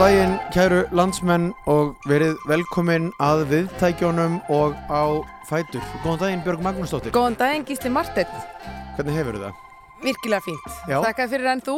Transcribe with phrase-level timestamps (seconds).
[0.00, 5.84] Daginn, kæru landsmenn og verið velkomin að viðtækjónum og á fætur.
[6.00, 7.12] Góðan daginn, Björg Magnúsdóttir.
[7.12, 8.30] Góðan daginn Gísli Martin,
[8.96, 9.60] Hvernig hefur það?
[10.00, 10.72] virkilega fínt.
[10.88, 11.76] Þakka fyrir enn þú.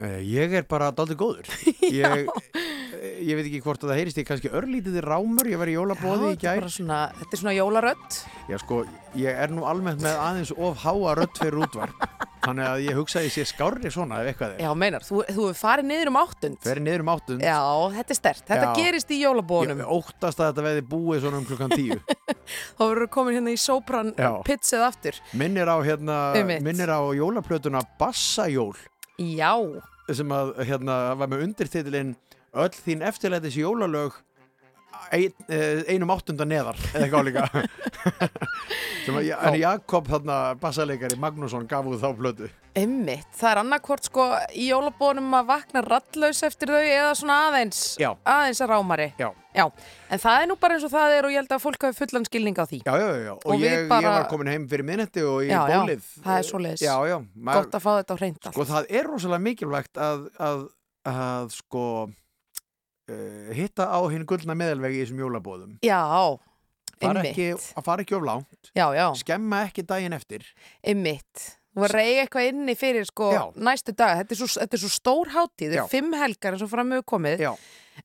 [0.00, 1.50] Uh, ég er bara daldi góður.
[1.90, 2.30] Ég,
[2.94, 5.74] eh, ég veit ekki hvort að það heyrist ég kannski örlítið rámur, ég var í
[5.74, 6.62] jólabóði í er gær.
[6.62, 8.20] bara svona, þetta er svona jólarödd.
[8.54, 8.84] Já sko,
[9.18, 12.29] ég er nú almennt með aðeins of háa rödd fyrir útvarp.
[12.40, 14.62] Þannig að ég hugsa að ég sé skárri svona ef eitthvað er.
[14.64, 16.58] Já, meinar, þú, þú farið niður um áttund.
[16.64, 17.44] Ferði niður um áttund.
[17.44, 17.58] Já,
[17.96, 18.42] þetta er stert.
[18.48, 18.72] Þetta Já.
[18.80, 19.82] gerist í Ég jólabónum.
[19.98, 21.98] óttast að þetta veði búið svona um klukkan tíu.
[22.78, 24.30] Þá verður komin hérna í sópran Já.
[24.48, 25.20] pizzað aftur.
[25.36, 26.16] Minnir á, hérna,
[26.64, 28.72] minnir á jólaplötuna Bassajól.
[29.20, 29.52] Já,
[30.10, 32.16] sem að hérna var með undirtitilinn
[32.56, 34.16] öll þín eftirlætis jólalög
[35.12, 37.44] ein, eh, einum áttunda neðar eða eitthvað líka
[39.10, 42.48] að en Jakob þarna bassaleikari Magnússon gaf út þá plötu
[42.78, 47.80] Einmitt, það er annarkvort sko í jólabónum að vakna rallaus eftir þau eða svona aðeins,
[47.98, 48.12] Já.
[48.22, 49.08] aðeins að rámari.
[49.18, 49.26] Já.
[49.58, 51.98] en það er nú bara eins og það er og ég held að fólk hafi
[51.98, 52.78] fullan skilning á því.
[52.86, 55.48] já, já, já, og, Og ég, bara- ég var komin heim fyrir minnetti og í
[55.50, 56.84] Já, já, bólið það er svoleiðis.
[56.86, 58.54] já, já, maður, Gott að fá þetta á hreint allt.
[58.54, 60.62] sko það er rosalega mikilvægt að, að,
[61.10, 61.84] að sko
[63.10, 65.76] uh, hitta á hinn gullna meðalvegi í þessum jólabóðum.
[65.84, 66.00] Já,
[67.00, 68.70] ekki, að fara ekki of langt.
[68.76, 70.46] Já, já, skemma ekki daginn eftir.
[70.86, 71.48] Einmitt.
[71.70, 74.16] Þú var reyði eitthvað inni fyrir sko næstu dag.
[74.20, 76.90] Þetta er svo, þetta er svo stór hátíð, þetta er fimm helgar eins og fram
[76.96, 77.44] hefur komið.
[77.46, 77.52] já,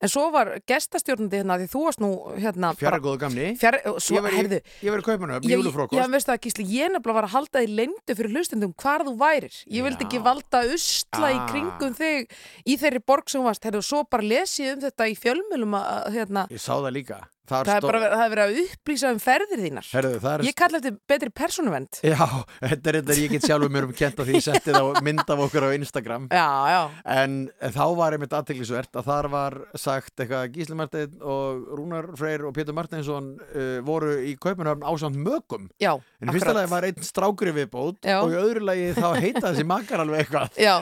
[0.00, 4.16] En svo var gestastjórnandi hérna, því þú varst nú hérna fjara góðu gamni Fjara, svo,
[4.18, 7.34] ég var í, ég í kaupanöfn, júlufrókost Já, veistu það, Gísli, ég nefnilega var að
[7.36, 9.54] halda því leyndu fyrir hlustendum hvar þú værir.
[9.66, 10.08] Ég vildi Já.
[10.08, 11.46] ekki valda usla í Ah.
[11.50, 12.28] kringum þig
[12.66, 13.62] í þeirri borg sem varst.
[13.64, 17.70] Herðu, svo bara lesið um þetta í fjölmjölum að, hérna, Ég sá það líka Þar
[17.70, 19.90] það er bara verið, er að upplýsa um ferðir þínar.
[19.92, 22.00] Herðu, er Ég kalla þetta betri persónuvend.
[22.02, 22.26] Já,
[22.60, 25.22] þetta er þetta ég get sjálfur mér um kent að því ég setti það mynd
[25.26, 26.80] af okkur á Instagram Já, já.
[27.16, 27.36] En
[27.76, 32.54] þá var einmitt aðteglisvert að þar var sagt eitthvað Gísli Marteinn og Rúnar Freyr og
[32.56, 36.60] Pétur Marteinsson uh, voru í kaupanöfn ásand mögum Já, En í fyrsta akkurat.
[36.62, 38.18] lagi var einn strákur í viðbót Já.
[38.22, 40.74] og í öðru lagi þá heita þessi makkar alveg eitthvað Já,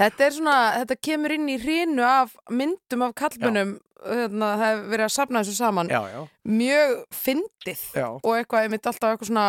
[0.00, 4.86] þetta er svona, þetta kemur inn í hrínu af myndum af kallmönnum, hérna, það hefur
[4.94, 6.22] verið að safna þessu saman, Já, já,
[6.60, 6.94] mjög
[7.24, 9.48] fyndið og eitthvað, ég myndi alltaf eitthvað svona,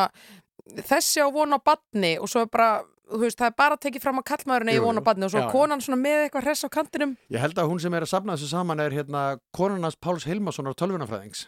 [0.89, 2.69] þessi á von á badni og svo er bara,
[3.21, 5.05] veist, það er bara að tekið fram að kallmaðurinn eigi Jú, von á jú.
[5.09, 7.11] badni og svo Já, konan svona með eitthvað hress á kantinum.
[7.35, 10.73] Ég held að hún sem er að safna þessu saman er hérna konunars Páls Hilmarssonar
[10.79, 11.45] tölvunafræðings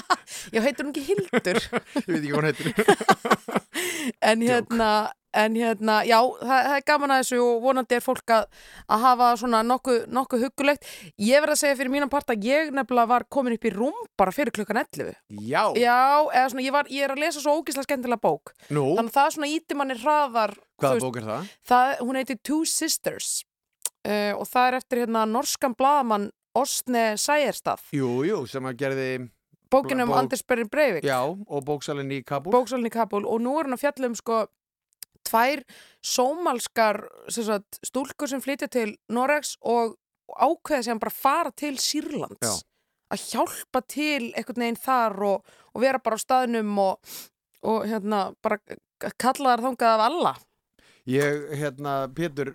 [0.54, 1.60] Já, heitur hún ekki Hildur,
[2.06, 2.72] Ég veit ekki hvað hún heitir.
[4.32, 4.88] En hérna,
[5.34, 8.44] en hérna, já, það, það er gaman að þessu og vonandi er fólk að,
[8.94, 10.86] að hafa svona nokkuð nokku huggulegt.
[11.18, 13.98] Ég verð að segja fyrir mínan part að ég nefnilega var komin upp í rúm
[14.20, 15.14] bara fyrir klukkan 11.
[15.42, 15.98] Já, Já,
[16.30, 19.16] eða svona, ég, var, ég er að lesa svo ógislega skemmtilega bók nú, Þannig að
[19.18, 21.52] það er svona íti manni hraðar hvaða veist, bók er það?
[21.72, 23.30] það, Hún heitir Two Sisters
[24.06, 29.08] uh, og það er eftir hérna norskan blaðamann Osne Sæjerstað Jú, jú, sem að gerði
[29.74, 33.40] Bókin um Bók- Anders Berrin Breivik Já, og bóksalinn í Kabul Bóksálinn í Kabul og
[33.42, 34.44] nú er hann að fjalla um sko
[35.34, 35.64] tvær
[36.04, 37.02] sómalskar
[37.34, 39.96] sagt, stúlkur sem flytja til Noregs og
[40.30, 42.54] ákveða sem bara fara til Sýrlands Já.
[43.14, 47.14] að hjálpa til einhvern veginn þar og, og vera bara á staðnum og,
[47.66, 48.60] og hérna bara
[49.18, 50.34] kalla þar þangað af alla
[51.04, 52.54] Ég, hérna, Pétur,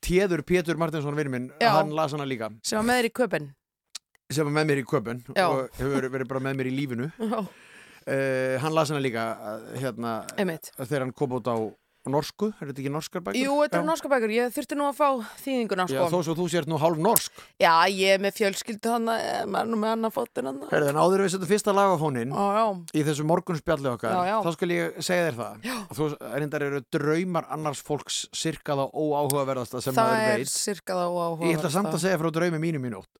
[0.00, 1.74] Téður Pétur Martinsson vinur minn, Já.
[1.74, 2.48] hann las hana líka.
[2.64, 3.50] Sem var með þér í köpinn
[4.32, 7.08] sem var með mér í köpun og hefur verið bara með mér í lífinu.
[7.20, 9.26] Já, uh, Hann las hana líka
[9.78, 11.56] hérna, þegar hann kom út á
[12.12, 13.38] norsku, er þetta ekki norskar bækur?
[13.40, 15.08] Jú, þetta eru norska bækur, ég þurfti nú að fá
[15.42, 16.06] þýðinguna Já, sko.
[16.12, 17.42] þó svo þú sért nú hálf norsk.
[17.62, 21.24] Já, ég er með fjölskyldu hann er nú með annan fótinn hann Herðu, en áður
[21.26, 22.64] við setjum fyrsta lagafónin Já, já,
[23.00, 24.36] í þessu morgunspjalli okkar Já, já.
[24.46, 25.60] þá skal ég segja þér það.
[25.66, 25.76] Já.
[25.98, 30.54] þú reyndar eru draumar annars fólks sirkaða óáhugaverðasta sem það maður er veit.
[30.54, 33.10] sirka þá áhuga Ég ætla samt að segja frá draumi mínum í nótt.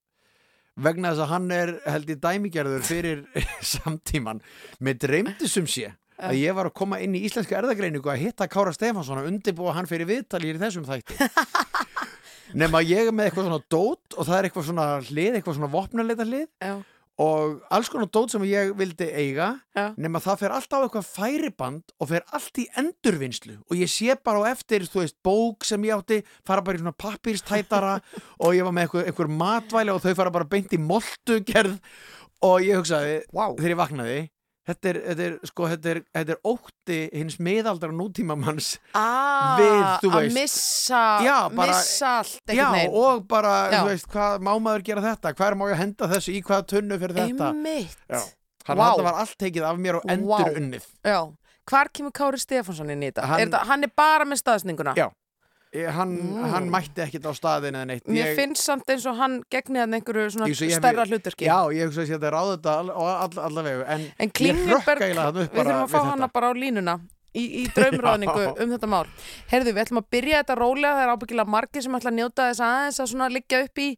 [0.76, 3.22] Vegna þess að hann er held í dæmigerður fyrir
[3.72, 4.42] samtíman
[4.84, 8.48] með dreymdi sum sé að ég var að koma inn í íslenska erðagreiningu að hitta
[8.50, 11.18] Kára Stefansson og undirbúa hann fyrir viðtalið í þessum þætti.
[12.60, 15.72] Nema ég er með eitthvað svona dót og það er eitthvað svona hlið, eitthvað svona
[15.72, 16.76] vopnarleita hlið Já,
[17.22, 21.06] og alls konar dót sem ég vildi eiga já, nema það fer alltaf á eitthvað
[21.08, 25.64] færiband og fer allt í endurvinnslu og ég sé bara á eftir, þú veist, bók
[25.64, 27.94] sem ég átti fara bara í svona pappírstætara
[28.44, 31.78] og ég var með eitthvað, eitthvað matvæli og þau fara bara beint í moltu gerð
[32.44, 34.18] og ég hugsaði, wow þegar ég vaknaði
[34.66, 39.82] þetta er, þetta er, sko, þetta er, þetta er ótti hins miðaldra nútímamanns ah, Við,
[40.02, 40.36] þú Að veist.
[40.38, 43.78] missa, Já, bara- missa allt Já, veginn og bara, Já.
[43.80, 47.00] þú veist, hvað má maður gera þetta hver má ég henda þessu, í hvaða tunnu
[47.02, 48.22] fyrir þetta Einmitt Já,
[48.70, 49.04] hann wow.
[49.06, 51.20] var allt tekið af mér og endur unnið Já,
[51.70, 53.62] hvar kemur Kári Stefánsson inn í Er þetta?
[53.70, 54.96] Hann er bara með staðsninguna?
[54.98, 55.08] Já.
[55.74, 56.44] Ég- hann, Mm.
[56.52, 59.92] hann mætti ekkit á staðin eða neitt Mér finnst samt eins og hann gegni hann
[59.98, 63.84] einhverju svona Ég- stærra hluturki Já, ég hugsa að þetta ráða þetta all, all, allavegu
[63.86, 66.32] en, En Klingenberg, við þurfum að fá hana þetta.
[66.32, 67.00] bara á línuna
[67.36, 68.62] í, í draumráðningu Já.
[68.62, 69.04] um þetta mál
[69.50, 72.46] Herðu, við ætlum að byrja þetta rólega það er ábyggilega margir sem ætla að njóta
[72.48, 73.88] þess aðeins að svona liggja upp í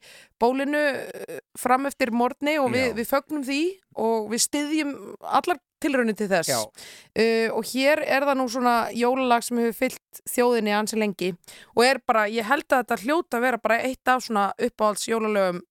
[0.41, 3.61] bólinu eh, fram eftir morgni og við, við fögnum því
[3.94, 9.45] og við styðjum allar tilraunir til þess uh, og hér er það nú svona jólalag
[9.47, 11.33] sem hefur fyllt þjóðinni ansi lengi
[11.77, 15.09] og er bara, ég held að þetta hljóta að vera bara eitt af svona uppáhalds
[15.09, 15.63] jólalögum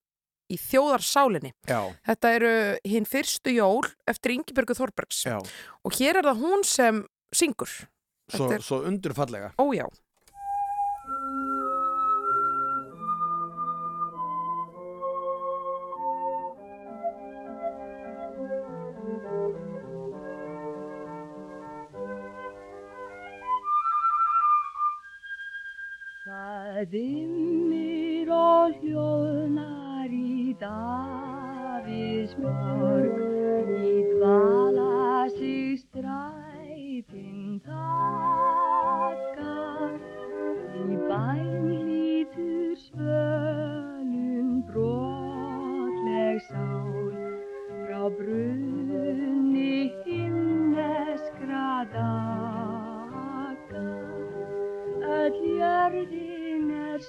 [0.48, 1.52] í þjóðarsálinni.
[1.68, 2.52] já, Þetta eru
[2.88, 5.38] hinn fyrstu jól eftir Ingibjörgu Þorbergs já
[5.84, 7.02] og hér er það hún sem
[7.36, 7.68] syngur.
[8.32, 9.88] Svo, er- svo undurfallega Ójá.
[26.88, 32.87] Það dimmir og hljóðnar í Davíðsmorg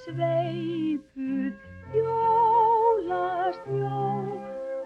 [0.09, 1.53] sveipuð
[1.93, 4.01] jólasnjó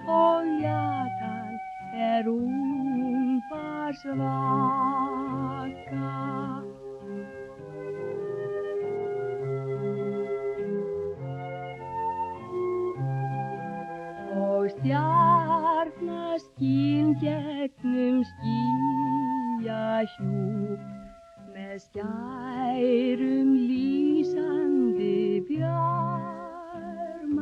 [0.07, 1.59] og jatan
[1.95, 6.11] er úmbar svaka.
[14.43, 20.81] Og stjarnaskín gegnum skýjahjúp
[21.53, 24.62] með skærum lýsandi
[25.47, 27.33] bjarma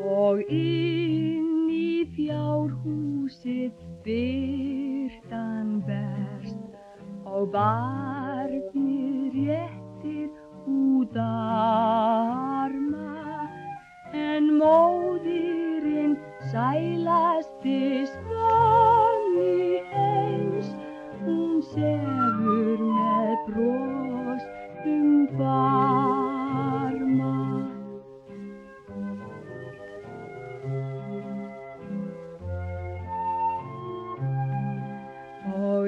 [0.00, 3.72] og inn í fjárhúsið
[4.04, 6.62] byrtan verst
[7.28, 10.28] og barnið réttir
[10.70, 13.14] út arma
[14.16, 16.16] en móðirinn
[16.52, 17.80] sælasti
[18.14, 20.68] svanni heims
[21.20, 24.44] hún sefur með bros
[24.86, 26.09] um barma.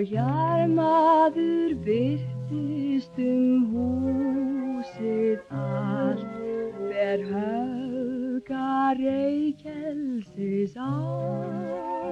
[0.03, 6.33] Og hjarmaður byrtist um húsið allt,
[6.89, 12.03] ber höfga reykjelsis ángan,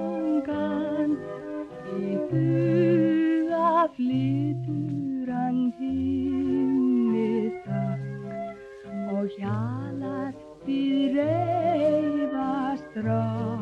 [1.99, 10.31] í huga flytur hann himmið þökk og hjalar
[10.63, 13.60] við reyfast rángan.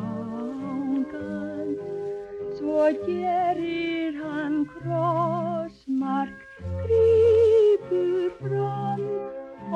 [2.80, 6.38] Svo gerir hann krossmark,
[6.80, 9.02] grípur fram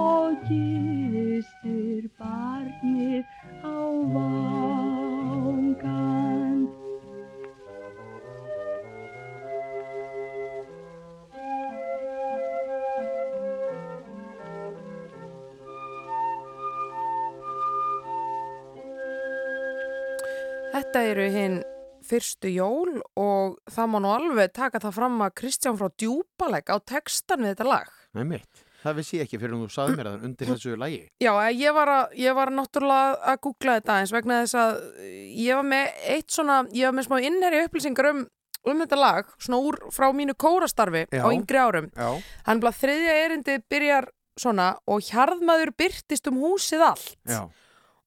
[0.01, 3.29] og gistir barnið
[3.61, 3.77] á
[5.35, 5.85] vangan.
[20.73, 21.61] Þetta eru hinn
[22.09, 26.77] fyrstu jól og það má nú alveg taka það fram að Kristján frá djúpaleg á
[26.85, 27.91] textan við þetta lag.
[28.15, 31.33] Nei mitt, það vissi ég ekki fyrir þú sagði mér það undir þessu lagi Já,
[31.47, 34.79] eh, ég var, að, ég var náttúrulega að googla þetta eins vegna þess að
[35.45, 38.23] ég var með eitt svona, ég var með smá innherri upplýsingar um,
[38.71, 41.25] um þetta lag, svona úr frá mínu kórastarfi Já.
[41.25, 41.91] á yngri árum.
[41.97, 42.11] Já,
[42.47, 47.13] Hann blað þriðja erindi byrjar svona og hjarðmaður byrtist um húsið allt.
[47.29, 47.43] já,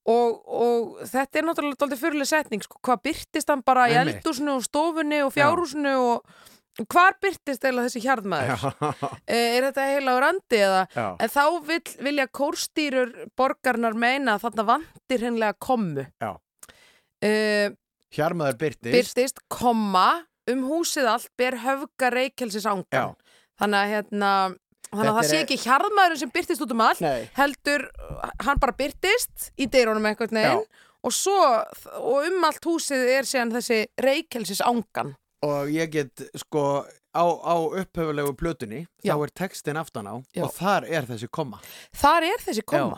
[0.07, 4.53] Og, og þetta er náttúrulega doldið fyrirlega setning, sko, hvað byrtist hann bara í eldúsinu
[4.55, 6.37] og stofunni og fjárhúsinu og
[6.77, 8.51] og hvar byrtist eða þessi hjarðmaður?
[8.53, 8.89] já,
[9.33, 10.83] Eh, Er þetta heila á randi eða?
[10.93, 11.05] já.
[11.25, 16.03] En þá vil, vilja kórstýrur borgarnar meina að þarna vandir hennilega kommu.
[16.21, 16.35] Já.
[17.25, 17.73] Uh,
[18.13, 20.05] Hjarmaður byrtist byrtist komma
[20.47, 23.15] um húsið allt ber höfga reykjelsis Já, ángan.
[23.57, 24.31] Þannig að hérna,
[24.91, 28.29] þannig að það sé er- ekki hjarðmaðurinn sem byrtist út um allt, nei heldur uh,
[28.47, 30.65] hann bara byrtist í dyrunum einhvern veginn
[31.07, 31.37] og svo,
[32.01, 35.13] og um allt húsið er síðan þessi reykjelsis ángan.
[35.45, 36.63] Og ég get sko
[37.13, 39.13] á, á upphöfulegu plötunni Já.
[39.13, 40.43] þá er textin aftan á Já.
[40.47, 41.59] og þar er þessi komma
[41.95, 42.97] Þar er þessi komma.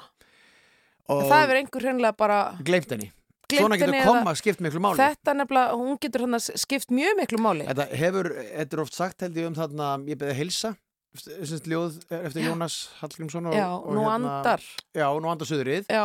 [1.10, 3.12] og Það hefur einhver hreinlega bara gleymt henni
[3.50, 7.15] Svona getur henni eða- komma skipt miklu máli Þetta nefnilega, hún getur hann skipt mjög
[7.19, 7.65] miklu máli.
[7.67, 10.75] Þetta hefur, þetta er oft sagt held ég um þarna, ég beði hilsa
[11.18, 14.62] semst ljóð eftir Jónas Hallgrímsson og, Já, og nú hérna, andar.
[14.94, 16.04] Já, nú andar söðrið Já,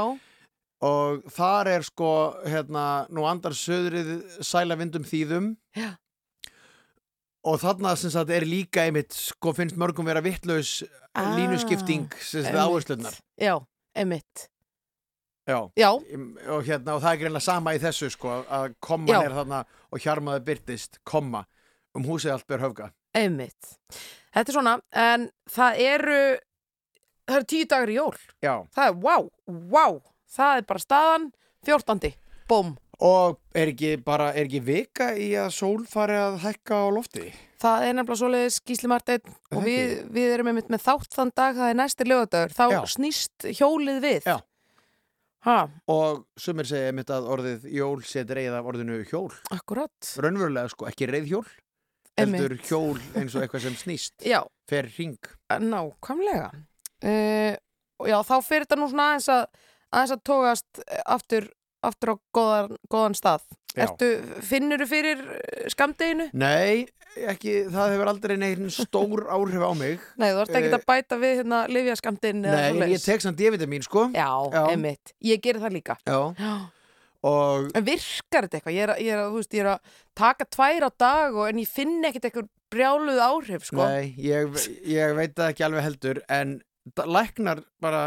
[0.85, 2.09] og þar er sko
[2.49, 5.53] hérna, nú andar söðrið sæla vindum þýðum.
[5.77, 5.93] Já.
[7.45, 10.83] og þarna sem sagt er líka einmitt sko finnst mörgum vera vittlaus
[11.15, 12.65] Ah, línuskipting sagt einmitt.
[12.65, 13.61] áherslunar já,
[13.95, 14.49] emitt
[15.47, 19.27] Já, Já, og hérna og það er greinlega sama í þessu sko að komman Já.
[19.29, 19.59] er þarna
[19.93, 21.45] og hjarmaði byrtist komma
[21.95, 23.75] um húsið allt ber höfga emitt
[24.35, 26.19] Þetta er svona, en það eru
[27.25, 28.17] það eru tíu dagar í jól.
[28.43, 29.29] Já, Það er, wow,
[29.71, 30.01] wow
[30.35, 31.29] Það er bara staðan,
[31.65, 32.11] fjórtandi
[32.51, 36.87] Búm, og er ekki bara, er ekki vika í að sól fari að hækka á
[36.93, 37.29] lofti?
[37.65, 41.31] það er nefnilega svoleiðis Gísli Marteinn Er og við, við erum einmitt með þátt þann
[41.39, 42.81] dag það er næsti lögadagur, þá Já.
[42.93, 44.27] snýst hjólið við.
[44.29, 44.37] Já.
[45.45, 45.57] Ha,
[45.93, 49.33] Og sumir segja einmitt að orðið jól sé dreigð af orðinu hjól.
[49.53, 49.93] akkurat.
[50.21, 51.45] Raunverulega sko, ekki reyðhjól,
[52.19, 54.41] heldur hjól eins og eitthvað sem snýst, Já,
[54.71, 55.19] fer ring.
[55.51, 56.51] nákvæmlega
[57.05, 57.55] uh,
[58.09, 59.45] já, þá fyrir þetta nú svona aðeins að
[59.95, 61.49] aðeins að tókast aftur,
[61.87, 63.45] aftur á góðan, góðan stað.
[63.75, 64.09] Ertu,
[64.47, 65.23] finnur þú fyrir
[65.73, 66.29] skamdeginu?
[66.39, 66.85] Nei,
[67.27, 70.05] ekki, það hefur aldrei neginn stór áhrif á mig.
[70.19, 73.39] Nei, þú ert ekki Eh, að bæta við hérna lifja skamdeginu Nei, ég tek samt
[73.41, 74.07] D-vitamin sko.
[74.15, 74.61] Já, Já.
[74.71, 76.19] einmitt, ég gerir það líka Já.
[76.45, 76.55] Já.
[77.25, 78.75] Og En virkar þetta eitthvað?
[78.77, 81.71] Ég er, ég, er, veist, ég er að taka tvær á dag og, en ég
[81.71, 83.81] finn ekkert eitthvað brjáluð áhrif sko.
[83.87, 84.51] nei, ég,
[84.91, 86.57] ég veit það ekki alveg heldur, en
[87.07, 88.03] læknar bara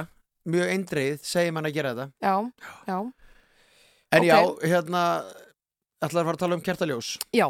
[0.47, 2.11] mjög eindreið segir mann að gera þetta.
[2.21, 2.35] Já,
[2.91, 2.97] já,
[4.15, 4.27] En Ok.
[4.29, 4.37] já,
[4.69, 5.01] hérna,
[5.99, 7.09] ætlaði að fara að tala um kertaljós.
[7.35, 7.47] já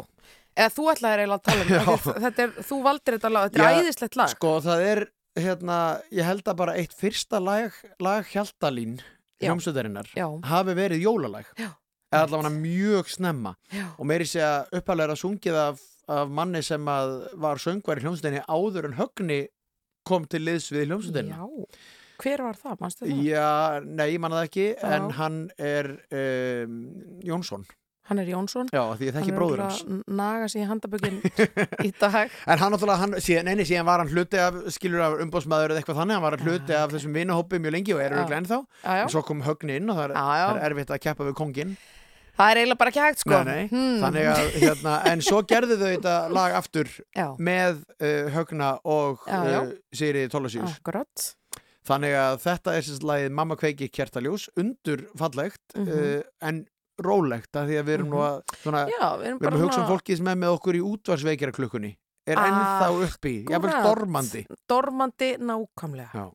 [0.58, 3.68] Eða þú eiginlega að tala um þetta Þetta er, þú valdir þetta lag, þetta er
[3.68, 5.02] Já, æðislegt lag Sko, það er,
[5.38, 5.76] hérna,
[6.10, 8.96] ég held að bara eitt fyrsta lag, lag Hjaltalín.
[9.42, 10.08] Hljómsveitarinnar
[10.48, 11.46] hafi verið jólalag.
[12.08, 13.54] Eða allavega mjög snemma.
[13.72, 18.06] já, Og meiri sé að uppalega að sungið af, af manni sem var söngvar í
[18.06, 19.40] hljómsveitinni áður en högni
[20.08, 21.48] kom til liðs við hljómsveitinna.
[22.18, 23.18] Hver var það, manstu það?
[23.28, 24.88] Já, nei, ég manna það ekki, Já.
[24.96, 26.78] en hann er um,
[27.22, 27.66] Jónsson.
[28.08, 29.82] Hann er Jónsson Já, því ég þekki bróður hans.
[29.84, 31.18] Hann er að naga sig í handabökin
[31.88, 32.16] í dag
[32.48, 35.82] En hann náttúrulega, hann, síðan, neini, síðan var hann hluti af, skilur af umbóðsmaður eða
[35.82, 38.58] eitthvað þannig, hann var hluti af þessum vinahópi mjög lengi og er auðvitað ennþá.
[39.04, 40.46] Og svo kom högni inn og það er, já, já.
[40.48, 41.76] það er erfitt að keppa við kongin.
[42.38, 43.96] Það er eiginlega bara ekki hægt sko Nei, nei, Hmm.
[44.04, 49.24] þannig að, hérna, en svo gerðu þau þetta lag aftur Já, með uh, högna og
[49.26, 50.76] uh, Sigri Tólasjús.
[51.88, 55.88] Þannig að þetta er sérst lagið Mamma kveiki kertaljós, undur fallegt, Mhm.
[55.88, 56.62] uh, en
[57.04, 59.80] rólegt, af því að við erum nú að, svona, Já, við erum erum að hugsa
[59.84, 61.92] um fólkið sem er með okkur í útvarsveikjara klukkunni.
[62.28, 63.84] Er Ah, ennþá uppi, Akkúrat.
[63.86, 64.42] dormandi.
[64.68, 66.26] Dormandi nákvæmlega Já.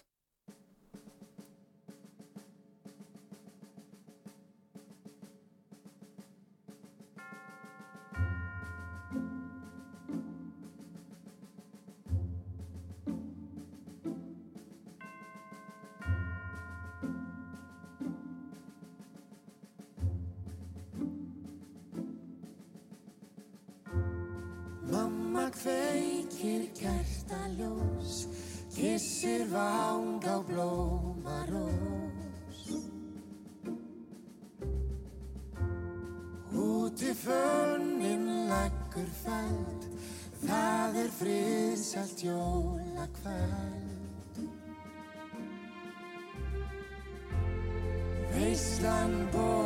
[27.53, 28.27] Kertaljós,
[28.75, 31.71] kissir vang á blómarós.
[36.53, 39.81] Úti fönnin leggur fæld,
[40.45, 43.81] það er friðsælt jólakvæld.
[48.33, 49.62] Veislan borin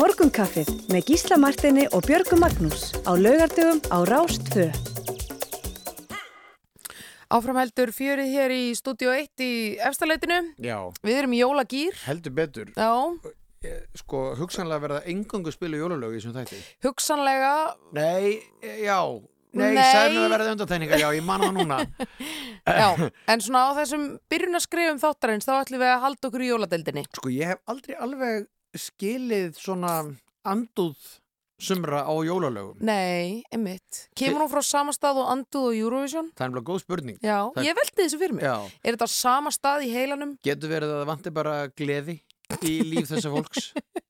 [0.00, 4.70] Morgunkaffið með Gísla Martini og Björgu Magnús á laugardögum á Rást 2.
[7.30, 9.50] Áframheldur fjörið hér í Studio 1 í
[9.86, 10.38] efstaleitinu.
[10.56, 11.98] Já, Við erum í jólagýr.
[12.06, 12.90] heldur betur Já,
[13.60, 19.04] Eh, Sko, hugsanlega verða engangu spilu jólalög í þessum þætti hugsanlega, Nei, eh, já
[19.52, 19.82] Nei, Nei.
[19.84, 21.78] mér að verða undartekningar, já, ég man það núna
[22.64, 27.04] já, en svona á þessum byrjunaskrifum þáttarins þá ætlum við að halda okkur í jóladeildinni.
[27.12, 29.94] Sko, ég hef aldrei alveg skilið svona
[30.46, 30.96] anduð
[31.60, 32.78] sumra á jólalögum?
[32.80, 34.06] Nei, einmitt.
[34.16, 36.30] Kemur hún frá sama stað og anduð og Eurovision?
[36.36, 37.18] Það er alveg góð spurning.
[37.20, 38.44] Já, Það- ég veldi þessu fyrir mig.
[38.44, 40.38] Já, Er þetta sama stað í heilanum?
[40.42, 42.20] getur verið að það vanti bara gleði
[42.62, 43.72] í líf þessa fólks?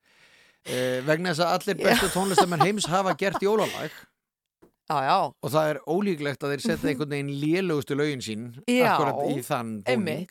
[0.70, 3.90] Eh, vegna þess að allir bestu tónlistamenn heims hafa gert jólalag.
[4.90, 8.90] Já, já, og það er ólíklegt að þeir setja einhvern veginn lélugustu lögin sín Já,
[8.92, 10.28] akkurat í þann búning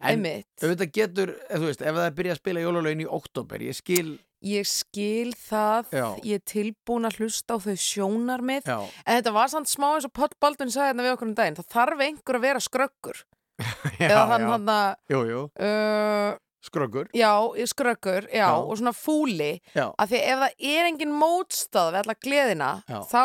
[0.00, 0.24] en
[0.62, 4.18] auðvitað getur, ef þú veist, ef það byrjað að spila jólalögin í oktober, ég skil
[4.46, 6.06] Ég skil það, Já.
[6.22, 8.66] ég er tilbúin að hlusta á þau sjónarmið.
[8.68, 11.34] já, En þetta var samt smá eins og Pott Baldun sagði hérna við okkur um
[11.34, 11.56] daginn.
[11.56, 13.22] Það þarf einhver að vera skröggur.
[13.98, 16.36] já, Eða hann hann að, jú, jú, uh,
[16.68, 17.32] skröggur já,
[17.72, 18.50] skröggur, já, Já.
[18.60, 19.50] og svona fúli.
[19.74, 22.70] já, Af því ef það er engin mótstað við alla gleðina,
[23.08, 23.22] þá,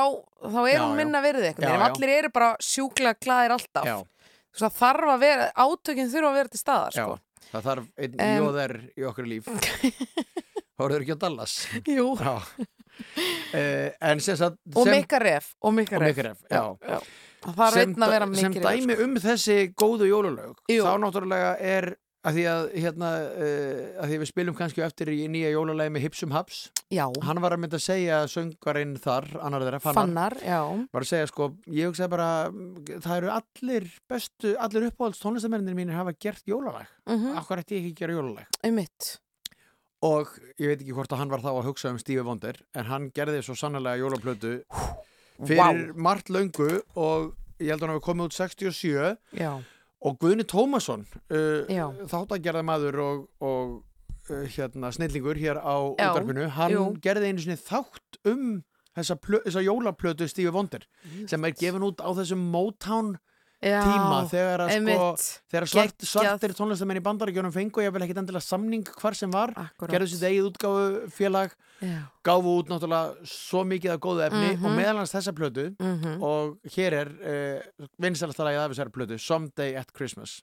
[0.48, 1.52] þá er hún minna veginn.
[1.52, 1.76] Ef já.
[1.92, 3.86] allir eru bara sjúklega glaðir alltaf.
[3.86, 3.98] já,
[4.52, 7.18] Þú veist, það þarf að vera, átökin þurfa að vera til staðar, sko.
[7.52, 8.44] það þarf einn Em.
[8.44, 9.48] jóðar í okkur líf
[10.82, 11.56] Hóruður ekki á Dallas
[11.88, 12.08] Jú.
[13.52, 14.38] Uh, En sem
[14.76, 16.12] Og mikka ref, og mikka ref.
[16.12, 16.42] mikka ref.
[17.42, 18.66] Það þarf einn að vera da- mikið sem ref.
[18.68, 20.84] dæmi um þessi góðu jólalög Jú.
[20.86, 21.88] þá náttúrulega er
[22.22, 26.04] að því að hérna uh, að því við spilum kannski eftir í nýja jólalagi með
[26.06, 26.60] Hipsum Haps
[26.94, 30.60] Já, hann var að mynda að segja söngarinn þar annar þeirra, Fannar, fannar, já.
[30.92, 32.30] var að segja sko, ég hugsaði bara
[33.02, 36.90] það eru allir bestu, allir uppáhalds tónlistamennir mínir hafa gert jólalag.
[37.10, 38.60] Mm akkur ætti ég ekki að gera jólalag?
[38.68, 39.12] Einmitt.
[40.02, 40.30] og
[40.60, 43.10] ég veit ekki hvort að hann var þá að hugsa um Stevie Wonder en hann
[43.14, 44.56] gerði svo sannlega jólaplötu
[45.48, 47.32] fyrir margt löngu og
[47.62, 49.52] ég held að hann hafi komið út 67 Já,
[50.02, 51.86] og Guðni Tómasson uh, Já.
[52.10, 53.74] þáttagerða maður og, og
[54.32, 56.86] uh, hérna snillingur hér á útarpinu, hann jú.
[57.04, 58.62] gerði einu sinni þátt um
[58.98, 60.88] þessa, þessa jólaplötu Stevie Wonder
[61.30, 63.16] sem er gefin út á þessum Motown
[63.62, 63.82] já.
[63.86, 65.08] tíma þegar að sko
[65.52, 69.54] þegar svart, svartir tónlistamenn í bandaríkjónum fengu ég vel ekkit endilega samning hvar sem var
[69.56, 69.92] Akkurat.
[69.94, 72.00] gerðu sitt eigið útgáfu félag Já.
[72.24, 74.66] gáfu út náttúrulega svo mikið af góðu efni Mhm.
[74.66, 79.76] og meðalans þessa plötu Mm og hér er uh, vinsalasta lagið af þessari plötu Someday
[79.76, 80.42] at Christmas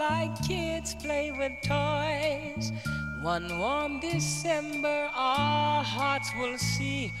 [0.00, 2.72] like kids play with toys.
[3.20, 7.12] One warm December, our hearts will see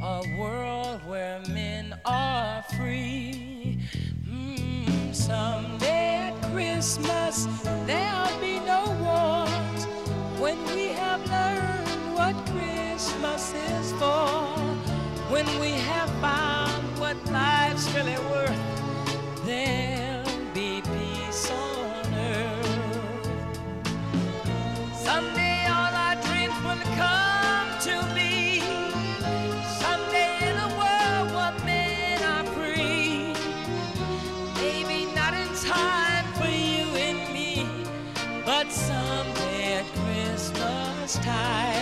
[0.00, 3.80] a world where men are free.
[4.24, 7.48] Mm, someday at Christmas,
[7.86, 9.80] there'll be no wars
[10.38, 14.38] when we have learned what Christmas is for.
[15.34, 20.07] When we have found what life's really worth, there'll
[41.08, 41.77] It's time.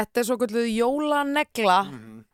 [0.00, 1.78] Þetta er svo kvölduð jólanegla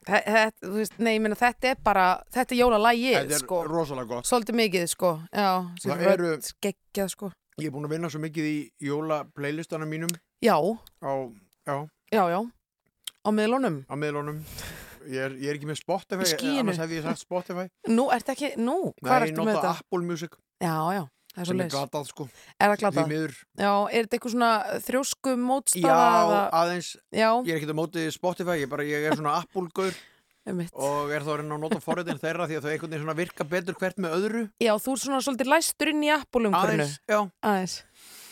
[0.07, 3.57] Þe- þetta, veist, Nei, ég meina þetta er bara þetta er jólalægið, Þetta er sko.
[3.67, 4.29] rosalega gott.
[4.29, 5.11] Svolítið mikið, sko.
[5.35, 5.49] Já,
[5.97, 7.31] eru- Geggjað, sko.
[7.59, 10.13] Ég er búin að vinna svo mikið í jóla-playlistana mínum.
[10.45, 10.55] Já,
[11.03, 11.13] á,
[11.67, 12.41] já, já, já.
[13.27, 13.81] Á miðlunum.
[13.91, 14.39] Á miðlunum.
[15.09, 17.67] Ég er, ég er ekki með Spotify, annars hef ég sagt Spotify.
[17.89, 19.83] Nú, ertu ekki, nú, hvað Nei, ertu með nota þetta?
[19.83, 20.31] Apple Music.
[20.63, 21.03] Já, já,
[21.42, 22.29] er sem er glatað sko.
[22.57, 23.14] Er það glatað?
[23.61, 24.51] Já, er þetta eitthvað svona
[24.88, 25.94] þrjósku mótstafa?
[25.94, 29.40] Já, aðeins, Já, ég er ekkert á móti Spotify, ég, bara, ég er svona
[30.46, 30.75] einmitt.
[30.79, 33.18] Og er þá að reyna að nota forritin þeirra því að þau einhvern veginn svona
[33.18, 34.44] virka betur hvert með öðru.
[34.62, 37.18] Já, þú er svona svolítið læstur inn í appulumhverfinu Aðeins, já,
[37.51, 37.77] Aðeins.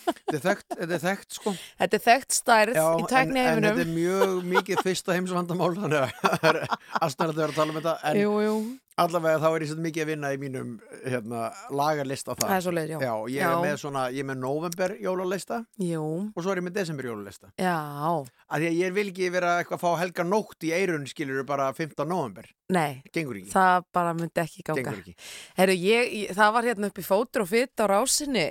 [0.04, 1.52] Þetta er þekkt, þetta er þekkt sko.
[1.80, 5.16] Þetta er þekkt stærð Já, í en, tækni en þetta heiminum er mjög mikið fyrsta
[5.16, 8.56] heimsvandamál þannig að það er að vera að tala um þetta en Jú, jú,
[9.00, 10.68] allavega þá er ég svolítið mikið að vinna í mínum
[11.02, 11.40] hérna,
[11.74, 12.98] lagarlista það það er svo leis, já.
[13.02, 16.66] Já, ég er með svona, ég er með november jólalista Jú, og svo er ég
[16.68, 17.50] með desember jólalista.
[17.58, 21.08] Já, að því að ég vil ekki vera eitthvað að fá helga nótt í eirun
[21.10, 22.06] skilur bara 15.
[22.06, 23.02] november nei.
[23.12, 24.80] Gengur ekki, Það bara myndi ekki ganga.
[24.80, 25.12] Gengur ekki.
[25.58, 28.46] Herru, ég, ég, það var hérna upp í fótur og fytt á rásinni.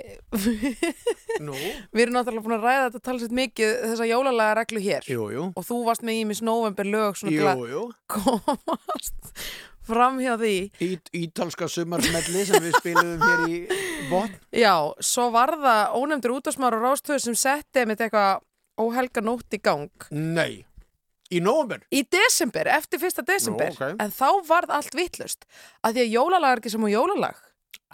[1.42, 1.56] Nú,
[1.90, 5.08] Við erum náttúrulega búin að ræða þetta talsett mikið þessa jólalega reglu hér.
[5.10, 5.48] Jú, jú.
[5.58, 9.34] Og þú varst með ímis november lög svona til Jú, að jú, komast
[9.86, 10.54] fram hjá því.
[10.84, 13.58] Ít, ítalska sumarsmelli sem við spiluðum hér í
[14.10, 14.36] botn.
[14.54, 18.44] Já, svo var það ónefndur útásmaður og rástöður sem setti með eitthvað
[18.80, 20.08] óhelga nótt í gang.
[20.10, 20.64] Nei,
[21.30, 23.74] í november í desember, eftir fyrsta desember.
[23.74, 23.98] Nú, ok.
[24.02, 25.46] en þá varð allt vittlust
[25.82, 27.42] að því að jólalag er ekki sem á jólalag.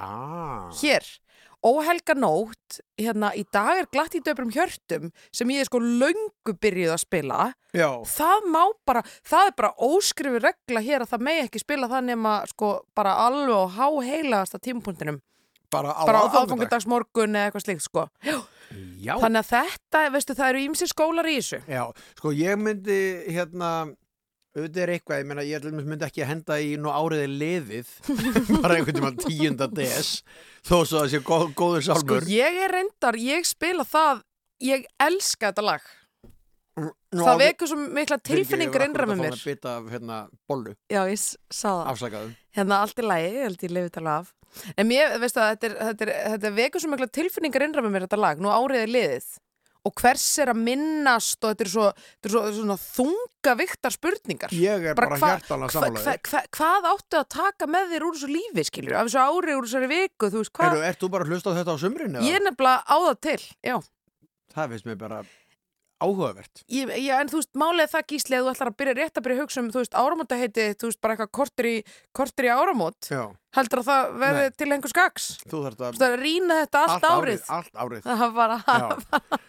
[0.00, 1.04] Ah, hér,
[1.66, 6.54] óhelga nótt hérna, í dag er glatt í döfrum hjörtum sem ég er sko löngu
[6.60, 7.48] byrjuð að spila.
[7.76, 11.90] Já, það má bara, það er bara óskrifu regla hér að það megi ekki spila
[11.90, 15.20] það nema sko bara alveg á háheilagasta tímapunktinum,
[15.70, 16.46] bara á bara á aðfangadag.
[16.46, 18.06] aðfangudagsmorgun eða eitthvað slíkt sko.
[19.00, 21.62] Já, þannig að þetta, veistu, það eru ímsi skólar í þessu.
[21.66, 21.82] Já,
[22.18, 23.00] sko ég myndi
[23.34, 23.70] hérna
[24.56, 27.92] auðvitað er eitthvað, ég meina ég myndi ekki að henda í nú áriði liðið
[28.64, 30.24] bara einhvern tímann tíunda DS
[30.66, 34.24] þó svo að sé góð, góður sko sálmur ég er reyndar, ég spila það
[34.64, 35.88] ég elska þetta lag.
[36.80, 39.56] Nú, það vekur svo mikla tilfinningar innra með mér ég var akkurat að fá mér.
[39.56, 42.28] bita af hérna bollu, já, ég sá það.
[42.56, 44.32] Hérna allt í lagi, ég held ég lefið tala af.
[44.76, 48.20] En mér, veistu það, þetta, þetta, þetta vekur svo mikla tilfinningar innra með mér þetta
[48.20, 49.28] lag, nú árið er liðið
[49.88, 53.94] og hvers er að minnast og þetta er svo, þetta er svo svona þunga viktar
[53.96, 57.94] spurningar Ég er bara, hva- hjartalega hva, samanlega hva, hva, hvað áttu að taka með
[57.94, 61.00] þér úr þessu lífi skilur, af þessu ári úr þessari viku þú veist hvað, Ert
[61.00, 62.16] þú bara að hlusta þetta á sumrin?
[62.20, 62.26] eða?
[62.28, 63.40] ég er nefnilega á það til
[63.70, 63.76] já,
[64.54, 65.22] Það finnst mér bara
[66.00, 67.52] áhugavert ég, ég, en þú veist,
[67.84, 69.98] er það gísli að þú ætlar að byrja rétt að byrja hugsa um, þú veist,
[70.00, 71.76] áramóta heiti þú veist, bara eitthvað kortir í,
[72.16, 73.22] kortir í áramót Já,
[73.58, 74.56] heldur að það verði Nei.
[74.62, 78.08] til einhver skaks þú þarft þú að veist, að rýna þetta allt, árið Allt árið
[78.08, 79.40] það var bara Já.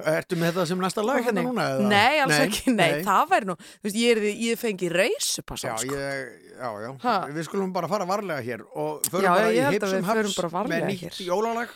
[0.00, 1.66] Ertu með þetta sem næsta lag hérna núna?
[1.74, 1.88] eða?
[1.90, 5.74] Nei, alls ekki, nei, það væri nú Þú veist, ég, er, ég fengi reysu Já,
[5.76, 5.92] sko.
[5.92, 6.90] ég, já, já.
[7.04, 7.16] Ha?
[7.36, 10.38] Við skulum bara fara varlega hér og förum Já, bara í hipsum haps
[10.72, 11.74] með nýtt jólalag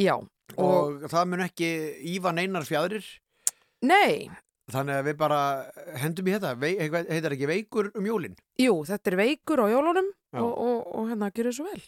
[0.00, 0.16] Já,
[0.56, 1.70] og, það mun ekki
[2.14, 3.06] Ívan einar fjadrir
[3.82, 4.30] nei.
[4.72, 5.38] Þannig að við bara
[6.00, 6.52] hendum í þetta.
[6.58, 8.36] Vei, eitthvað- heitir ekki veikur um jólin?
[8.62, 11.82] Jú, þetta er veikur á jólunum og, og, og hérna gerur svo vel.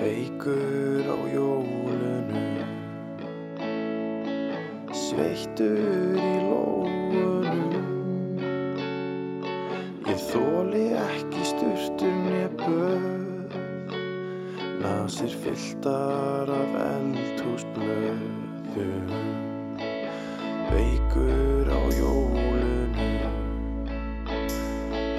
[0.00, 2.28] Veikur á jólunum
[4.92, 7.41] Sveittur í lóunum
[15.02, 18.76] Nasir fylltar af eldhúsblöðum
[20.70, 22.94] Veikur á jólunum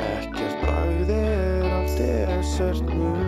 [0.07, 3.27] Ekkert bragð er af desertnum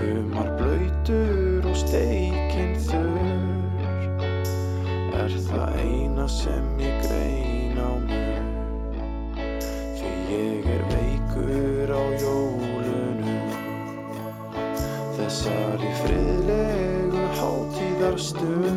[0.00, 4.18] Humar blöytur og steikinn þurr.
[5.14, 6.95] Er það eina sem ég
[18.16, 18.75] coaster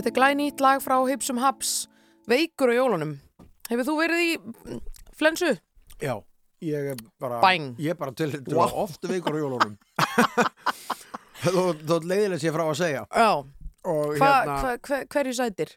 [0.00, 1.70] Þetta er glænýtt lag frá Hipsum Haps,
[2.24, 3.10] veikur á jólunum.
[3.68, 4.78] Hefur þú verið í mm,
[5.20, 5.50] flensu?
[6.00, 6.14] Já,
[6.64, 7.74] ég er bara Bang.
[7.76, 8.72] Ég er bara til til Wow.
[8.86, 9.74] ofta veikur á jólunum
[11.44, 13.28] Þú þú leiðilegt sér frá að segja Já.
[13.44, 15.74] og Hva, hérna hva, hva, hverju sætir?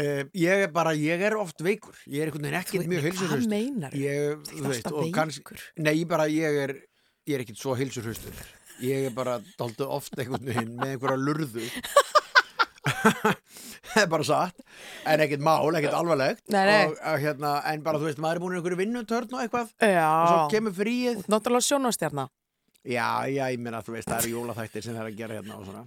[0.00, 3.10] uh, ég er bara, ég er oft veikur ég er einhvern veginn ekkert mjög Hvað
[3.10, 5.60] heilsurhraustur meinar ég, Þú þú veist, og kanns, veikur.
[5.76, 6.74] nei, ég bara, ég er
[7.28, 8.40] ég er ekkert svo heilsurhraustur
[8.80, 11.68] ég er bara dálítið oft einhvern veginn með einhverja lurðu
[13.90, 14.60] það er bara satt
[15.10, 16.82] en ekkert mál, ekkert alvarlegt Nei, nei.
[16.88, 19.72] Og, að, hérna, en bara, þú veist, maður er búin í einhverju vinnutörn og eitthvað
[19.84, 20.06] Já.
[20.08, 22.28] og svo kemur fríið Náttúrulega sjónastjarna.
[22.84, 25.58] já, já, ég meina, þú veist, það eru jólaþættir sem það er að gera hérna
[25.60, 25.84] og svona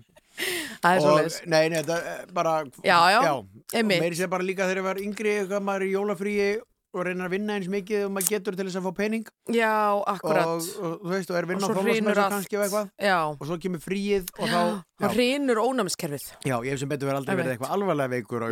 [0.83, 1.35] Það er svo og, leiðis.
[1.45, 2.53] nei, nei, þetta er bara
[2.83, 4.01] Já, já, og einmitt.
[4.03, 6.47] meiri sér bara líka þegar ég var yngri maður er í jólafríi
[6.93, 9.71] og reynar að vinna eins mikið og maður getur til þess að fá pening Já,
[9.97, 10.45] og, akkurat.
[10.45, 10.61] og
[11.01, 11.67] þú veist, og er Og vinna
[12.13, 12.33] á allt.
[12.37, 13.17] kannski og eitthvað Já.
[13.33, 14.59] og svo kemur fríið og þá
[15.03, 16.25] Hann já, hrýnur ónæmiskerfið.
[16.45, 18.47] já, ég hef sem betur verið aldrei verið eitthvað alvarlega veikur á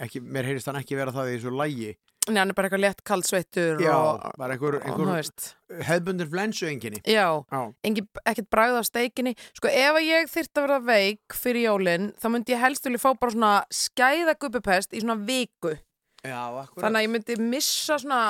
[0.00, 1.94] ekki, mér heyrist hann ekki vera það í þessu lægi
[2.26, 5.52] Nei, hann er bara eitthvað létt kaldsveittur já, og, bara einhver, og einhver veist.
[5.86, 9.36] hefðbundur flensu enginni Já, já, engin, ekkert bragð af steikinni.
[9.54, 13.12] Sko, ef ég þyrfti að vera veik fyrir jólinn, þá myndi ég helst vilja fá
[13.14, 15.76] bara svona skæða gubbupest í svona viku.
[16.28, 18.20] Já, akkurat Þannig að ég myndi missa svona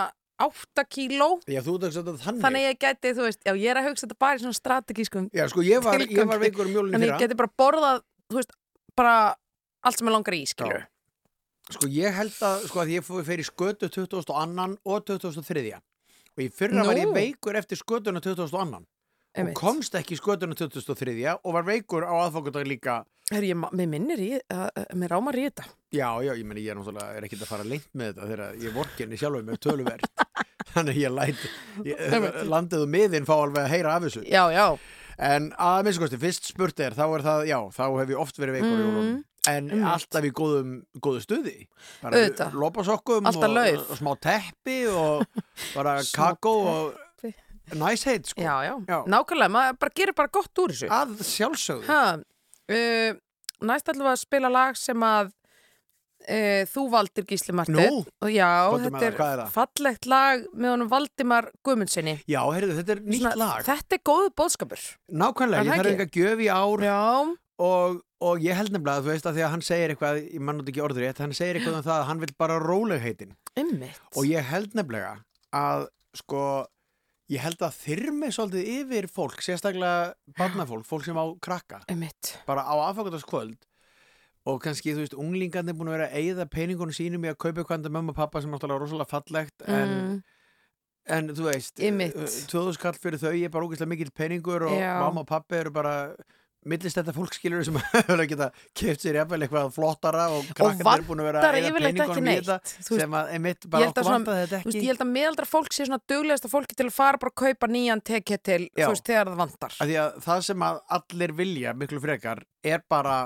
[0.47, 1.29] 8 kíló.
[1.49, 3.89] já, þú ert að þannig Þannig að ég geti, þú veist, já, ég er að
[3.91, 5.31] hugsa þetta bara í svona strategískum.
[5.33, 6.29] já, sko, ég var, ég tilgangi.
[6.29, 8.53] var veikur um jólunni Þannig ég fyrra geti bara borðað, þú veist,
[8.97, 9.15] bara
[9.83, 10.85] allt sem ég langar í, skilur.
[10.85, 10.93] Já.
[11.67, 15.73] Sko ég held að, sko að ég fór fyrir skötu 2002 og 2003
[16.37, 17.17] og í fyrra var ég Nú.
[17.17, 18.85] veikur eftir skötuna 2002
[19.37, 23.89] og komst ekki í skötuna 2003 og var veikur á aðfangundag líka Herri, ég, mér
[23.91, 25.65] minnir uh, uh, mér rámar í þetta.
[25.91, 28.61] Já, já, ég meni ég er náttúrulega er ekkert að fara lengt með þetta þegar
[28.63, 30.05] ég vorkinni sjálfur með töluvert
[30.77, 31.41] þannig að ég læt
[31.89, 32.39] ég, Einmitt.
[32.53, 34.67] landið og miðin fá alveg að heyra af þessu Já, já.
[35.31, 38.39] en að minnst kosti, fyrst spurt er þá er það, já, þá hef ég oft
[38.39, 39.11] verið veikur mm.
[39.51, 39.89] en Einmitt.
[39.95, 40.77] alltaf í góðum,
[41.09, 41.57] góðu stuði
[42.55, 45.27] lopasokkum Alltaf og, og smá teppi og
[45.75, 47.06] bara kakó og
[47.67, 47.79] teppi.
[47.83, 48.41] nice heit sko.
[48.43, 48.99] Já, já, Já.
[49.15, 50.89] nákvæmlega, maður bara gerir bara gott úr þessu.
[50.89, 52.03] að sjálfsögðu Ha,
[52.71, 53.19] uh,
[53.67, 55.33] næst ætlum við að spila lag sem að
[56.29, 58.05] e, Þú valdir Gísli Martin Nú?
[58.33, 63.03] já, með þetta er, er fallegt lag með honum Valdimar Guðmundsinni Já, heyrðu, þetta er
[63.07, 65.93] nýtt lag Þetta er góð bóðskapur Nákvæmlega, Er það ekki?
[65.93, 66.99] eitthvað gjöf í ár Já,
[67.67, 70.61] og, og ég held nefnilega, þú veist að því að hann segir eitthvað, ég mann
[70.61, 74.01] út ekki orður rétt, hann segir eitthvað um það að hann vil bara rólegheitin einmitt
[74.17, 75.15] og ég held nefnilega
[75.57, 75.87] að
[76.21, 76.43] sko,
[77.33, 81.81] ég held að þyrmi svolítið yfir fólk, sérstaklega barnafólk, fólk sem á krakka.
[81.91, 82.37] Einmitt.
[82.47, 83.59] Bara á aðfangataskvöld
[84.47, 87.63] og kannski, þú veist, unglingarnir búin að vera að eigða peningunum sínum í að kaupa
[87.65, 90.21] eitthvað til mömmu og pappa sem er náttúrulega rosalega fallegt en, mm,
[91.17, 92.15] en þú veist, Einmitt.
[92.53, 94.93] 2000 skall fyrir þau er bara ógeðslega mikill peningur og Já.
[95.03, 95.97] mamma og pappi eru bara
[96.67, 100.93] millist þetta fólk skilur sem hefur að geta keft sér jafnvel eitthvað flottara og krakkarnir
[101.01, 103.87] eru búin að vera vantar að ekki peningunum í þetta sem að einmitt Ég bara
[103.87, 106.89] að okkur vantaði þetta ekki ég held að meðaldra fólk sé svona duglegasta fólki til
[106.89, 108.85] að fara bara að kaupa nýjan teketil, Já.
[108.87, 109.77] þú veist, þegar það vantar.
[109.83, 113.17] að að það sem að allir vilja miklu frekar er bara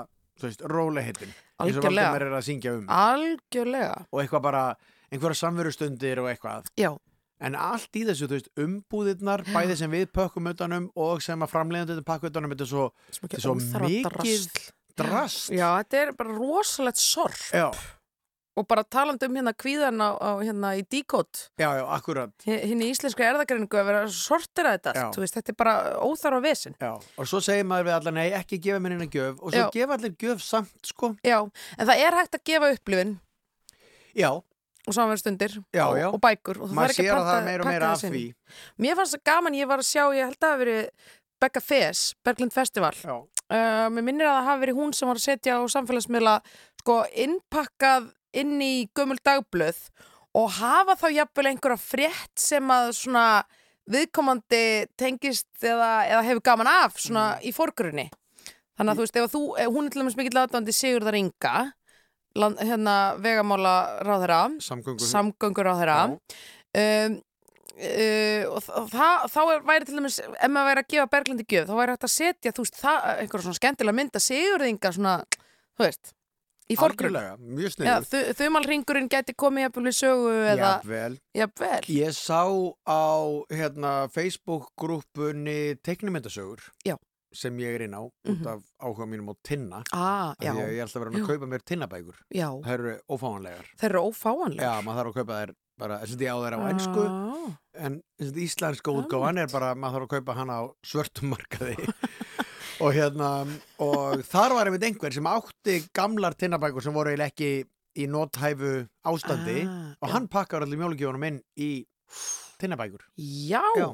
[0.41, 2.09] þú veist, róleheitin eins og Algjörlega.
[2.11, 3.97] Valdimar er að syngja um Algjörlega.
[4.11, 4.63] og eitthvað bara,
[5.11, 6.91] einhverja samverustundir og eitthvað Já,
[7.41, 11.53] en allt í þessu, þú veist, umbúðirnar bæði sem við pökkum utanum og sem að
[11.55, 12.85] framleiðandi þetta pakka utanum, þetta er svo
[13.17, 14.69] Þetta er svo mikið drasl.
[15.01, 15.49] drast.
[15.55, 17.41] Já, þetta er bara rosalegt sorp.
[17.55, 17.71] Já,
[18.59, 22.33] og bara talandi um hérna kvíðan á, á hérna í díkót já, já, akkurat.
[22.43, 26.41] Hinn í íslenska erðagreiningu að vera að sortira þetta allt, veist, þetta er bara óþarfa
[26.43, 26.75] vesinn.
[26.75, 26.91] já.
[27.15, 29.39] og svo segir maður við allar, nei, ekki gefa mér eina gjöf.
[29.39, 29.69] Og svo Já.
[29.71, 31.13] gefa allir gjöf samt, sko.
[31.23, 31.39] Já,
[31.79, 33.15] en það er hægt að gefa upplifin
[34.19, 34.29] já,
[34.87, 37.69] og samverðstundir og, og bækur og það maður ekki sér að það er meira og
[37.71, 38.23] meira af því.
[38.81, 40.89] Mér fannst það gaman, ég var að sjá, ég held að það hafi verið
[41.41, 42.93] Becca Fes, Berglind Festival.
[43.51, 46.35] Uh, Mér minnir að það hafi verið hún sem var að setja á samfélagsmiðla
[46.81, 48.09] sko innpakkað
[48.41, 49.79] inn í gömul dagblöð
[50.39, 53.25] og hafa þá jafnvel einhverja frétt sem að svona
[53.91, 57.45] viðkomandi tengist eða, eða hefur gaman af svona Mm.
[57.49, 58.07] í forgrunni.
[58.77, 59.41] Þannig að þú veist, ef þú,
[59.75, 61.55] hún er til dæmis mikill aðdóndi Sigurðar Inga
[62.35, 63.73] land, hérna vegamála
[64.07, 64.41] ráðherra
[65.11, 67.17] samgöngur þeirra um,
[67.81, 71.45] uh, og þa- það, þá er, væri til dæmis ef maður væri að gefa Berglindi
[71.51, 75.15] gjöf þá væri hægt að setja þú veist, það, einhverja svona skemmtilega mynda sigurðinga svona,
[75.75, 76.13] þú veist
[76.71, 76.77] í
[78.07, 81.15] þu- þumalringurinn gæti komið jafnvel við sögu eða, Jafnvel.
[81.35, 81.81] jafnvel.
[81.91, 82.41] Ég sá
[82.87, 83.03] á
[83.51, 86.95] hérna, Facebook-grúpunni teiknumyndasögur Já.
[87.33, 88.47] Sem ég er inn á út Mhm.
[88.47, 91.27] af áhuga mínum á tinna ah, því að ég er alltaf verið að Já.
[91.27, 92.17] kaupa mér tinnabækur.
[92.31, 93.65] Það eru ófáanlegar.
[93.79, 96.55] Þeir eru ófáanlega Já, maður þarf að kaupa þær bara, þess að ég á þær
[96.57, 97.51] á ennsku ah,
[97.85, 101.75] en þess að íslenska útgáfan er bara maður þarf að kaupa hana á svörtum markaði.
[102.81, 103.27] Og hérna
[103.79, 107.49] og þar var einmitt einhver sem átti gamlar tinnabækur sem voru eiginlega ekki
[108.01, 111.85] í nóthæfu ástandi ah, og hann pakkar allir mjólugjónum inn í
[112.61, 113.03] tinnabækur.
[113.17, 113.89] Já, Já.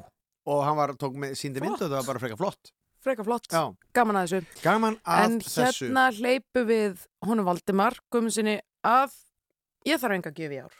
[0.47, 1.89] og hann var, tók með síndi mynd og Flott.
[1.91, 2.71] það var bara frekar flott
[3.07, 3.47] freka flott.
[3.51, 3.63] Já,
[3.95, 4.61] gaman að þessu.
[4.65, 5.87] Gaman að en þessu.
[5.87, 9.15] hérna hleypu við honum Valdimar Guðmundsinni að
[9.87, 10.75] ég þarf enga að gefa í ár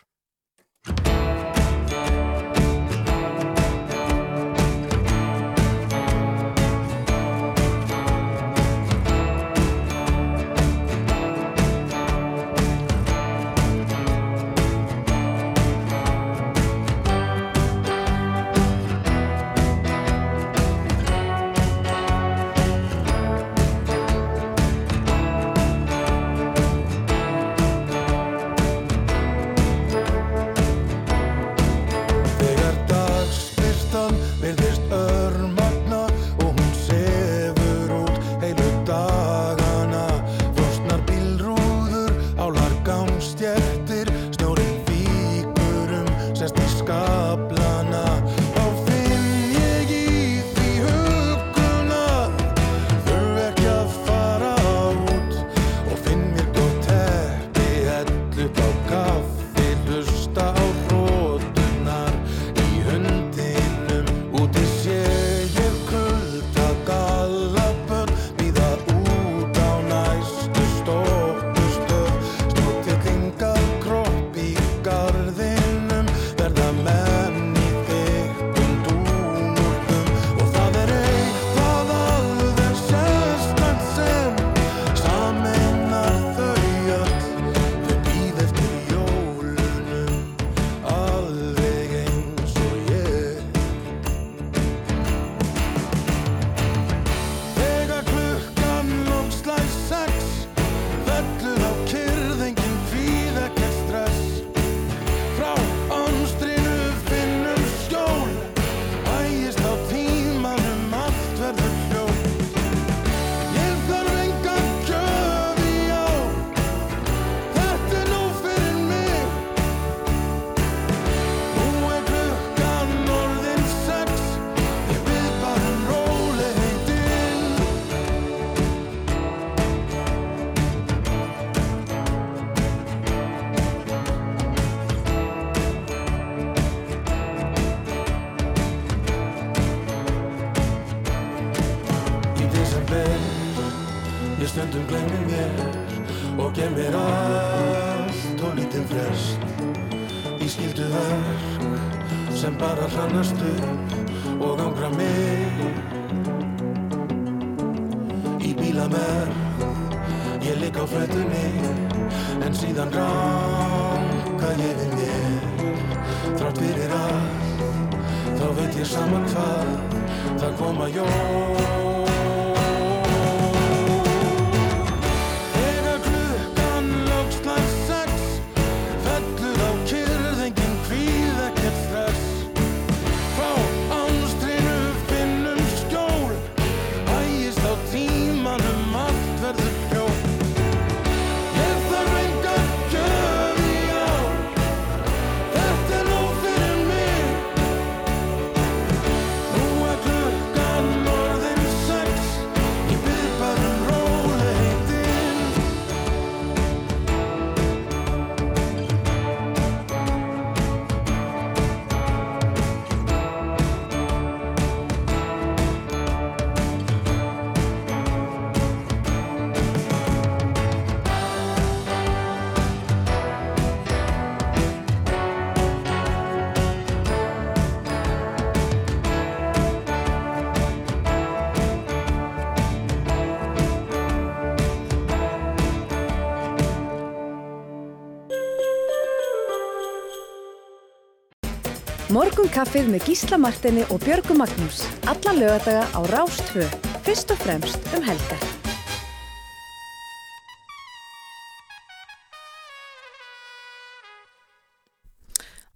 [242.28, 244.82] Morgun kaffið með Gísla Martini og Björgu Magnús.
[245.08, 246.66] Alla lögadaga á Rástfö.
[247.06, 248.42] Fyrst og fremst um helgar.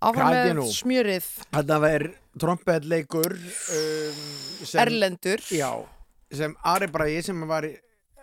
[0.03, 2.05] Áfram með smjörið Þetta var
[2.43, 4.19] trompetleikur um,
[4.83, 5.69] Erlendur Já,
[6.35, 7.69] sem Ari Bræði sem var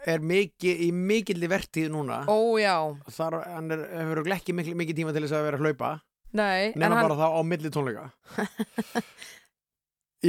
[0.05, 2.76] er mikið í mikilli vertíð núna Ó já,
[3.09, 5.95] þar hann er, hefur ekki mikið, mikið tíma til þess að vera að hlaupa
[6.37, 8.09] nei nema hann, bara þá á milli tónleika.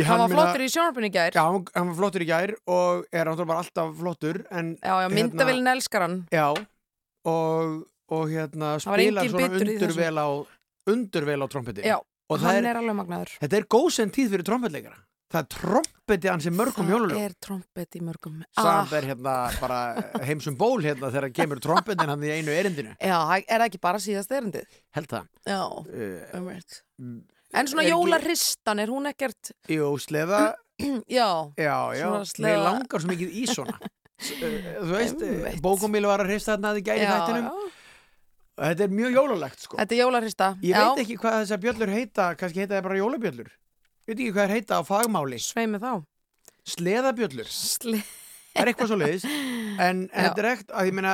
[0.06, 1.34] Hann var flottur í sjónarpunni í gær.
[1.34, 5.72] Já, hann, hann var flottur í gær og er alltaf flottur en Já, já, myndavillin
[5.72, 6.20] elskar hann.
[6.30, 6.52] Já,
[7.26, 7.80] og,
[8.14, 10.28] og hérna Það spilar svona undurvel á
[10.94, 13.34] undurvel á trompeti Já, og það hann er, er alveg magnaður.
[13.42, 17.34] Þetta er góðsend tíð fyrir trompetleikara það er trompeti hans í mörgum Það jólulög er
[17.46, 18.38] trompet í mörgum.
[18.58, 19.80] Samt er hérna bara
[20.26, 22.96] heimsum ból hérna þegar kemur trompetin hann í einu erindinu.
[22.98, 24.66] Já, það- er það ekki bara síðast erindið?
[24.98, 25.28] held það.
[25.46, 27.20] Já, uh, umveit mm,
[27.54, 30.54] En svona jólarristan, er hún ekkert Jú, sleða.
[31.10, 31.28] Já,
[31.60, 33.78] Já, já, sleða- langar svo mikið í svona.
[33.80, 33.96] Uh,
[34.84, 35.62] Þú veist, Einmitt.
[35.64, 37.46] bókumílu var að hrista þarna að þið gæri já, þættinum.
[37.50, 37.76] já.
[38.60, 39.78] Þetta er mjög jólalegt sko.
[39.80, 40.80] Þetta er jólarrista Ég já.
[40.90, 43.52] veit ekki hvað þessar bjöllur heita, kannski heita það bara jólabjöllur.
[44.10, 45.38] Veit ekki hvað þær heita á fagmáli.
[45.44, 45.92] Svei með þá
[46.70, 47.50] Sleðabjöllur.
[47.54, 48.00] Sli...
[48.50, 49.26] Það er eitthvað svo leiðis.
[49.30, 50.24] En, en Já.
[50.26, 51.12] þetta er ekkert að ég meina,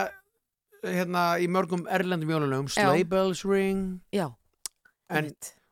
[0.85, 2.71] hérna í mörgum erlendum Já.
[2.79, 3.99] sleigh bells ring.
[4.15, 4.29] Já
[5.11, 5.27] En,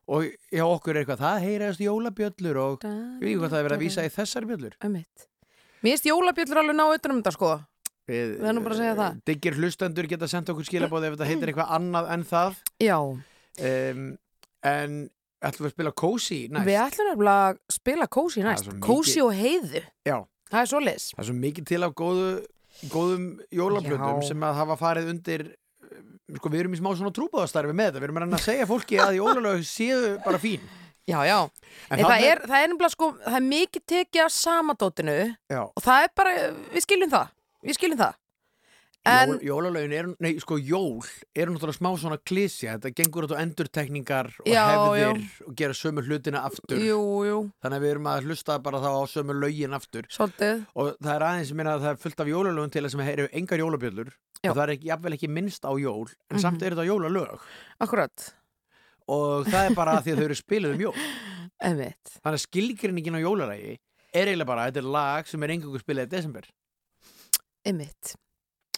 [0.06, 3.66] og hjá okkur er eitthvað, það heyrast jólabjöllur og ég veit ekki hvað það er
[3.66, 4.76] verið að vísa í þessar bjöllur.
[4.84, 7.54] Mér finnst jólabjöllur alveg ná utan um þetta sko
[8.04, 9.20] Við, Við erum bara að segja það.
[9.30, 12.58] Diggir hlustendur geta sendt okkur skilabóð ef þetta heitir eitthvað annað en það.
[12.84, 12.98] Já,
[13.54, 14.06] Um,
[14.66, 14.94] en
[15.48, 16.66] ætlum við að spila Cozy næst?
[16.68, 18.64] við ætlum nefnilega að spila kósi næst.
[18.68, 20.16] svo Kósi og heiðu Já.
[20.50, 21.06] Það er svoleiðis.
[21.14, 22.30] Það er svo mikið til af góðu,
[22.92, 24.28] góðum jólaplötum Já.
[24.28, 25.44] sem að hafa farið undir
[26.34, 28.00] sko við erum í smá svona trúbóðastarfi með þetta.
[28.02, 30.64] Við erum að að segja fólki að jólalög séu bara fín.
[31.04, 31.36] Já, já,
[31.92, 35.16] en Nei, það, er, það er nefnilega sko Það er mikið tekið af samadótinu
[35.52, 36.32] já, Og það er bara,
[36.72, 37.26] við skiljum það.
[37.60, 38.14] Við skiljum það
[39.04, 41.02] En, jól, er, nei sko jól
[41.36, 45.76] eru náttúrulega smá svona klísja þetta gengur út á endurtekningar og Já, hefðir og gera
[45.76, 46.78] sömu hlutina aftur.
[46.80, 50.08] Jú, jú, þannig að við erum að hlusta bara þá á sömu lögin aftur.
[50.08, 50.64] Svolítið.
[50.72, 53.28] Og það er aðeins meina að það er fullt af jólalögum til þess að eru
[53.42, 54.14] engar jólabjöllur.
[54.44, 54.50] Já.
[54.50, 56.40] og það er ekki, jafnvel ekki minnst á jól en Mhm.
[56.40, 57.44] samt eru þetta jólalög.
[57.80, 58.34] Akkurat,
[59.08, 60.96] og það er bara því að þau eru spiluð um jól.
[61.64, 63.78] Þannig að skilgrinningin á jólalægi
[64.12, 66.44] er eiginlega bara, þetta er lag sem er engangu spilað í desember.
[67.64, 68.16] Einmitt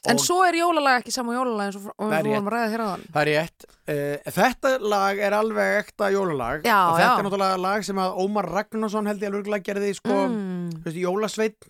[0.07, 2.89] En svo er jólalag ekki sama jólalag eins og við vorum að ræða hér á
[2.93, 7.15] þann það er rétt uh, þetta lag er alveg ekta jólalag Já, og þetta já.
[7.17, 10.85] er náttúrulega lag sem að Ómar Ragnarsson held ég alveg örugglega gerði sko, mm.
[10.85, 11.69] veist, jólasveit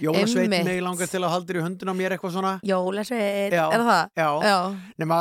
[0.00, 0.64] jólasveit Einmitt.
[0.68, 3.64] mig langar til að haldir í höndin á mér eitthvað svona Jólasveit, Já.
[3.72, 4.02] er það?
[4.20, 4.58] já, Já,
[5.00, 5.20] nema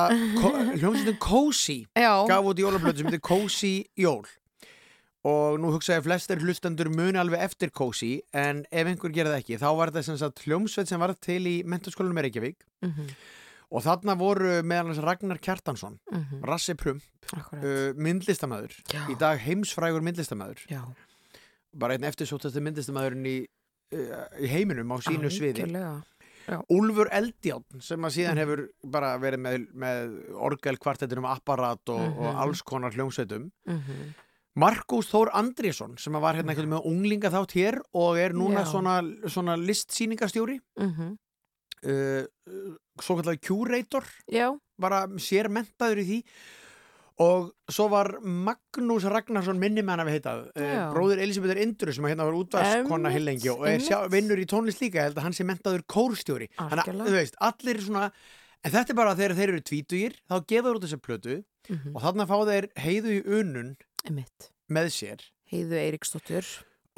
[0.76, 4.28] hljómsveitin Cozy gaf út jólablötu sem heitir Cozy Jól
[5.28, 9.36] og nú hugsa ég að flestir hlustendur muni alveg eftir Cozy en ef einhver gerði
[9.42, 12.64] ekki þá var þetta sem sagt hljómsveit sem var til í mentaskólanum í Reykjavík.
[12.88, 13.10] Mhm,
[13.72, 17.02] og þarna voru meðal hans Ragnar Kjartansson mhm, Rassi Prum,
[17.36, 17.64] Akkurat.
[17.64, 18.74] uh, myndlistamæður
[19.12, 20.82] í dag heimsfrægur myndlistamæður Já,
[21.78, 23.36] bara einn eftirsóttasti myndlistamæðurinn í,
[23.94, 25.68] uh, í heiminum á sínu sviði.
[25.68, 25.92] Algjörlega.
[26.50, 26.58] Já.
[26.74, 30.16] Úlfur Eldjárn sem að síðan hefur bara verið með, með
[30.50, 32.40] orgelkvartettinum apparat og, og Mhm.
[32.42, 33.52] alls konar hljómsveitum.
[33.70, 34.16] Mhm.
[34.56, 38.64] Markus Þór Andrésson sem var hérna einhvern veginn með unglinga þátt hér og er núna
[38.66, 38.72] Já.
[38.72, 38.96] svona,
[39.30, 41.18] svona listsýningastjóri Mhm.
[41.86, 42.24] uh,
[43.00, 46.24] svo kallar curator Já, bara sér mentaður í því
[47.20, 50.84] og svo var Magnús Ragnarsson minni með hann að við heitað uh, Já.
[50.96, 54.80] bróðir Elisabethar Indru sem hérna var útvarskona Einmitt, heilengi og er sjá, vinnur í tónlist
[54.84, 57.10] líka ég held að hann sé mentaður kórstjóri þannig að Algjörlega.
[57.10, 58.06] þú veist, allir svona
[58.66, 61.38] en þetta er bara þegar þeir eru tvítugir þá gefa þeir út þessi plötu
[61.70, 61.96] Mhm.
[61.96, 63.76] og þarna fá þeir heiðu í unun
[64.08, 64.50] einmitt.
[64.72, 65.20] með sér.
[65.52, 66.46] Heiðu Eiríksdóttur.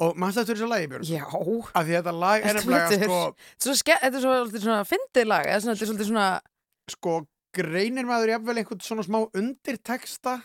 [0.00, 1.04] Og mannst þetta þessu lagi Björn?
[1.04, 1.24] Já,
[1.74, 5.70] af því þetta lag er nefnilega sko, þetta er svo, svolítið svona fyndið lag þetta
[5.70, 6.40] er svolítið svona
[6.90, 10.42] sko greinir maður jafnvel einhvern svona smá undirteksta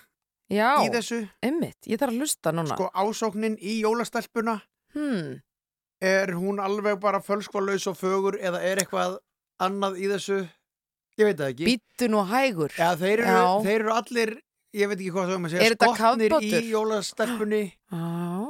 [0.51, 1.22] Já, í þessu?
[1.43, 2.76] Einmitt, ég þarf að hlusta núna.
[2.76, 4.61] Sko ásóknin í jólastelpuna.
[4.93, 5.41] Hmm.
[6.01, 9.18] er hún alveg bara fölskvalaus og fögur eða er eitthvað
[9.59, 10.47] annað í þessu
[11.18, 11.65] ég veit það ekki.
[11.72, 12.72] Býttu nú hægur.
[12.78, 14.30] Ja, þeir, eru, þeir eru allir
[14.78, 17.63] ég veit ekki hvað það er að segja Er skotnir í jólastelpunni.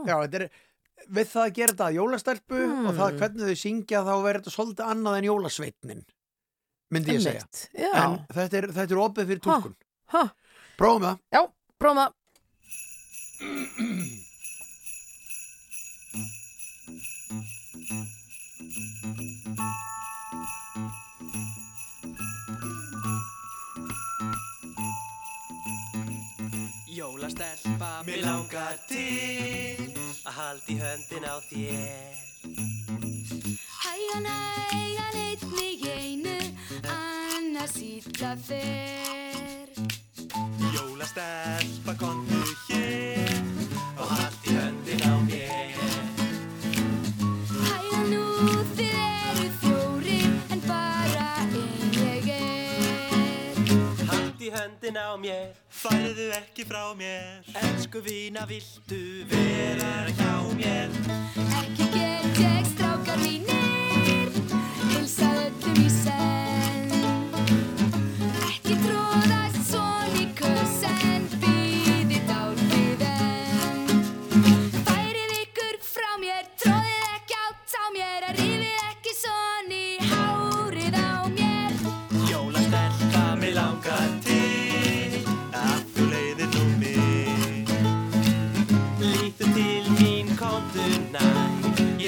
[0.08, 0.46] Já, þetta er
[1.08, 2.62] við það að gera þetta að jólastelpu og
[2.98, 3.18] það Hmm.
[3.22, 6.02] hvernig þau syngja þá verður þetta svolítið annað en jólasveitnin
[6.92, 7.44] myndi ég segja.
[7.78, 9.42] Já, en þetta er, þetta er opið fyrir
[10.08, 10.24] ha,
[10.78, 11.16] prófum það.
[11.32, 11.42] Já,
[11.80, 12.12] prófum það
[27.18, 29.90] Jólastelpa, mér langar til
[30.22, 32.14] að halda í höndin á þér
[33.82, 36.36] Hægan, hægan, einn í einu,
[36.94, 39.74] annars illa fer.
[40.78, 42.38] Jólastelpa, kontu
[42.68, 43.34] hér
[43.98, 45.74] og halda í höndin á mér
[47.66, 48.26] Hægan nú
[48.78, 53.64] þið eru fjórir, en bara ein ég er.
[54.06, 55.50] Halda í höndin á mér,
[55.88, 59.00] færðu ekki frá mér Elsku vína, viltu
[59.32, 60.92] vera hjá mér
[61.62, 64.32] Ekki get ég strákar mínir,
[64.92, 66.57] hilsað öllum í senn.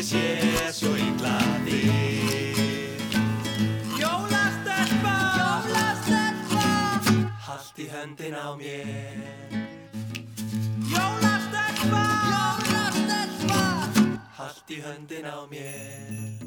[0.09, 0.25] Sé
[0.73, 1.35] svo illa
[1.67, 2.57] þig
[3.99, 6.65] Jólastelpa Jólastelpa
[7.45, 9.53] Hallt í höndin á mér.
[10.95, 12.03] Jólastelpa
[12.33, 13.63] Jólastelpa
[14.41, 16.38] Hallt í höndin á mér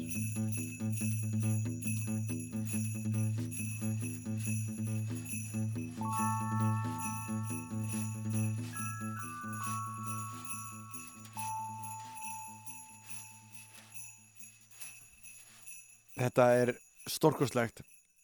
[16.27, 16.73] þetta er
[17.09, 17.83] stórkustlegt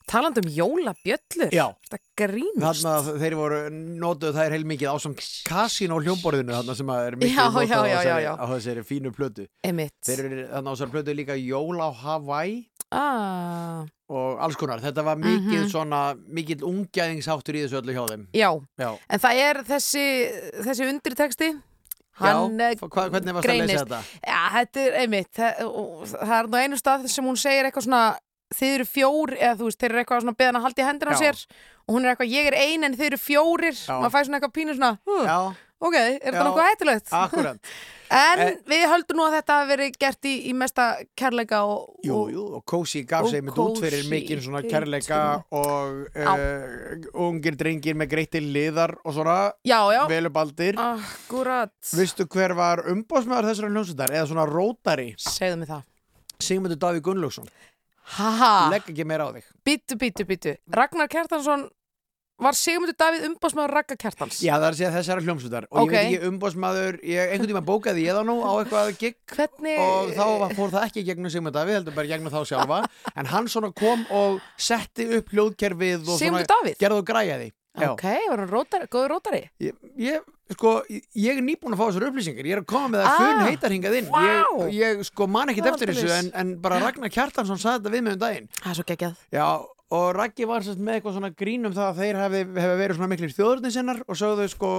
[0.09, 1.51] Talandi um jólabjöllur?
[1.53, 1.67] Já.
[1.85, 2.81] Þetta grínast.
[2.81, 7.01] Þarna þeir voru notuð það er heilmikið á samt kasín á hljómborðinu þarna sem að
[7.11, 9.45] er mikið já, á á þessari fínu plötu.
[9.61, 9.93] Einmitt.
[10.09, 12.57] Þeir eru þarna á þessari plötu líka Jól á Hawaii.
[12.89, 15.69] Ah, og alls konar, þetta var mikið Mhm.
[15.69, 18.23] svona mikið ungjæðingsháttur í þessu öllu hjá þeim.
[18.33, 18.49] Já,
[18.81, 20.05] Já, en það er þessi
[20.65, 21.49] þessi undirteksti
[22.19, 23.83] Hann já eh, hva, hvernig varst að lesa greinist.
[23.83, 23.99] þetta?
[24.27, 25.61] Já, þetta er einmitt það,
[26.15, 28.03] það er nú einu stað sem hún segir eitthvað svona
[28.55, 31.13] þið eru fjór, eða þú veist, þeir eru eitthvað svona beðan að halda í hendina
[31.13, 31.41] á sér.
[31.89, 33.77] Og hún er eitthvað, ég er ein en þeir eru fjórir.
[33.77, 33.95] Já.
[34.01, 34.91] maður fæ svona eitthvað pínu svona
[35.25, 35.37] Já,
[35.79, 37.13] ok, er þetta nokkuð hættulegt?
[37.13, 37.59] akkurat.
[38.09, 38.55] En Eh.
[38.65, 42.31] við höldum nú að þetta hafi verið gert í, í mesta kærleika og, Jú, og
[42.33, 45.19] jú, og Cozy gaf og sig með út fyrir Cozy mikinn svona kærleika
[45.53, 49.35] og uh, ungir drengir með greitti liðar og svona.
[50.09, 50.73] Velubaldir.
[50.81, 51.69] Akkurat.
[51.93, 55.11] Vistu hver var umbóðsmaður þessara hljómsveitar eða svona rótari?
[55.21, 55.85] Segðu mig það.
[56.39, 57.49] Sigmundur Davíð Gunnlaugsson
[58.73, 59.51] Legg ekki meira á þig.
[59.65, 61.67] Býtu, býtu, býtu Ragnar Kjartansson
[62.39, 64.39] var Sigmundur Davíð umbásmaður Ragnar Kjartans.
[64.43, 65.67] Já, það er að segja þessara hljómsveitar.
[65.69, 69.17] Og ég veit ekki umbóðsmaður, ég, einhvern tíma bókaði ég það nú á eitthvað gig
[69.33, 72.81] Hvernig og þá fór það ekki gegnum Sigmund Davíð heldur bara gegnum þá sjálfa.
[73.13, 77.51] En hann svona kom og setti upp hljóðkerfið og Sigmundur gerði og græjaði.
[77.79, 77.91] Já.
[77.93, 79.43] Ok, var hann góður rótari?
[79.61, 80.23] Ég, ég,
[80.55, 82.47] sko, ég er nýbúin að fá þessar upplýsingar.
[82.47, 84.07] Ég er að koma með það ah, funn heitarhingað inn.
[84.13, 84.61] Wow.
[84.67, 88.05] ég, ég sko man ekki eftir þessu en, en bara Ragnar Kjartansson saði þetta við
[88.05, 88.49] mig um daginn.
[88.59, 89.23] Það er svo geggjað.
[89.35, 89.47] Já,
[89.99, 93.11] og Raggi var sérst með eitthvað svona grínum það að þeir hefði hef verið svona
[93.13, 94.71] miklir þjóðurnisinnar og sögðu sko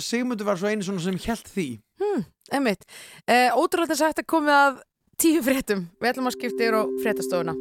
[0.00, 1.68] Sigmundur var svo eini svona sem held því.
[2.00, 2.24] Hmm,
[2.58, 2.88] emitt,
[3.28, 4.82] eh, ótrúlega sagt að komið af
[5.20, 5.86] tíu fréttum.
[6.00, 7.54] Við ætlum að skipta yfir á fréttastofuna.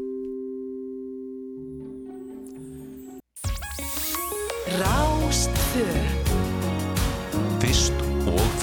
[4.74, 6.13] Rástfjör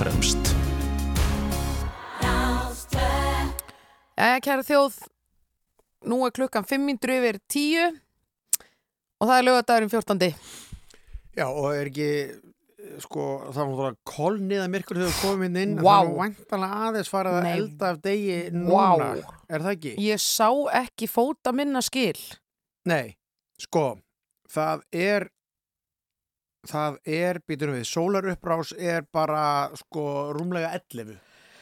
[0.00, 0.52] fremst
[4.20, 4.96] Jæja, kæra þjóð,
[6.12, 7.86] nú er klukkan 5 mindur yfir 10
[9.20, 10.26] og það er lögadagurinn 14.
[11.38, 12.08] Já, og er ekki
[13.00, 15.88] sko, það var náttúrulega kolniða myrkur þegar við komum inn inn Vá.
[15.88, 19.34] það var væntalega aðeins farið að elda af degi núna, Vá.
[19.48, 19.94] er það ekki?
[20.04, 20.48] Ég sá
[20.82, 22.16] ekki fóta minna skil.
[22.88, 23.16] Nei,
[23.60, 23.84] sko
[24.50, 25.28] það er
[26.68, 29.42] það er, býtum við, sólarupprás er bara
[29.78, 31.18] sko rúmlega 11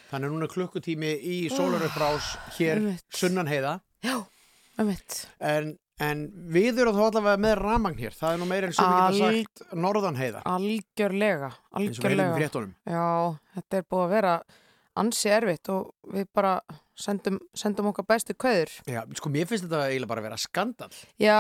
[0.08, 3.04] þannig að núna klukkutími í sólarupprás hér einmitt.
[3.14, 3.78] sunnan heiða.
[4.04, 4.16] Já,
[4.78, 6.22] um en, en
[6.54, 8.16] við erum þá allavega með ramagn hér.
[8.16, 10.44] Það er nú meira en sem við geta sagt norðan heiða.
[10.48, 12.38] Algjörlega, eins og við algjörlega.
[12.38, 12.72] fréttunum.
[12.88, 13.08] Já,
[13.58, 14.34] þetta er búið að vera
[15.00, 16.56] ansi erfitt og við bara
[16.98, 18.72] sendum, sendum okkar bestu kveður.
[18.90, 20.90] Já, sko mér finnst þetta eiginlega bara að vera skandal
[21.22, 21.38] Já,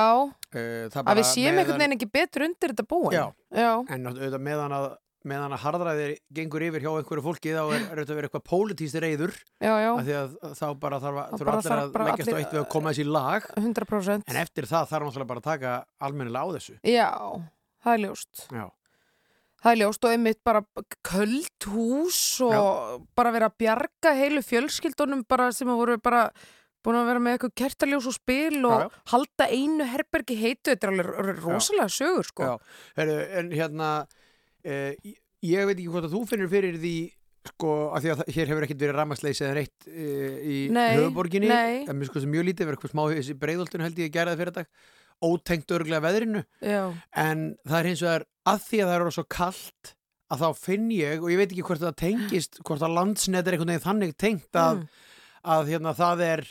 [0.54, 3.12] það að við séum einhvern veginn ekki betur undir þetta búin.
[3.16, 3.24] Já.
[3.58, 4.86] Já, En auðvitað meðan að,
[5.28, 9.00] meðan að harðræðir gengur yfir hjá einhverju fólki þá er, er þetta verið eitthvað pólitíst
[9.02, 12.38] reyður já, já, af því að þá bara þarf, að- bara allir að leggjast á
[12.38, 14.22] eitt við að koma þessi lag 100%.
[14.30, 15.72] en eftir það þarf náttúrulega bara að taka
[16.06, 17.10] almennilega á þessu Já,
[17.82, 18.44] það er ljóst.
[18.54, 18.64] Já,
[19.58, 20.60] Það er ljóst og einmitt bara
[21.08, 26.28] köld hús og bara vera að bjarga heilu fjölskyldunum sem að voru bara
[26.86, 29.02] búin að vera með eitthvað kertaljós og spil og Já, já.
[29.12, 32.42] halda einu herbergi heitu, þetta er alveg rosalega sögur sko.
[32.46, 32.54] já.
[33.00, 34.92] Heru, en hérna uh,
[35.42, 36.94] ég veit ekki hvort að þú finnir fyrir því
[37.50, 41.50] sko, af því að það- hér hefur ekkert verið ramasleysi eða neitt uh, í höfuborginni
[41.50, 44.56] en mér sko sem mjög lítið verið eitthvað smá þessi breiðoltun held ég gerði fyrir
[44.62, 44.70] dag
[45.24, 49.24] ótengt örglega veðrinu Já, en það er hins vegar að því að það eru svo
[49.28, 49.94] kallt
[50.28, 53.56] að þá finn ég og ég veit ekki hvort það tengist hvort að landsnet er
[53.56, 54.88] einhvern veginn þannig tengt að, Mm.
[55.48, 56.42] að hérna það er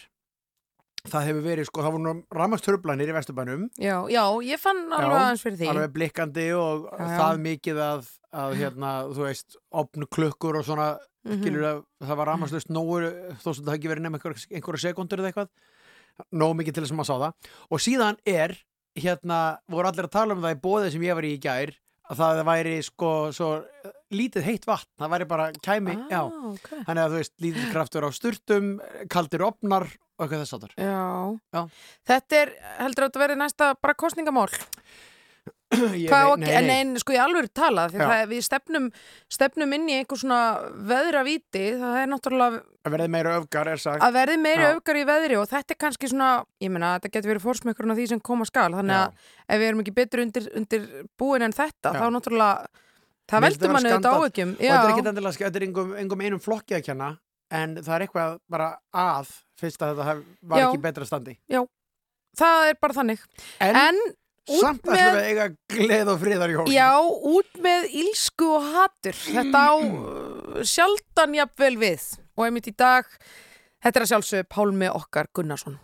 [1.08, 5.20] það hefur verið sko, það voru rammasturplanir í Vesturbænum já, já, ég fann alveg Já,
[5.22, 5.68] aðeins fyrir því.
[5.72, 7.18] alveg blikkandi og Já, já.
[7.22, 8.10] það mikið að,
[8.44, 10.98] að hérna, þú veist, opnu klukkur og svona,
[11.28, 11.42] Mhm.
[11.44, 13.04] skilur að það var rammaslust nógur,
[13.44, 15.50] þó sem það ekki verið nefn einhver, einhverja sekundur eða eitthvað
[16.32, 18.56] nóg mikið til þess að maður sá það og síðan er,
[18.98, 21.76] hérna, voru allir að tala um það í bóðið sem ég var í í gær
[22.08, 26.50] að það væri sko svo eh, lítið heitt vatn, það væri bara kæmi, já, ah,
[26.54, 26.84] okay.
[26.88, 28.70] þannig að þú veist lítið kraftur á sturtum,
[29.12, 29.88] kaldir opnar
[30.18, 31.38] og eitthvað þess Já.
[31.54, 31.62] Já.
[32.10, 34.50] Þetta er, heldur að þetta verði næsta bara kostningamál?
[35.78, 38.06] Hvað á að ge- nei, nei, sko ég alveg tala því Já.
[38.08, 38.86] það, við stefnum,
[39.36, 40.38] stefnum inn í einhver svona
[40.88, 44.70] veðravíti, það er náttúrulega að verði meira öfgar er sagt að verði meiri Já.
[44.78, 46.30] öfgar í veðri og þetta er kannski svona,
[46.64, 49.04] ég meina þetta getur verið fórsmökkurinn af því sem koma skal, þannig Já.
[49.04, 50.86] að ef við erum ekki betur undir, undir
[51.20, 52.00] búin en þetta, Já.
[52.00, 52.68] þá náttúrulega
[53.28, 54.22] það veldur manni skandall.
[54.24, 57.10] áhyggjum og þetta er ekki endilega, sk- þetta er engum, engum einum flokki að kenna
[57.52, 60.70] en það er eitthvað bara að fyrst að þetta var Já.
[60.72, 61.36] ekki betra standi
[62.38, 63.22] það er bara þannig
[63.60, 64.00] en, en
[64.48, 66.92] út samt með ætlum við að eiga gleð og friðar jól Já,
[67.34, 69.20] út með ílsku og hatur.
[69.26, 72.08] Þetta á uh, sjaldan jafnvel við.
[72.38, 73.10] Og einmitt í dag,
[73.84, 75.80] þetta er að sjálfsögðu Pálmi okkar Gunnarsson.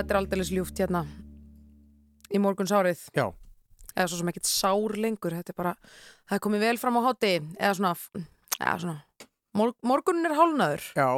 [0.00, 1.04] Þetta er aldrei ljúft hérna
[2.30, 3.26] í morguns árið Já,
[3.94, 5.74] eða svo sem ekkert sár lengur þetta er bara,
[6.28, 7.92] það er komið vel fram á hátti eða svona,
[8.58, 8.98] eða svona
[9.58, 11.08] mor morgunin er hálnaður já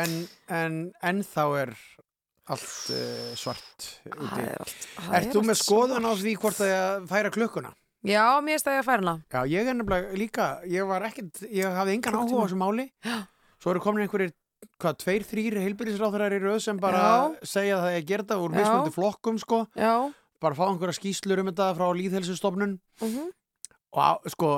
[0.00, 0.16] en,
[0.48, 1.74] en, en þá er
[2.46, 4.42] allt uh, svart úti.
[4.42, 7.72] er allt Ert er þú með skoðun á því hvort það er að færa klukkuna?
[8.06, 11.78] Já, mér stæði að færa hana Já, ég er nefnilega líka, ég var ekkert, ég
[11.78, 12.86] hafði engan áhuga á þessu máli.
[13.02, 13.16] Já.
[13.58, 14.30] Svo eru komin einhverjir,
[14.82, 17.48] hvað, tveir, þrýr heilbyrðisráþurar í röð sem bara Já.
[17.54, 18.58] segja að það er þetta úr Já.
[18.60, 19.64] mismunandi flokkum, sko.
[19.76, 19.94] Já,
[20.36, 22.78] Bara fá einhverja skýslur um þetta frá líðhelsustofnun.
[23.00, 23.30] mhm
[23.96, 24.48] Og á, sko,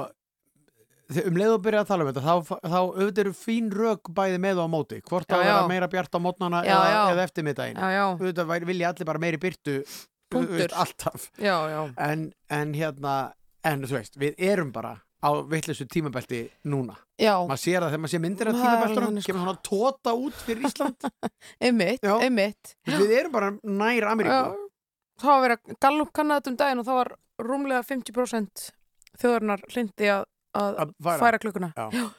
[1.23, 4.41] um leið og byrja að tala um þetta, þá, þá auðvitað eru fín rök bæði
[4.43, 4.99] með og á móti.
[5.07, 7.27] Hvort Já, að vera meira bjart á mótnana Já, eða, eða
[7.95, 9.77] já, Auðvitað vilja allir bara meiri byrtu,
[10.29, 10.75] Punktur.
[10.75, 11.31] alltaf.
[11.39, 13.15] já, já En, en hérna,
[13.65, 16.95] en þú veist, við erum bara á vittlisu tímabelti núna.
[17.19, 20.69] Já, maður sér það þegar maður sér myndir af tímabeltunum kemur svona tóta út fyrir
[20.69, 21.09] Ísland.
[21.67, 22.75] Einmitt, einmitt.
[22.87, 24.69] Við erum bara nær Já, Ameríku
[25.19, 27.11] það var verið að Gallup kannað þetta um daginn og það var
[27.49, 28.65] rúmlega 50%
[29.19, 30.25] þjóðarinnar hlindi að,
[30.59, 30.95] að að
[31.25, 31.73] færa, klukkuna.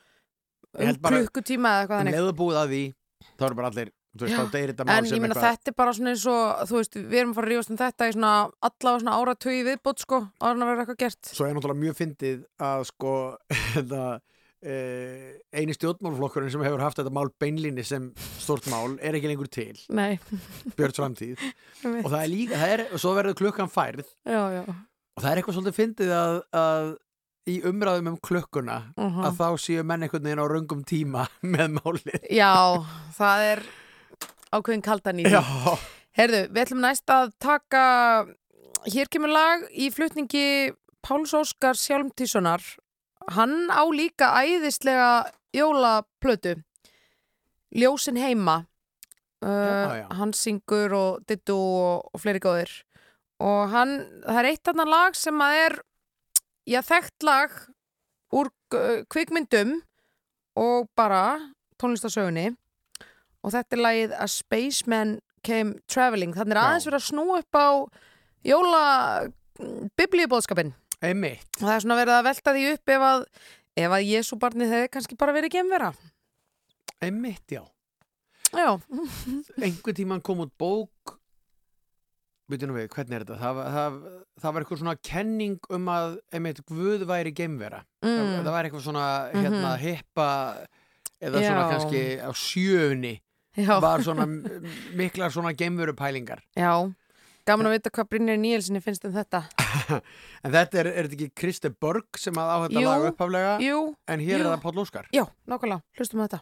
[0.70, 2.14] Um klukkutíma eða eitthvað þannig.
[2.14, 2.82] Leiðu búið að því
[3.40, 3.88] þá eru bara allir,
[4.18, 4.40] veist, Já.
[4.90, 7.48] En ég eitthvað þetta er bara svona eins og, þú veist, við erum að fara
[7.48, 8.32] að rífast um þetta í svona
[8.70, 11.30] allavega svona áratögi viðbót sko, en að vera eitthvað gert.
[11.30, 12.40] svo er náttúrulega mjög fyndið
[12.70, 13.14] að sko
[13.76, 14.02] þetta
[14.70, 18.10] eh, eini stjórnmálflokkurinn sem hefur haft þetta mál beinlíni sem
[18.42, 20.18] stort mál er ekki lengur til Nei,
[20.76, 21.44] Björns framtíð
[22.04, 24.64] og það er líka, það er, og svo verður klukkan færð já, já.
[24.68, 26.90] og það er eitthvað svolítið fyndið að, að
[27.50, 29.24] í umræðum um klukkuna Mhm.
[29.26, 31.24] að þá séu menn einhvern veginn á röngum tíma
[31.56, 32.52] með málið Já,
[33.16, 33.64] það er
[34.56, 35.34] ákveðin kaldan í því.
[35.38, 35.78] Já,
[36.20, 37.84] Herðu, við ætlum næst að taka,
[38.90, 40.72] hér kemur lag í flutningi
[41.06, 42.64] Páls Óskar Sjálmtíssonar.
[43.36, 46.58] Hann á líka æðislega jólaplötu,
[47.70, 48.64] Ljósin heima.
[49.40, 50.08] Uh, Já, já.
[50.18, 52.72] Hann syngur og dittu og, og fleiri góðir.
[53.40, 53.94] Og hann,
[54.26, 55.76] það er eitt annan lag sem að er,
[56.68, 57.54] já, þekkt lag
[58.36, 59.78] úr uh, kvikmyndum
[60.60, 62.50] og bara tónlistasögunni
[63.44, 65.16] og þetta er lagið A Spaceman
[65.46, 67.68] Came Traveling þannig er aðeins verið að snú upp á
[68.50, 68.84] jóla
[70.00, 70.74] biblíubóðskapin
[71.04, 73.26] einmitt og það er svona verið að velta því upp ef að
[73.80, 75.94] ef að Jésu barnið hefði kannski bara verið gemvera
[77.00, 77.64] Einmitt, já.
[78.52, 78.76] Já,
[79.64, 81.14] Einhvern tímann kom út bók,
[82.50, 83.38] nú við, hvernig er þetta?
[83.40, 83.98] Það, það,
[84.42, 87.84] það var eitthvað svona kenning um að, einmitt, Guð væri geimvera.
[88.02, 88.34] Það, mm.
[88.42, 89.84] það var eitthvað svona, hérna, Mhm.
[89.86, 90.28] hippa,
[91.22, 91.70] eða svona Já.
[91.72, 93.14] kannski á sjöunni,
[93.58, 96.42] já, var svona m- miklar svona geimveru pælingar.
[96.56, 96.94] já.
[97.48, 99.40] Gaman að vita hvað Brynjar Níelsinni finnst um þetta.
[100.46, 103.54] En þetta er, er þetta ekki Kristi Borg sem að á þetta Jú, lag upphaflega,
[103.64, 104.44] Jú, en hér jú.
[104.44, 105.08] er það Páll Óskar.
[105.16, 106.40] já, nákvæmlega, hlustum á þetta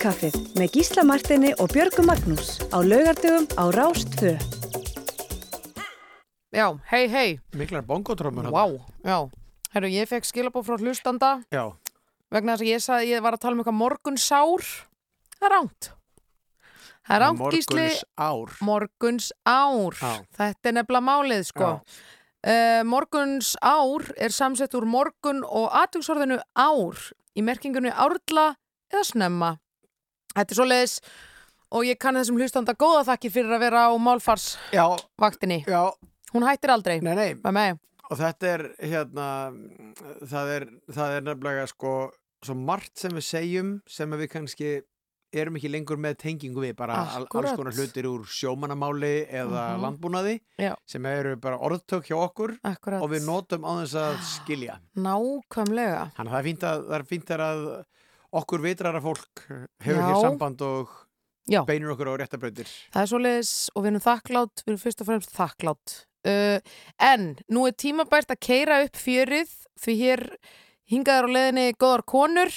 [0.00, 4.30] Morgunkaffið með Gísla Martini og Björgu Magnús á laugardögum á Rástfö.
[6.56, 7.36] Já, hei, hei.
[7.52, 8.64] Miklar bongotrömmur Vá,
[9.04, 9.28] já.
[9.74, 11.76] Herru, ég fekk skilabóð frá hlustanda Já,
[12.32, 14.66] vegna þess að ég sagði að ég var að tala um eitthvað morgunsár.
[15.36, 15.92] Það er ránt.
[17.04, 17.84] Það er ránt, Gísli.
[17.84, 20.00] morguns ár Morguns ár.
[20.00, 20.12] Já.
[20.40, 21.72] Þetta er nefnilega málið, sko.
[22.40, 28.54] Uh, morguns ár er samsett úr morgun og aðtugsorðinu ár í merkingunni árla
[28.88, 29.58] eða snemma.
[30.34, 30.96] Þetta er svoleiðis
[31.70, 35.60] og ég kann þessum hlustanda góða þakkir fyrir að vera á málfarsvaktinni.
[35.66, 35.82] Já, já.
[36.34, 37.00] Hún hættir aldrei.
[37.02, 37.72] Nei, nei.
[38.10, 39.26] Og þetta er hérna
[40.26, 41.94] það er, það er nefnilega sko
[42.42, 44.70] svo margt sem við segjum sem við kannski
[45.30, 47.52] erum ekki lengur með tengingu við bara Akkúrat.
[47.52, 49.82] alls konar hlutir úr sjómanamáli eða Mhm.
[49.84, 50.74] landbúnaði Já.
[50.86, 53.00] sem eru bara orðtök hjá okkur Akkúrat.
[53.02, 56.10] og við notum á þess að skilja Nákvæmlega.
[56.16, 57.84] Þannig að það er fínt að, er að
[58.32, 59.44] okkur vitrara fólk
[59.82, 60.06] hefur Já.
[60.10, 60.88] hér samband og
[61.50, 61.64] Já.
[61.66, 65.08] beinir okkur á réttabrautir Það er svoleiðis og við erum þakklátt, við erum fyrst og
[65.08, 65.94] fremst þakklátt.
[66.20, 66.58] Uh,
[67.00, 70.22] en nú er tímabært að keira upp fjörið því hér
[70.92, 72.52] hingaður á leiðinni góðar konur.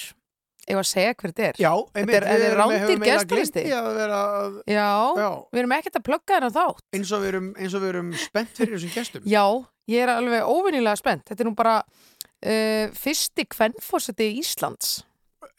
[0.63, 1.57] Ef að segja hver þetta er.
[1.59, 3.63] Já, Þetta er- er rándýr gestalisti.
[3.67, 3.79] Já,
[4.63, 6.83] Já, við erum ekkert að plugga þennan þátt.
[6.95, 9.43] eins og við erum, eins og við erum spennt fyrir þessum gestum Já,
[9.91, 11.25] ég er alveg óvinnilega spennt.
[11.27, 15.03] Þetta er nú bara uh, fyrsti kvennfórseti Íslands.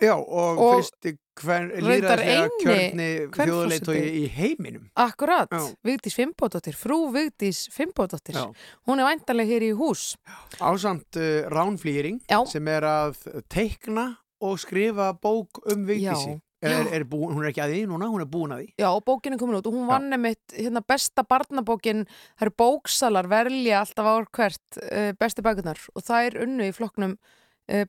[0.02, 4.88] Já, og, Og fyrsti eini kjörni þjóðleitói í heiminum?
[4.98, 5.50] Akkurat.
[5.86, 8.34] Vigdís Fimbódóttir, frú Vigdís Fimbódóttir.
[8.34, 8.50] Já.
[8.88, 10.14] Hún er væntalega hér í hús.
[10.58, 12.20] Ásamt uh, Ránflýring
[12.50, 13.20] sem er að
[13.52, 16.40] teikna og skrifa bók um Vigdísi.
[16.64, 18.68] Er, er, búin, hún er ekki að því núna, hún er búin að því.
[18.80, 22.06] Já, og bókin er komin út og hún vann nefnitt hérna besta barnabókin,
[22.38, 26.72] það eru bóksalar velja alltaf ár hvert uh, besti bækunar og það er unnu í
[26.72, 27.18] flokknum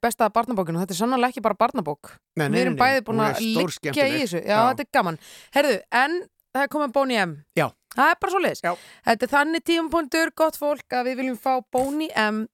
[0.02, 2.16] besta barnabókin og þetta er sannlega ekki bara barnabók.
[2.36, 4.42] Nei, nei, Við erum nei, nei, bæði búin að liggja í þessu.
[4.42, 4.62] Já, Já.
[4.72, 5.20] þetta er gaman.
[5.56, 6.18] Herðu, en
[6.56, 7.38] það er komið Bóni M.
[7.60, 7.68] Já.
[7.96, 8.64] Það er bara svo leiðis.
[9.08, 12.46] Þetta er þannig tímapunktur, gott fólk, að við viljum fá Bóni M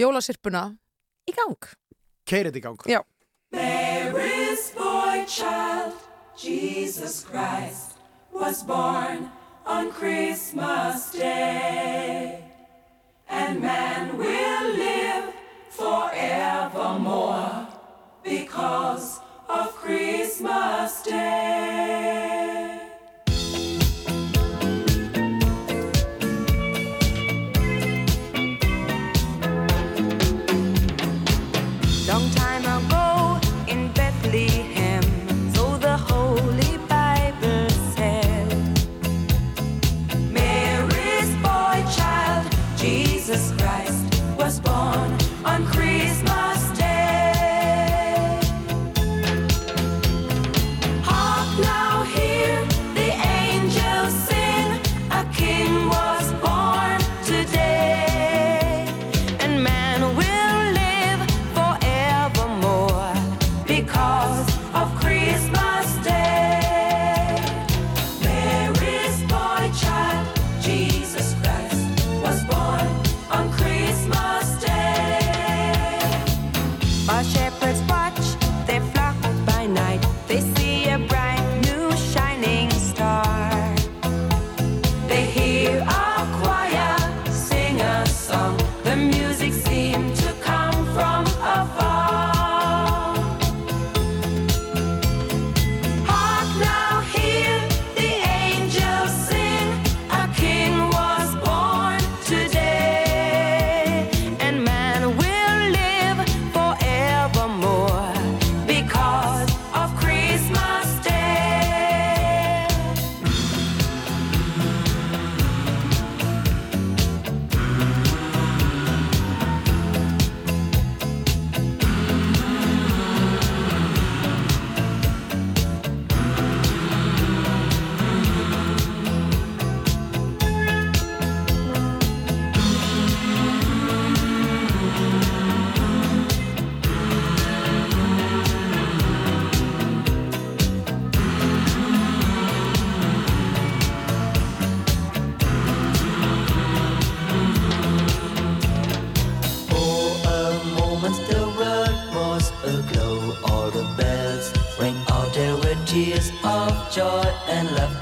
[0.00, 0.64] jólasirpuna
[1.28, 1.68] í gang.
[2.28, 3.00] Keirið í gang Já.
[3.52, 5.94] Mary's boy child,
[6.36, 7.96] Jesus Christ,
[8.32, 9.30] was born
[9.64, 12.42] on Christmas Day.
[13.28, 15.05] And man will live
[15.76, 17.68] forevermore
[18.24, 22.25] because of Christmas Day.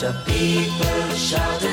[0.05, 1.64] The people shout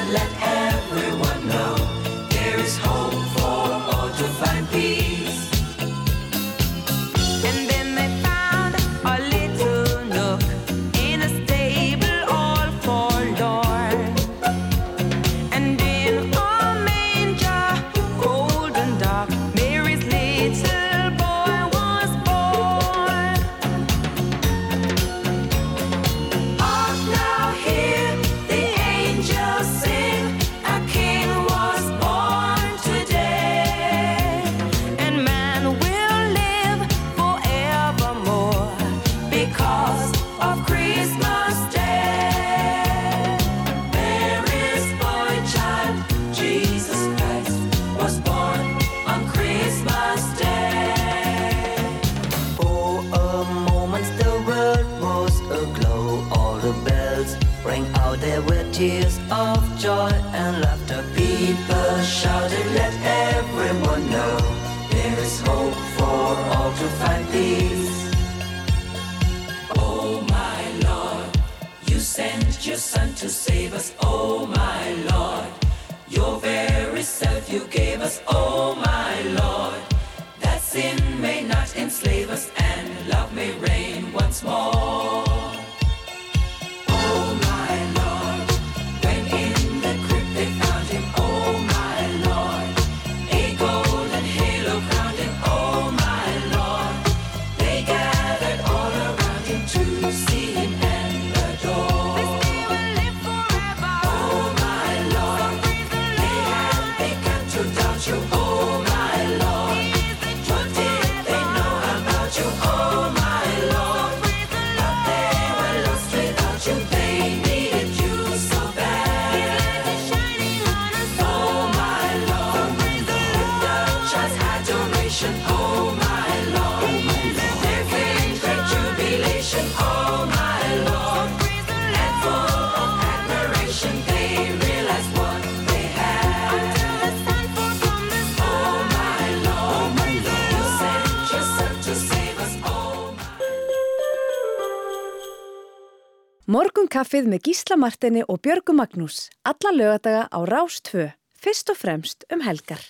[146.52, 149.30] Morgun kaffið með Gísla Martini og Björgu Magnús.
[149.48, 151.06] Alla lögadaga á Rás 2.
[151.40, 152.82] Fyrst og fremst um helgar.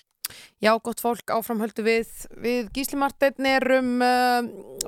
[0.63, 2.09] Já, gott fólk, áframhöldu við.
[2.41, 4.47] Við Gísli Marteinn erum uh,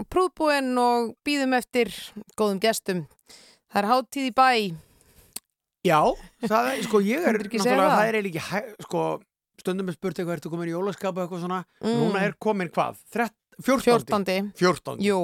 [0.09, 1.91] prúðbúinn og býðum eftir
[2.39, 3.03] góðum gestum.
[3.69, 4.49] Það er háttíð í bæ.
[5.83, 5.99] Já,
[6.47, 8.05] það er, sko, ég er náttúrulega, það?
[8.07, 9.01] er eiginlega ekki, sko,
[9.59, 11.97] stundum er spurt eitthvað, ertu komin í jólaskap og eitthvað svona, Mm.
[11.99, 13.03] núna er komin hvað?
[13.11, 14.07] Þrett, 14.
[14.07, 14.53] 14.
[14.55, 15.03] 14.
[15.03, 15.19] Jú.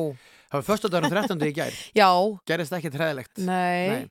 [0.49, 1.43] Það var föstudagur 13.
[1.45, 1.75] í gær.
[1.95, 2.09] Já.
[2.49, 3.37] Gerist ekki treðilegt.
[3.45, 4.09] Nei.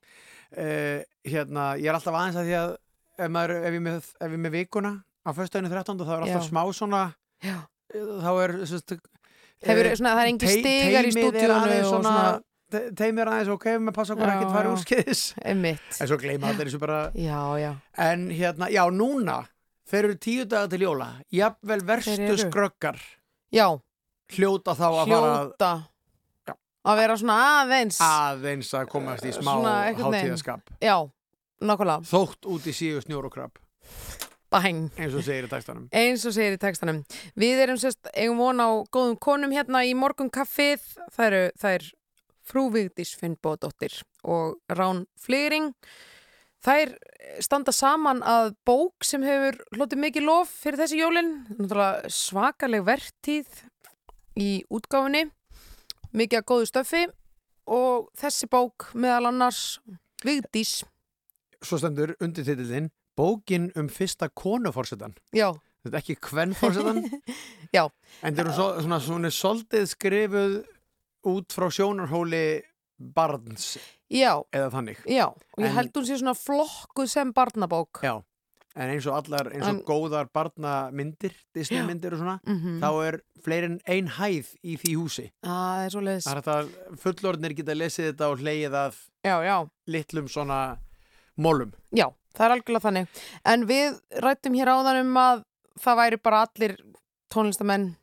[0.55, 2.71] Uh, hérna, ég er alltaf aðeins að því að
[3.19, 4.93] ef, maður, ef, ég, með, ef ég með vikuna
[5.27, 5.99] á föstudaginu 13.
[6.07, 6.49] þá er alltaf Já.
[6.49, 7.01] smá svona,
[7.45, 7.57] Já.
[7.93, 8.95] þá er, sérst,
[9.67, 12.41] Hefur- svona, það er engin stigar í stúdíónu og svona, svona-
[12.71, 14.73] te- teimið er aðeins ok, maður passa okkur ekkert fara já.
[14.79, 15.89] úrskeiðis Einmitt.
[16.01, 17.71] en svo gleyma allir þessu bara Já, já.
[18.07, 19.39] en hérna, já, núna
[19.91, 22.39] þeir eru tíu daga til jóla jafnvel verstu Þeir eru.
[22.47, 23.01] skröggar
[23.53, 23.67] Já.
[24.37, 25.73] hljóta þá að fara að- Hljóta.
[26.89, 27.99] Að vera svona aðeins.
[28.01, 29.53] aðeins að komast í smá
[29.99, 30.97] hátíðaskap Já,
[31.61, 32.07] nákvæmlega.
[32.09, 33.59] þótt út í síðu snjór og krabb
[34.49, 34.87] Bæng.
[34.97, 37.03] eins og segir í textanum Eins og segir í textanum.
[37.37, 40.81] Við erum sérst, eigum von á góðum konum hérna í morgun kaffið.
[41.13, 41.89] Það eru, það er
[42.49, 45.75] frú Vigdís Finnbóðdóttir og Rán Flyring.
[46.65, 46.95] Þær
[47.45, 51.29] standa saman að bók sem hefur hlotið mikið lof fyrir þessi jólin.
[52.09, 53.61] Svakaleg vertíð
[54.41, 55.27] í útgáfunni.
[56.17, 57.03] Mikið að góðu stöfi
[57.69, 59.79] og þessi bók meðal annars
[60.25, 60.83] Vigdís.
[61.63, 65.53] svo stendur undir titillin bókin um fyrsta konuforsetan Já.
[65.85, 67.03] þetta er ekki kvennforsetan
[67.77, 67.85] Já.
[68.23, 70.57] en þetta er svo, svona, svona soldið skrifuð
[71.29, 72.63] út frá sjónarhóli
[72.99, 73.77] barns
[74.09, 74.39] Já.
[74.55, 78.01] eða þannig Já, og ég held hún sé svona flokkuð sem barnabók.
[78.03, 78.17] Já,
[78.79, 82.79] en eins og allar, eins og En- góðar barnamyndir, Disney myndir og svona, Mhm.
[82.81, 85.25] þá er fleiri en ein hæð í því húsi.
[85.43, 86.25] Er leiðis.
[86.31, 88.95] Það er fullorðnir geta lesið þetta og hleyið að
[89.25, 89.69] já, já.
[89.89, 90.79] litlum svona
[91.39, 91.73] mólum.
[91.93, 93.09] Já, það er algjörlega þannig.
[93.45, 95.45] En við rættum hér áðan um að
[95.81, 96.77] það væri bara allir
[97.35, 97.97] tónlistamenn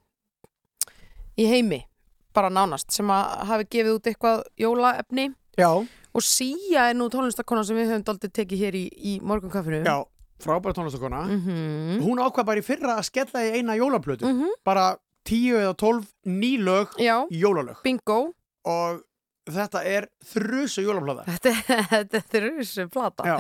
[1.38, 1.86] í heimi,
[2.34, 5.34] bara nánast, sem að hafi gefið út eitthvað jólaefni.
[5.58, 5.70] Já.
[6.16, 9.82] Og Sía er nú tónlistakona sem við höfum daldið tekið hér í, í morgunkaffinu.
[9.84, 10.06] Já,
[10.42, 11.24] frábæra tónlistakona.
[11.32, 12.00] Mhm.
[12.04, 14.32] Hún ákvað bara í fyrra að skella í eina jólaplötu.
[14.66, 14.96] Bara
[15.26, 17.26] tíu eða tólf nýlög Já.
[17.32, 17.82] jólalög.
[17.84, 18.34] Bingo.
[18.66, 19.02] Og
[19.50, 21.26] þetta er þrusu jólaplata.
[21.26, 21.54] Þetta,
[22.14, 23.24] þetta er þessu plata.
[23.26, 23.36] Já.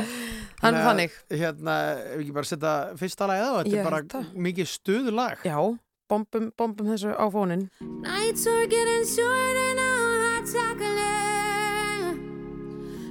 [0.62, 1.12] Hann að, þannig.
[1.30, 1.76] Hérna,
[2.14, 4.30] ef ekki bara setja fyrsta lagið á, þetta er bara það.
[4.48, 5.44] mikið stuðlag.
[5.46, 5.58] Já,
[6.10, 7.68] bombum, bombum þessu á fónin.
[7.82, 12.22] Nights are getting shorter now, hot chocolate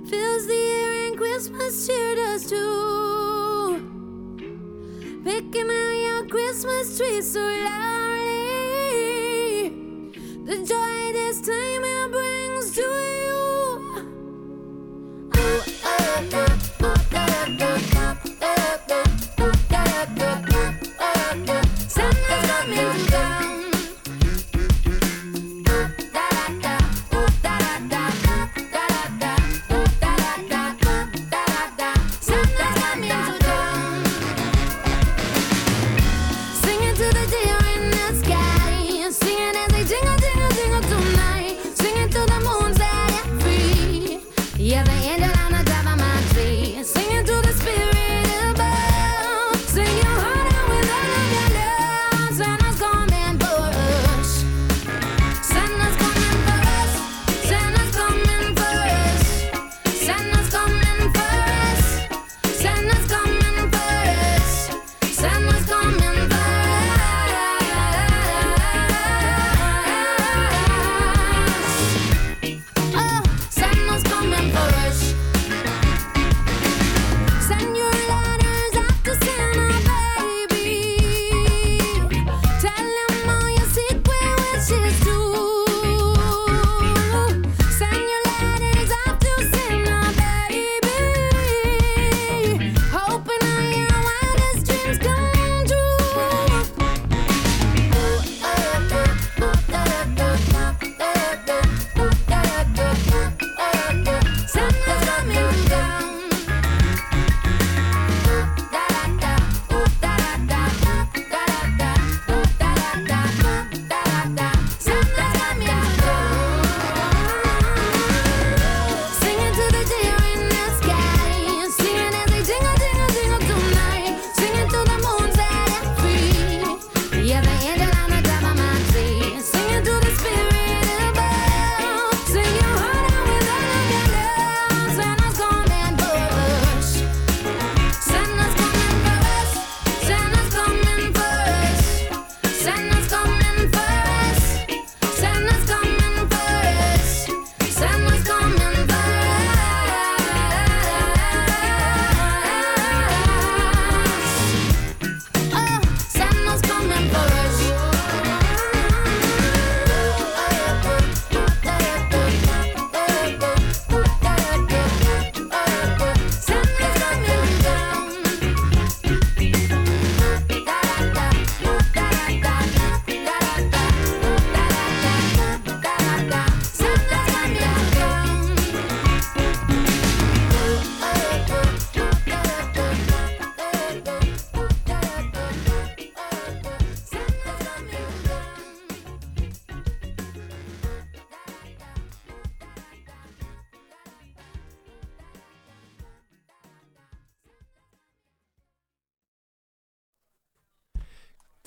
[0.08, 3.33] fills the air and Christmas cheer does too.
[5.24, 7.70] Picking out your Christmas tree so loudly.
[10.44, 13.40] The joy this time it brings to you.
[15.34, 16.46] Oh, oh, oh,
[16.82, 19.04] oh, oh, oh, oh, oh, oh,
[19.38, 19.52] oh,
[20.18, 20.53] oh,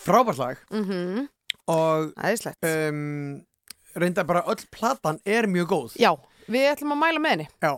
[0.07, 0.63] frábært lag.
[0.71, 1.27] Mm
[1.67, 2.63] og Æðislegt.
[2.63, 3.41] um,
[3.99, 5.95] reynda bara öll platan er mjög góð.
[5.99, 6.13] Já,
[6.47, 7.47] við ætlum að mæla með henni.
[7.59, 7.73] Já.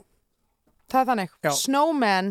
[0.93, 1.31] Það er þannig.
[1.47, 1.49] Já.
[1.57, 2.29] Snowman.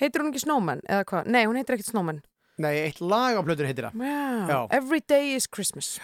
[0.00, 1.26] Heitir hún ekki Snowman eða hvað?
[1.28, 2.22] Nei, hún heitir ekkert Snowman.
[2.58, 4.72] Nei, eitt lag á plötunni heitir það.
[4.72, 5.98] Every day is Christmas.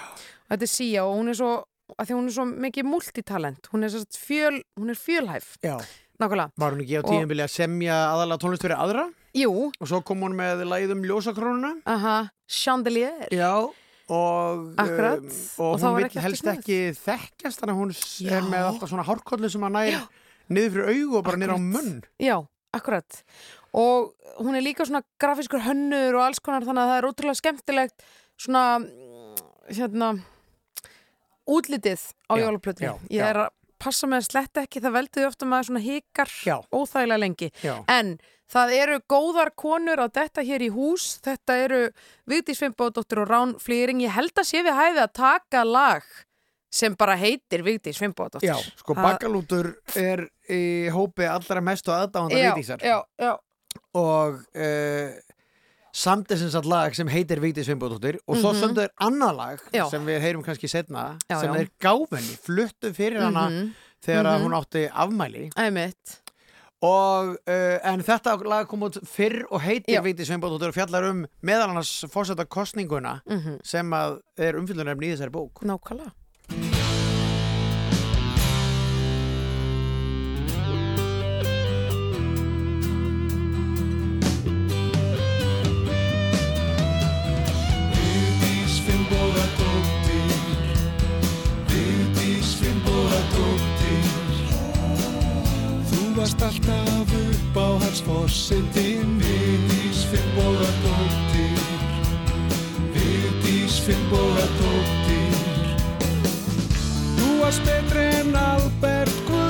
[0.53, 1.53] Þetta er Sia og hún er svo
[1.97, 3.69] að því hún er svo mikið multitalent.
[3.73, 5.55] Hún er, fjöl, hún er fjölhæf.
[5.65, 5.79] Já.
[6.21, 6.53] Nákvæmlega.
[6.61, 9.09] Var hún ekki á Og- tíðanbili að semja aðalega tónlist fyrir aðra?
[9.35, 9.71] Jú.
[9.81, 12.17] Og svo kom hún með lagið um ljósakrónuna Aha,
[12.47, 13.27] Chandelier.
[13.35, 18.37] Já, og, um, Og hún vil helst ekki þekkjast þannig að hún Já.
[18.39, 20.05] er með alltaf svona hárkollu sem að nær
[20.55, 21.97] niður fyrir augu og bara niður á munn.
[22.23, 22.37] Já,
[22.77, 23.23] akkurat.
[23.75, 27.41] Og hún er líka svona grafiskur hönnur og alls konar þannig að það er ótrúlega
[27.41, 28.07] skemmtilegt
[28.39, 28.65] svona
[29.73, 30.13] hérna
[31.45, 32.01] útlitið
[32.31, 33.53] á já, ég er að
[33.83, 36.31] passa með að sletta ekki það veldur ofta með svona hikar
[36.73, 37.51] óþægilega lengi.
[37.65, 37.75] Já.
[37.89, 38.15] en
[38.55, 41.81] það eru góðar konur á þetta hér í hús þetta eru
[42.31, 46.07] Vigdís Fimbóðdóttir og Rán Flýring ég held að sé við hæði að taka lag
[46.75, 52.51] sem bara heitir Vigdís Fimbóðdóttir Já, sko Bakalútur er í hópi allra mestu aðdáðanda já,
[52.55, 53.35] Vigdísar já, já,
[53.95, 55.15] og uh,
[55.95, 59.85] samt sem sagt lag sem heitir Vigdís Fimbóðdóttir og svo mm er annað lag Já.
[59.91, 61.61] sem við heyrum kannski setna Já, sem já.
[61.61, 63.75] er gáfinni, fluttu fyrir hana Mhm.
[64.05, 64.43] þegar Mhm.
[64.45, 66.21] hún átti afmæli Æmitt.
[66.85, 70.01] Og uh, en þetta lag kom út fyrr og heitir.
[70.05, 73.59] Vigdís Fimbóðdóttir og fjallar um meðal annars fórseta kostninguna Mhm.
[73.65, 76.13] sem að er umfyllunarefni í þessari bók Nákvæmlega
[96.45, 101.61] alltaf upp á hans fórsetin Vigdís Finnbogadóttir
[102.93, 105.65] Vigdís Finnbogadóttir
[107.17, 109.44] Þú varst betri en Albert Guðmundsson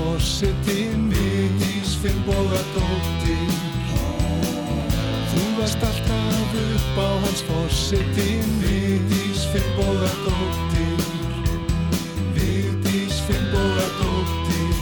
[0.00, 3.52] fórsetin Vigdís Finnbogadóttir
[5.30, 11.04] Þú varst alltaf upp á hans fórsetin Vigdís Finnbogadóttir
[12.36, 14.74] Vigdís Finnbogadóttir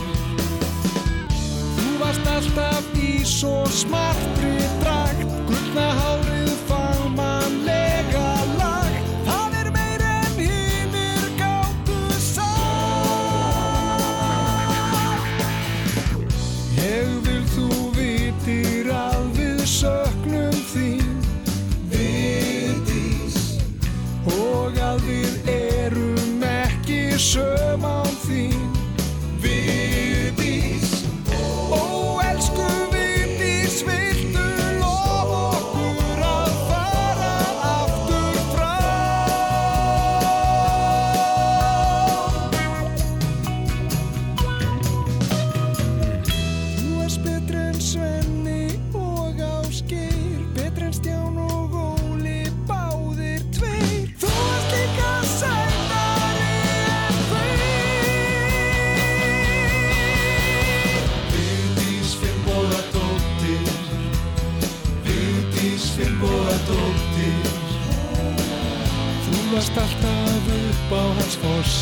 [1.75, 6.18] Þú varst alltaf í svo smartri drakt Gullna hárið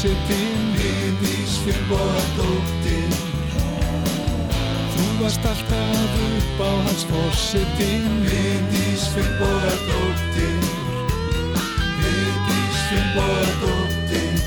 [0.08, 3.12] fórsetin Vigdís Finnbogadóttir
[4.94, 10.64] Þú varst alltaf upp á hans fórsetin Vigdís Finnbogadóttir
[12.00, 14.40] Vigdís Finnbogadóttir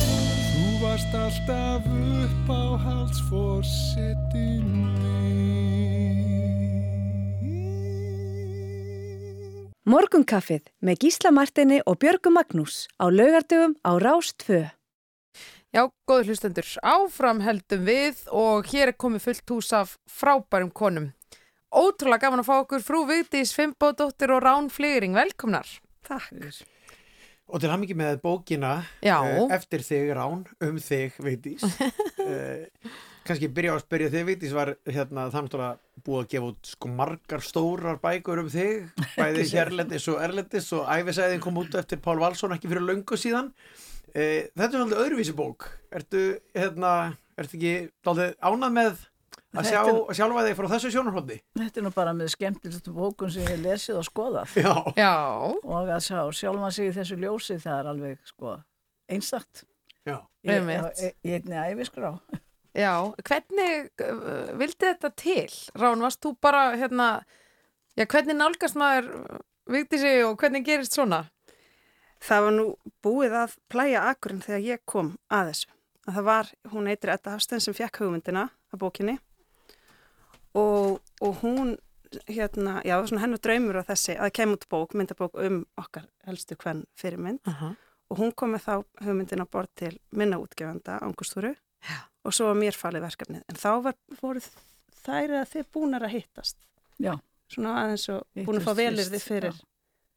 [0.00, 4.83] Þú varst alltaf upp á hans fórsetin
[9.94, 14.64] Morgunkaffið með Gísla Martini og Björgu Magnús á laugardögum á Rás 2.
[15.70, 21.06] Já, góður hlustendur, áfram heldum við og hér er komið fullt hús af frábærum konum.
[21.70, 25.70] Ótrúlega gaman að fá okkur frú Vigdís, Fimbódóttir og Rán Flýring, velkomnar.
[26.02, 26.32] Takk.
[27.46, 29.20] Og til hann ekki með bókina Já.
[29.22, 32.66] eh, eftir þig Rán, um þig Vigdís uh,
[33.24, 36.70] kannski byrja á að spyrja þig Vigdís var hérna þannig að búið að gefa út
[36.74, 42.02] sko margar stórar bækur um þig bæði hérlendis og erlendis og æfisæðin kom út eftir
[42.04, 46.24] Pál Valsson ekki fyrir löngu síðan uh, þetta er svolítið öðruvísi bók ertu
[46.54, 46.94] hérna
[47.34, 47.70] Ertu ekki
[48.06, 48.98] dálítið ánað með
[49.58, 51.36] að sjá, er- sjálfa þig frá þessu sjónarhóndi?
[51.58, 54.54] Þetta er nú bara með skemmtilegt bókun sem ég lesið og skoðað.
[54.62, 54.74] Já.
[54.98, 55.10] Já.
[55.66, 58.54] Og að sjá sjálfan sig í þessu ljósi það er alveg sko
[59.10, 59.64] einstakt.
[60.06, 60.16] Já.
[60.46, 60.70] Ég,
[61.26, 62.12] ég einni æfiskrá.
[62.74, 65.50] Já, hvernig uh, vildi þetta til?
[65.78, 67.08] Rán, varst þú bara hérna,
[67.94, 69.12] já, hvernig nálgast maður
[69.70, 71.22] Vigdísi og hvernig gerist svona?
[72.24, 72.64] Það var nú
[73.04, 75.70] búið að plæja akkurinn þegar ég kom að þessu.
[76.04, 79.14] Að það var, hún heitir Edda Hafstein sem fekk hugmyndina af bókinni
[80.54, 81.76] og, og hún,
[82.28, 86.58] hérna, já, svona hennar draumur á þessi að kemur út bók, myndabók um okkar helstu
[86.60, 87.76] hvern fyrirmynd Uh -huh.
[88.10, 91.54] og hún kom með þá hugmyndina bort til minna útgefanda, Angustúru
[92.24, 93.44] og svo var mér falið verkefnið.
[93.50, 94.42] En þá var, voru
[95.04, 96.58] þær að þið búnar að hittast.
[97.02, 97.14] Já.
[97.52, 99.62] Svona aðeins og búin að fá velir fyrst, þið fyrir já.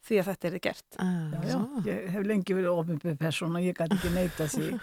[0.08, 0.88] því að þetta er þið gert.
[0.98, 1.60] Já, já.
[1.90, 4.74] Ég hef lengi verið ofinbyrð persóna, ég gæti ekki neita því.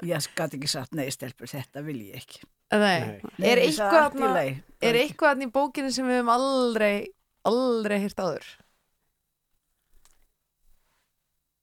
[0.00, 2.38] Ég gæti ekki sagt nei stelpur, þetta vil ég ekki.
[2.72, 3.18] Nei.
[3.36, 4.54] Nei, Er eitthvað allt í
[4.88, 6.94] er í bókinni sem við hefum aldrei,
[7.44, 8.46] aldrei hýrt áður?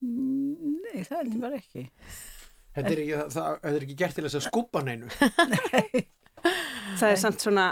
[0.05, 1.87] Nei, það ég bara ekki.
[2.77, 5.09] Þetta er ekki, það, þetta er ekki gert til þess að skúpa neinu.
[6.97, 7.65] Það er samt svona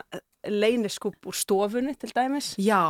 [0.46, 2.52] leyniskúp úr stofunni til dæmis.
[2.62, 2.82] Já,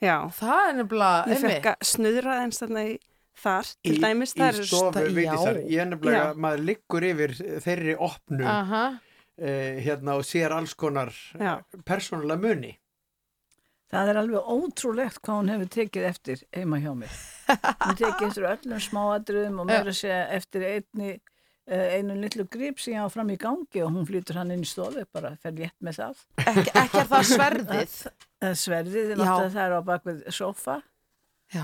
[0.00, 0.16] Já.
[0.38, 2.94] það er nefnilega, Ég fekk að snuðra eins þarna í
[3.42, 4.32] þar til dæmis.
[4.32, 5.58] í það eru- stofu Vigdísar.
[5.68, 6.40] Ég er nefnilega, Já.
[6.46, 7.34] maður liggur yfir
[7.66, 8.84] þeirri opnu Aha.
[9.38, 11.58] eh, hérna og sér alls konar Já.
[11.84, 12.78] persónulega muni.
[13.92, 17.12] Það er alveg ótrúlegt hvað hún hefur tekið eftir heima hjá mér.
[17.84, 21.20] Hún tekið eftir öllum smáadröðum og mér að segja eftir einni, eh,
[21.66, 24.68] einu litlu grip sem ég á fram í gangi og hún flytur hann inn í
[24.68, 26.20] stofu bara, fer létt með það.
[26.44, 27.98] Ekki, ekki er það sverðið?
[28.44, 29.16] Eh, Sverðið, Já.
[29.16, 30.74] náttúrulega það er á bakvið sofa.
[31.54, 31.62] Já.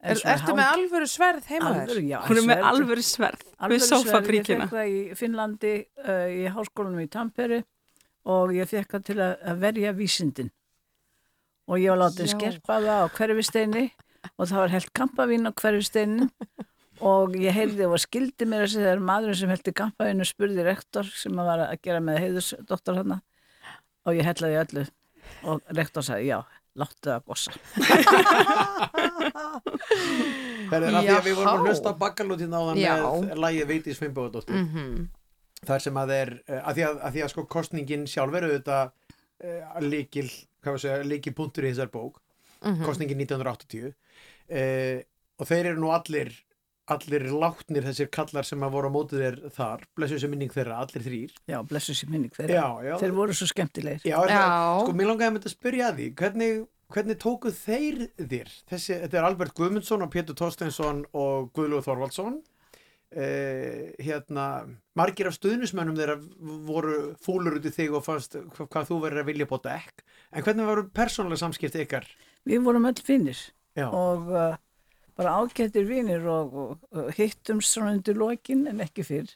[0.00, 1.90] Er, ertu með alvöru sverð heima þér?
[2.30, 4.30] Hún er með alvöru sverð Alvöru sverð.
[4.32, 7.58] Ég fekk það í Finnlandi uh, í háskólanum í Tampere
[8.24, 10.48] og ég fekk það til að, að verja vísindin.
[11.68, 13.84] Og ég var látið skerpa það á hverfisteini
[14.38, 16.32] og það var held kampavín á hverfisteinin
[17.04, 20.28] og ég heyrði og skildi mér að segja það er maðurinn sem heldi kampavín og
[20.30, 23.18] spurði rektor sem að var að gera með heiðusdoktor hana
[24.04, 24.84] og ég hellaði öllu
[25.48, 26.38] og rektor sagði já,
[26.80, 27.52] láttu það gossa.
[30.68, 32.94] Það er að því að við vorum að hlusta á bakkalútin áðan Já.
[33.24, 34.58] með lægið Veitis Fimboðadóttir.
[34.60, 35.06] Mhm.
[35.64, 38.44] Þar sem að er, eh, að því að, að, því að sko kostningin sjálf er
[38.44, 38.90] auðvitað
[39.44, 40.26] uh, líkil,
[40.60, 42.20] hvað var að segja, líkil punktur í þessar bók,
[42.64, 42.84] Mhm.
[42.84, 44.98] kostningin 1980 uh,
[45.40, 46.30] og þeir eru nú allir
[46.92, 50.82] allir látnir þessir kallar sem að voru á mótið þér þar, blessu sem minning þeirra,
[50.84, 51.34] allir þrýr.
[51.48, 52.54] Já, blessu sér minning þeirra.
[52.58, 52.94] Já, já.
[53.00, 54.04] Þeir voru svo skemmtilegir.
[54.04, 56.58] Já, er Það, sko, mér langaði að mynda að spyrja því, hvernig,
[56.96, 58.50] hvernig tókuð þeir þér?
[58.72, 62.42] Þessi, þetta er Albert Guðmundsson og Pétur Tórsteinsson og Guðlúð Þorvaldsson.
[63.14, 64.44] Eh, hérna,
[64.98, 66.16] margir af stuðnismönnum þeirra
[66.66, 70.02] voru fúlur út í þig og fannst hvað, hvað þú verður að vilja bóta ekk.
[70.34, 72.08] En hvernig varu persónulega samskipti ykkar?
[72.44, 73.38] Við vorum öll vinnir
[73.78, 73.86] Já.
[73.86, 74.56] og uh,
[75.18, 79.30] bara ágættir vinnir og, og, og hittum svona undir lokin en ekki fyrr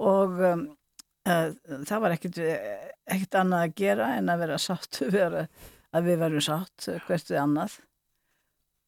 [0.00, 0.64] og um,
[1.28, 1.50] uh,
[1.86, 2.40] það var ekkit,
[3.10, 5.46] ekkit annað að gera en að vera sátt vera,
[5.94, 7.78] að við verum sátt uh, hvert við annað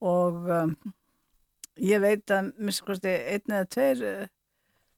[0.02, 0.76] og um,
[1.78, 4.24] ég veit að minnst kosti einn eða tveir uh,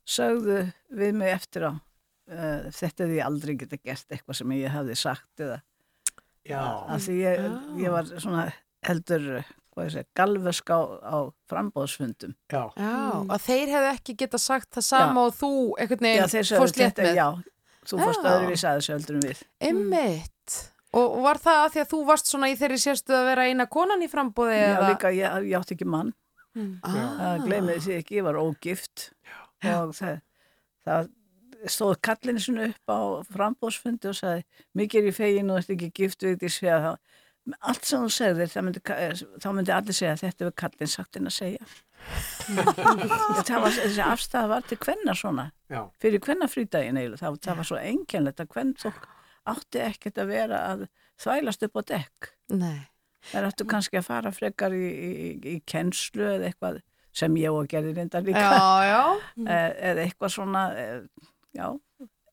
[0.05, 0.63] sögðu
[0.95, 4.99] við mig eftir á uh, þetta hefði ég aldrei geta gert eitthvað sem ég hafði
[5.01, 5.61] sagt eða
[6.45, 6.61] Já.
[6.61, 7.45] að því ég,
[7.81, 8.49] ég var svona
[8.85, 9.29] heldur
[10.15, 11.17] galvesk á, á
[11.51, 12.63] frambóðsfundum Já.
[12.77, 12.93] Já,
[13.35, 17.01] að þeir hefðu ekki geta sagt það sama og þú einhvern Já, veginn fórst létt
[17.03, 17.15] með.
[17.19, 17.29] já,
[17.85, 18.31] þú fórst Já.
[18.35, 20.61] öðruvísi að þessu heldur en við Einmitt.
[20.95, 23.47] Og og var það að því að þú varst svona í þeirri sérstu að vera
[23.51, 24.89] eina konan í frambóði Já, eða?
[24.93, 26.15] líka, ég, ég átti ekki mann
[26.55, 26.95] Ah.
[27.19, 29.09] það gleymið því ekki, ég var ógift
[29.67, 30.21] og það,
[30.87, 31.09] það
[31.67, 32.99] stóð kallinu svona upp á
[33.35, 34.45] frambóðsfundi og sagði
[34.79, 36.97] mikið er ég fegin og þetta ekki gift við því að það
[37.61, 38.83] allt sem þú segðir, það myndi,
[39.43, 41.73] þá myndi allir segja þetta er kallin sagt inn að segja
[43.49, 45.83] það var, þessi afstæða var til hvenna svona Já.
[46.01, 49.07] fyrir hvenna frídaginn eiginlega, það, það var svo einkennlegt að hvern fólk
[49.55, 50.87] átti ekkert að vera að
[51.21, 52.83] þvælast upp á dekk Nei.
[53.31, 56.83] Það áttu kannski að fara frekar í, í, í kennslu eða eitthvað
[57.15, 58.43] sem ég og gerði reynda líka.
[58.43, 59.03] Já, já.
[59.55, 61.69] Eh, eða eitthvað svona, eh, já,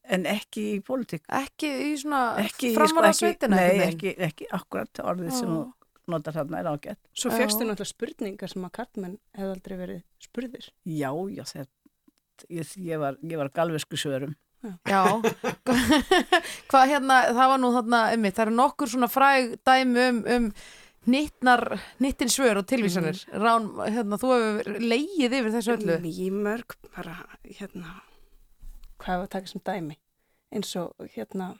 [0.04, 1.24] en ekki í pólitík.
[1.42, 5.62] Ekki í svona ekki, í, framvarðarsveitina Nei, ekki, ekki akkurat orðið sem þú
[6.12, 7.02] notar þarna er ágætt.
[7.16, 10.70] Svo fegstu náttúrulega spurningar sem að karlmenn hefði aldrei verið spurðir.
[10.84, 11.76] Já, já, þetta,
[12.50, 14.36] ég, ég, var, var galvesku svörum.
[14.86, 15.18] Já,
[16.70, 20.52] hvað hérna, það var nú þarna, einmitt, það eru nokkur svona fræg dæmi um, um
[21.10, 23.24] nittin svör og tilvísanir.
[23.34, 25.98] Rán, hérna, þú hefur leigið yfir þessu öllu.
[26.04, 27.18] Mýmörg, bara,
[27.48, 27.96] hérna,
[29.02, 29.98] hvað hefur að taka sem dæmi?
[30.52, 31.54] eins og hérna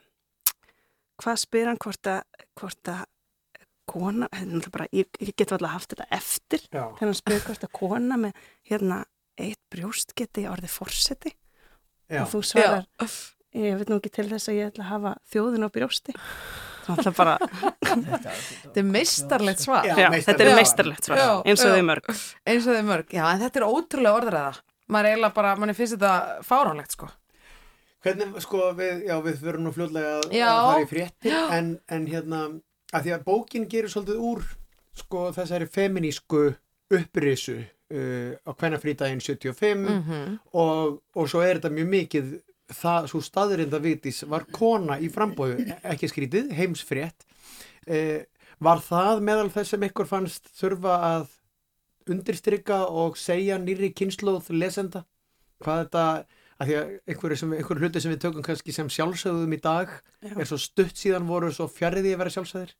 [1.22, 2.22] hvað spyr hann hvort að,
[2.58, 3.04] hvort að
[3.92, 6.84] kona, er bara, ég, ég get alltaf haft þetta eftir Já.
[6.96, 9.02] þegar hann spyr hvort að kona með hérna
[9.40, 11.32] eitt brjóst geti orðið forseti
[12.12, 12.22] Já.
[12.22, 12.86] og þú svarar
[13.52, 16.16] ég veit nú ekki til þess að ég ætla að hafa þjóðin á brjósti
[16.86, 17.36] það er bara
[17.92, 19.86] Þetta er meistarlegt svar.
[19.86, 21.74] Já, þetta er meistarlegt svar, Já, eins og já.
[21.76, 22.06] þau mörg.
[22.48, 24.52] Eins og þau mörg, já, en þetta er ótrúlega orðræða.
[24.88, 26.14] Maður er eiginlega bara, mann finnst þetta
[26.48, 27.10] fáránlegt, sko.
[28.02, 31.42] Hvernig, sko, við, já, við verum nú fljótlega að, að fara í fréttir Já.
[31.58, 32.40] en, en hérna,
[32.92, 34.42] að því að bókin gerir svolítið úr,
[34.98, 36.40] sko, þessari feminísku
[36.92, 40.34] upprisu uh, á hvernafrítaginn 75 Mhm.
[40.52, 42.32] og, og svo er þetta mjög mikið
[42.72, 47.24] það, svo staðurinda vitis var kona í frambóðu, ekki skrítið, heimsfrétt
[47.86, 48.20] uh,
[48.62, 51.30] var það meðal þess sem ykkur fannst þurfa að
[52.10, 55.04] undirstrykka og segja nýri kynnslóð lesenda
[55.62, 56.04] hvað þetta,
[56.58, 59.92] að því að einhverju, sem, einhverju hluti sem við tökum kannski sem sjálfsögðum í dag
[60.20, 60.34] Já.
[60.36, 62.74] er svo stutt síðan voru svo fjarriði að vera sjálfsögðir.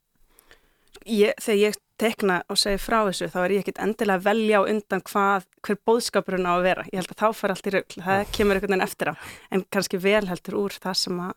[1.09, 4.61] Ég, þegar ég tekna og segi frá þessu þá er ég ekkit endilega að velja
[4.61, 6.85] á undan hvað, hver bóðskapurinn á að vera.
[6.91, 9.15] Ég held að þá fær allt í rugl, það kemur einhvern veginn eftir á.
[9.55, 11.35] En kannski vel heldur úr það sem að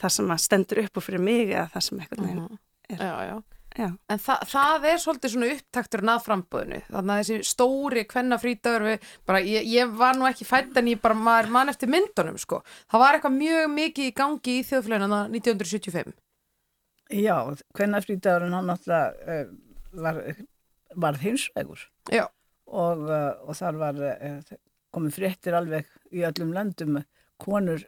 [0.00, 2.58] það sem að stendur upp og fyrir mig eða það sem einhvern veginn er.
[3.00, 3.36] Já,
[3.76, 3.88] já.
[4.12, 6.82] En þa það er svolítið svona upptakturinn að framböðinu.
[6.90, 10.90] Þannig að þessi stóri kvenna frítagur við, bara, ég, ég var nú ekki fætt en
[10.92, 12.62] ég bara, maður mann eftir myndunum, sko.
[12.92, 16.16] Það var eitthvað mjög mikið í gangi í þjóðfélagina 1975.
[17.14, 17.36] Já,
[17.76, 19.50] hvenær frítagurinn hann náttúrulega uh,
[20.02, 20.22] var,
[20.96, 22.24] var hinsvegur Já.
[22.66, 24.56] og, uh, og þar var uh,
[24.94, 26.98] komið fréttir alveg í öllum löndum
[27.38, 27.84] konur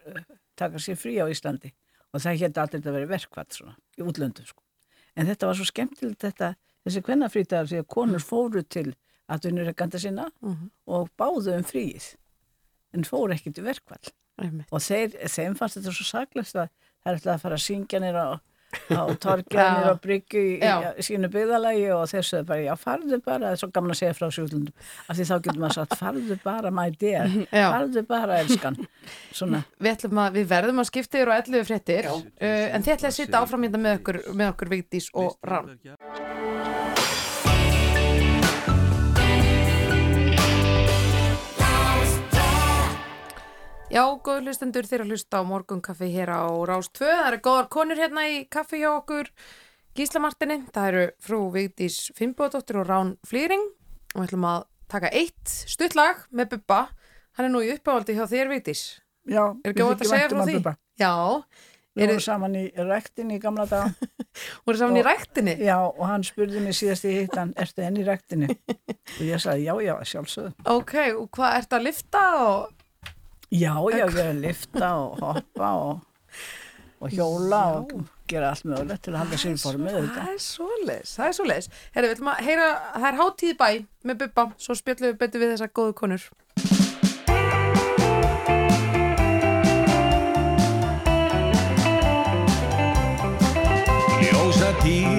[0.59, 1.73] taka sér frí á Íslandi
[2.13, 4.63] og það hétt allir þetta verið verkvætt svona í útlöndum sko.
[5.15, 6.55] En þetta var svo skemmtilegt þetta,
[6.85, 8.93] þessi hvennafrítagar því að konur fóru til
[9.29, 10.69] atvinnureikanda sinna Mhm.
[10.87, 12.15] og báðu um fríið
[12.93, 14.11] en fóru ekki til verkvall
[14.71, 16.69] og þeir, þeim fannst þetta svo saklast að
[17.03, 18.39] það er alltaf að fara að syngja nýra á,
[18.93, 19.69] á torgja Já.
[19.75, 23.61] nýra á bryggju í, í, sínu byggðalagi og sögðu bara já farðu bara, það er
[23.63, 24.73] svo gaman að segja frá sjúklundum
[25.07, 27.65] af því þá getur maður sagt farðu bara my dear, Já.
[27.73, 28.79] farðu bara elskan
[29.31, 32.95] svona Við, ætlum að, við verðum að skipta yfir á 11 fréttir, uh, en þið
[32.97, 35.75] ætlum að sitja áfram hérna með okkur, með okkur Vigdís og Rán.
[43.89, 47.07] Já, góður hlustendur þeir að hlusta á morgunkaffi hér á Rás 2.
[47.09, 49.31] Það eru góðar konur hérna í kaffi hjá okkur
[49.97, 50.59] Gíslamartinni.
[50.75, 53.65] Það eru frú Vigdís Finnbóðdóttir og Rán Flýring
[54.13, 56.83] og við ætlum að taka eitt stuttlag með Bubba.
[57.39, 58.83] Hann er nú í uppáhaldi hjá þér Vigdís.
[59.25, 60.77] Já, Er ekki óvægt að segja frá því?
[61.01, 61.13] Já.
[61.97, 63.89] Við vorum saman í rektinni í gamla dag
[64.67, 65.55] Voru saman í ræktinni?
[65.65, 68.53] Já, og hann spurði mig síðast í hitt hann, ertu enn í rektinni?
[69.17, 72.85] og ég sagði, já, já, sjálfsögðu Ok, og hvað, ertu að lifta og...
[73.49, 76.01] Já, já, ég er að lifta og hoppa og,
[77.01, 77.93] og hjóla og
[78.29, 80.27] gera allt mögulegt til að halda sér í formið Það auðvitað.
[80.35, 81.69] er svoleiðis, það er svoleiðis.
[81.95, 83.69] Herra, við ætlum að heyra, það er hátíð í bæ
[84.11, 86.29] með Bubba, svo spjöllum við betur við þessar góðu konur.
[94.21, 95.18] Ljósa dýr,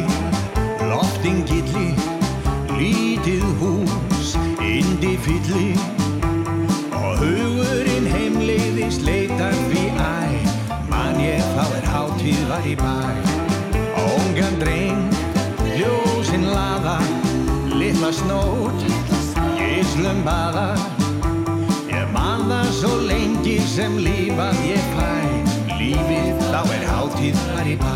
[20.24, 20.66] baða,
[21.90, 25.10] ég man það svo lengi sem lífað ég fæ,
[25.78, 27.94] lífið þá er hátíð var í bæ.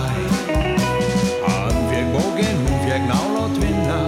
[1.44, 3.98] Hann fekk bókin, hún fekk nál og tvinna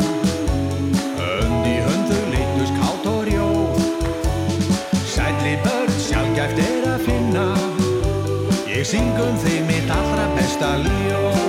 [1.21, 3.49] Hönd í hönd þau leittust kátt og rjó.
[5.15, 7.49] Sætli börn sjálfgæft er að finna.
[8.71, 11.45] Ég syngum þeim mitt allra besta ljóð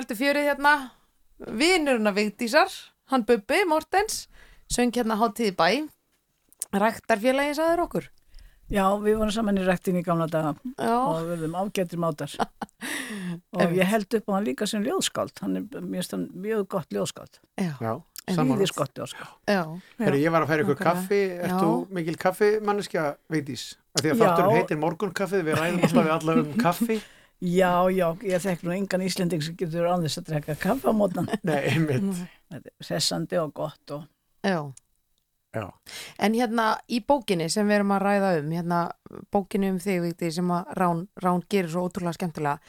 [0.00, 0.74] heldur fjörið hérna.
[1.40, 2.72] Vinurinn að Vigdísar
[3.10, 4.26] Hann Bubbi Mortens
[4.70, 5.88] Söng hérna hátíði bæ.
[6.70, 8.04] Ræktarfélagi sagður okkur?
[8.70, 10.92] Já, við vorum saman í rektin í gamla daga Já.
[10.94, 12.36] og við verðum ágættir mátar.
[13.58, 15.34] Og ég held upp á hann líka sem ljóðskáld.
[15.42, 15.64] Hann er
[16.12, 17.40] hann mjög gott ljóðskáld.
[18.30, 19.34] Líðis gott ljóðskáld.
[19.50, 19.64] Já,
[19.98, 23.72] Herri, ég var að færa ykkur kaffi, ert þú mikil kaffi manneskja, Vigdís?
[23.98, 27.00] Af því að þátturinn heitir morgunkaffið, við ræðum alltaf við alla um kaffi.
[27.40, 31.30] Já, já, ég þekk nú engan Íslending sem getur þess að drekka kaffa á mótnan
[31.48, 32.22] Nei, einmitt.
[32.52, 34.04] Þetta er Sessandi og gott og
[34.44, 34.70] Já.
[35.50, 35.64] Já.
[36.22, 38.82] En hérna í bókinni sem við erum að ræða um, hérna
[39.34, 42.60] bókinni um þig, Vigdi, sem að Rán, Rán gerir svo ótrúlega skemmtilega,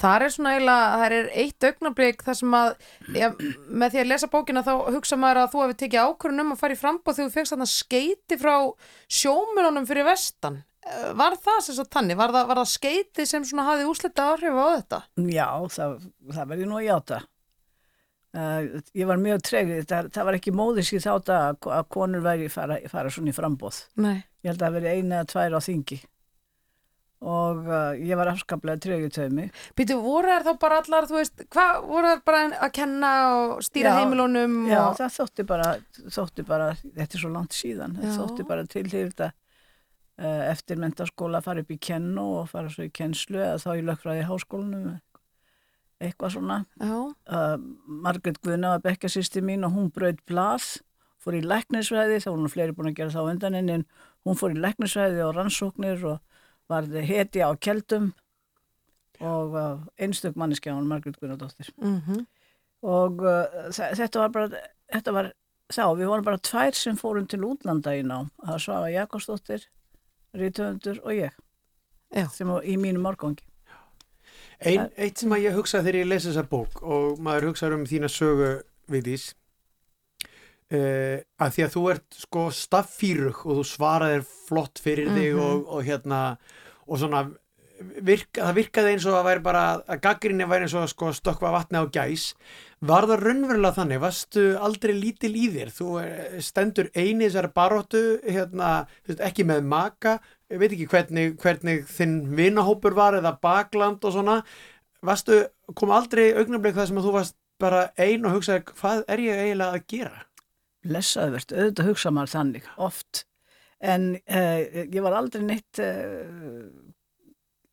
[0.00, 2.72] þar er svona eiginlega, það er eitt augnablík þar sem að,
[3.18, 3.28] ja,
[3.68, 6.62] með því að lesa bókina þá hugsa maður að þú hefur tekið ákvörðun um að
[6.62, 8.54] fara í frambóð þegar þú fegst þarna skeiti frá
[9.20, 10.62] sjómulunum fyrir vestan.
[10.86, 12.16] Eh, Var það sem svo tanni?
[12.18, 15.02] Var það, það skeiti sem svona hafði úslita áhrif á þetta?
[15.28, 15.98] Já, það,
[16.32, 17.20] það verði nú að játa.
[18.30, 21.88] Uh, ég var mjög tregið, það, það var ekki móðis í þá dag að, að
[21.90, 23.80] konur væri fara, fara svona í frambóð.
[23.98, 24.20] Nei.
[24.44, 25.98] Ég held að það veri eina eða tvær á þingi
[27.20, 29.48] og uh, ég var afskaplega tregið taumi.
[29.76, 33.52] Býtu, voru þær þá bara allar, þú veist, hvað, voru þær bara að kenna og
[33.66, 34.56] stýra Já, heimilunum?
[34.70, 34.94] Já, og...
[34.96, 35.68] það þótti bara,
[36.16, 39.36] þótti bara, þetta er svo langt síðan, það þótti bara til þetta uh,
[40.52, 43.84] eftir mentaskóla að fara upp í kennu og fara svo í kennslu eða þá í
[43.88, 44.98] lögfræði háskólanum
[46.00, 46.58] eitthvað svona.
[47.28, 47.56] Uh,
[48.04, 50.64] Margrét Guðna var bekkasýsti mín og hún braut blað,
[51.20, 53.84] fór í læknisfræði, þá voru nú fleiri búin að gera það á undan henni, en
[54.24, 56.20] hún fór í læknisfræði og rannsóknir og
[56.72, 58.12] var heti á keldum
[59.20, 61.68] og uh, einstök manneskja hún Margrét Guðnadóttir.
[61.80, 62.26] Mm
[62.80, 64.48] og uh, þe- þetta var bara
[64.88, 65.26] þetta var
[65.68, 69.66] þá, við vorum bara tvær sem fórum til útlanda í nám það var Svafa Jakobsdóttir
[70.36, 71.30] Rítöfundur og ég
[72.14, 72.26] Já.
[72.30, 73.44] sem var í mínu morgangi
[74.60, 77.86] Ein, eitt sem að ég hugsa þegar ég lesi þessa bók og maður hugsa um
[77.88, 78.50] þína sögu
[78.92, 79.30] Vigdís
[80.74, 85.40] uh, að því að þú ert sko staffýrug og þú svaraðir flott fyrir þig Mhm.
[85.46, 86.20] og, og hérna
[86.86, 87.22] og svona
[87.80, 91.12] virka, það virkaði eins og að væri bara að gaggrinni væri eins og að sko
[91.16, 92.32] stökkva vatni á gæs
[92.80, 94.00] var það raunverulega þannig?
[94.00, 95.72] Varstu aldrei lítil í þér?
[95.76, 98.70] Þú eh, stendur eini þessar baróttu hérna,
[99.20, 100.18] ekki með maka
[100.50, 104.40] ég veit ekki hvernig, hvernig þinn vinahópur var eða bakland og svona.
[105.06, 105.44] Varstu,
[105.78, 109.42] kom aldrei augnablik það sem að þú varst bara ein og hugsaði hvað er ég
[109.44, 110.22] eiginlega að gera?
[110.80, 113.24] Blessaði verðt, auðvitað hugsa maður þannig oft.
[113.80, 116.66] En uh, ég var aldrei neitt uh,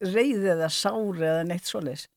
[0.04, 2.08] reyði eða sári eða neitt svoleiðis.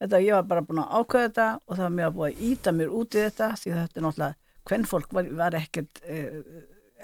[0.00, 2.42] Þetta ég var bara búin að ákveða þetta og það var mér að búið að
[2.50, 4.34] íta mér út í þetta því þetta er náttúrulega
[4.66, 6.40] hvern fólk var, var ekkert uh,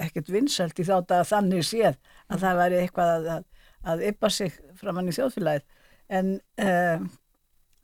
[0.00, 1.96] ekkert vinsælt í þátt að þannig séð
[2.32, 3.46] að það væri eitthvað að, að,
[3.92, 5.64] að yppa sig framann í þjóðfélagið.
[6.12, 6.32] En
[6.66, 7.06] uh,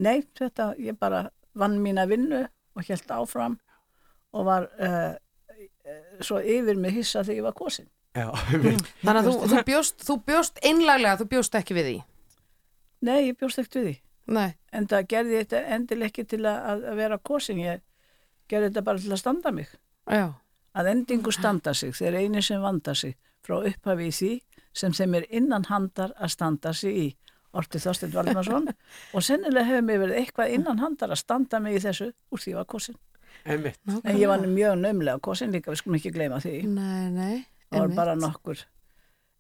[0.05, 1.29] nei, þetta ég bara
[1.59, 3.57] vann mína vinnu og held áfram
[4.37, 5.15] og var uh,
[6.21, 7.89] svo yfir mig hissa þegar ég var kosin.
[8.17, 8.29] Já,
[9.05, 11.99] Þannig að þú, þú, bjóst, þú bjóst einlaglega, þú bjóst ekki við því.
[13.05, 13.95] Nei, ég bjóst ekkert við því.
[14.39, 14.51] Nei.
[14.75, 16.59] En það gerði ég þetta endilega ekki til að,
[16.91, 17.63] að vera kosin.
[17.63, 17.81] Ég
[18.51, 19.71] gerði þetta bara til að standa mig.
[20.09, 20.27] Já.
[20.79, 23.17] Að endingu standa sig, þeir eini sem vanda sig
[23.47, 24.33] frá upphafi í því
[24.79, 27.09] sem þeim er innan handar að standa sig í.
[27.57, 28.67] Orti Þorstein Valdimarsson
[29.17, 32.53] og sennilega hefur mér verið eitthvað innan handar að standa mig í þessu úr því
[32.53, 32.99] ég var kosin.
[33.49, 36.59] En ég var nú mjög nömlega kosin líka, við skulum ekki gleyma því.
[36.69, 37.47] Nei, nei.
[37.73, 38.61] Það var bara nokkur,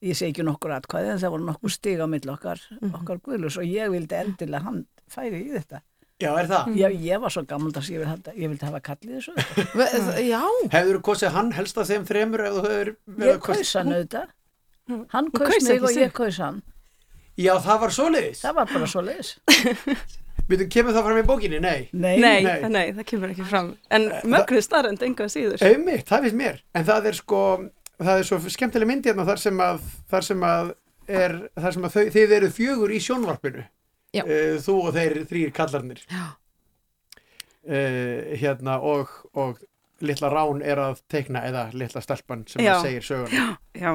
[0.02, 2.94] ég segi ekki nokkur atkvæði, en það voru nokkur stig á mill okkar, Mhm.
[3.00, 5.80] okkar guðlus og ég vildi endilega hann færi í þetta.
[6.20, 6.72] Já, er það?
[6.74, 9.34] Já, ég var svo gammaldags, ég, vildi, ég vildi hafa kallið þessu.
[10.32, 10.42] Já.
[10.72, 12.96] Hefur þú kosið hann helst af þeim þremur ef þú hefur
[13.28, 14.28] Ég kaus hann auðvitað.
[15.14, 16.62] Hann Þú kaus kaust mig og ég kaus hann.
[17.38, 18.40] Já, það var svoleiðis.
[18.42, 19.36] Það var bara svoleiðis.
[20.48, 21.58] Við kemur það fram í bókinni?
[21.60, 21.88] Nei.
[21.92, 22.16] Nei,
[22.72, 23.66] nei, það kemur ekki fram.
[23.92, 25.60] En mögnuð starrend enga síður.
[25.62, 26.62] Einmitt, það finnst mér.
[26.74, 27.40] En það er sko,
[27.98, 29.80] það er svo skemmtileg myndi hérna þar sem að,
[30.10, 30.74] þar sem að,
[31.08, 33.64] er, þar sem að þau, þið eru fjögur í sjónvarpinu.
[34.18, 36.04] Uh, þú og þeir þrýr kallarnir.
[37.68, 39.58] Uh, hérna og, og
[40.04, 42.76] litla rán er að teikna eða litla stelpan sem Já.
[42.76, 43.34] að segir söguna.
[43.34, 43.92] Já, já.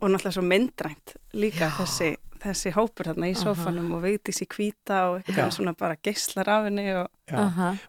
[0.00, 2.10] Og náttúrulega svo myndrænt líka þessi,
[2.40, 3.40] þessi hópur þarna í Aha.
[3.42, 7.10] sófanum og veitis í hvíta og eitthvað svona bara geislar af henni og...
[7.30, 7.42] Já.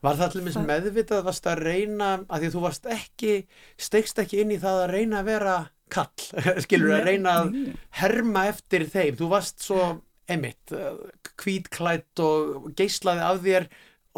[0.03, 3.35] Var það allir minnst meðvitað varst að reyna, að því að þú varst ekki
[3.79, 5.55] stegst ekki inn í það að reyna að vera
[5.91, 6.27] kall,
[6.65, 7.55] skilur að reyna að
[8.01, 9.85] herma eftir þeim, þú varst svo
[10.31, 10.75] emitt,
[11.41, 13.71] hvítklætt og geislaði af þér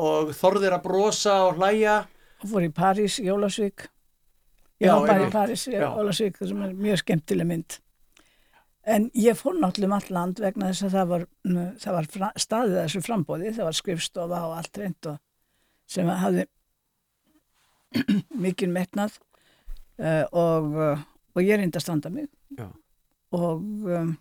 [0.04, 2.02] og þorðir að brosa og hlæja
[2.50, 3.88] fór í París, í Ólasvík
[4.84, 5.32] ég Já, var bara í.
[5.34, 5.88] París, í Já.
[5.96, 7.78] Ólasvík sem er mjög skemmtileg mynd
[8.84, 11.26] en ég fór náttúrulega um allt land vegna þess að það var,
[11.84, 12.10] það var
[12.44, 15.22] staðið að þessu frambóði, það var skrifstofa og allt reynd og
[15.94, 16.46] sem hafði
[18.44, 19.18] mikil metnað
[20.02, 21.04] uh, og, uh,
[21.36, 22.30] og ég reyndi að standa mig.
[22.58, 22.68] Já.
[23.34, 24.14] og um,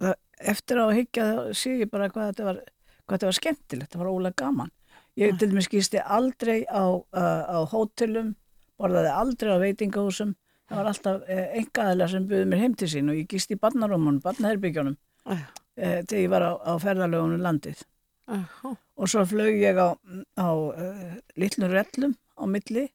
[0.00, 0.14] það,
[0.54, 2.60] eftir á að hyggja þá sé ég bara hvað þetta var,
[3.04, 4.74] hvað þetta var skemmtilegt, það var ólega gaman.
[5.18, 8.36] Ég til dæmis gisti aldrei á, uh, á hótelum
[8.78, 10.36] borðaði aldrei á veitingahúsum
[10.68, 13.62] það var alltaf uh, engaðilega sem buði mér heim til sín og ég gisti í
[13.62, 14.98] barnarúmunum, barnaherbyggjónum
[15.32, 15.46] uh,
[15.78, 17.82] þegar ég var á, á ferðalögunum landið
[18.28, 18.74] Aha.
[18.76, 19.96] og svo flög ég á,
[20.36, 22.88] á uh, litlum rellum á milli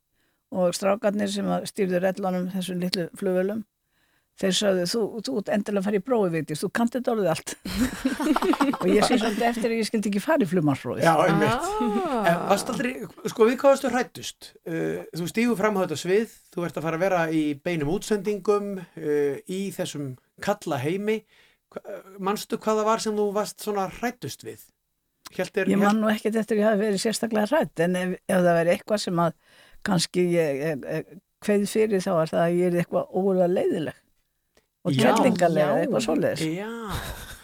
[0.54, 3.64] og strákarnir sem að stýrðu rellunum þessum litlu flugölum
[4.42, 7.30] þeir sagðu, þú, þú ert endilega að fara í prófi veitis, þú kannt þetta orðið
[7.34, 7.54] allt
[8.82, 11.70] og ég sé svolítið eftir að ég skildi ekki fara í flugmarsróði Já, einmitt.
[12.50, 12.92] Varst aldrei,
[13.30, 14.50] sko við hvað varstu hrættust?
[14.66, 17.94] Uh, þú stígur fram á þetta svið, þú ert að fara að vera í beinum
[17.94, 21.20] útsendingum, uh, í þessum kalla heimi.
[21.74, 24.66] Hva- Manstu hvað það var sem þú varst svona hrættust við?
[25.34, 28.42] Hjæltir, Ég man nú ekkert eftir að ég hafi verið sérstaklega hrætt en ef, ef
[28.44, 29.38] það veri eitthvað sem að
[29.88, 30.74] kannski ég
[31.44, 34.03] kveði fyrir þá er það að ég er eitthvað ólega leiðileg
[34.84, 36.70] og já, eitthvað svoleiðis Já.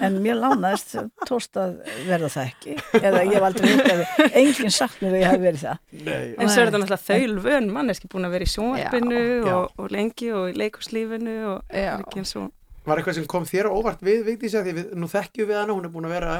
[0.03, 0.95] en mér lánaðist
[1.27, 5.31] tóst að verða það ekki eða ég hef aldrei hitt enginn sagt mér að ég
[5.31, 6.35] hafi verið það Nei.
[6.35, 9.25] En svo er þetta náttúrulega þaulvön manneski búin að vera í sjónvarpinu
[9.55, 12.49] og, og lengi og í leikuslífinu og ekki eins og
[12.89, 15.57] Var eitthvað sem kom þér á óvart við Vigdísi að því við, nú þekkjum við
[15.59, 16.35] hana, hún er búin að vera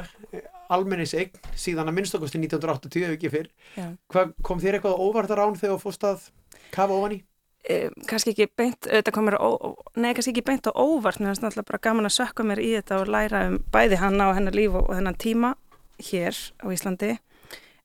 [0.74, 3.50] almennis eign síðan að minnstakosti 1980 ef ekki fyrr.
[3.76, 3.90] Já.
[4.10, 6.24] Hvað kom þér eitthvað óvart að rán þegar þú fórst að
[6.74, 7.20] kafa ofan í?
[7.70, 9.38] E, kannski ekki beint, þetta komur
[9.96, 12.72] nei, kannski ekki beint á óvart, mér finnst náttúrulega bara gaman að sökka mér í
[12.80, 15.54] þetta og læra um bæði hanna og hennar líf og, og hennar tíma
[16.10, 17.16] hér á Íslandi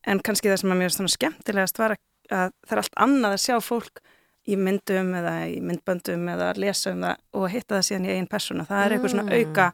[0.07, 2.99] en kannski það sem að mér finnst svona skemmtilegast var að, að það er allt
[3.07, 4.03] annað að sjá fólk
[4.45, 8.11] í myndum eða í myndböndum eða að lesa um það og hitta það síðan í
[8.13, 9.39] eigin persóna, það er eitthvað svona Mm.
[9.41, 9.73] auka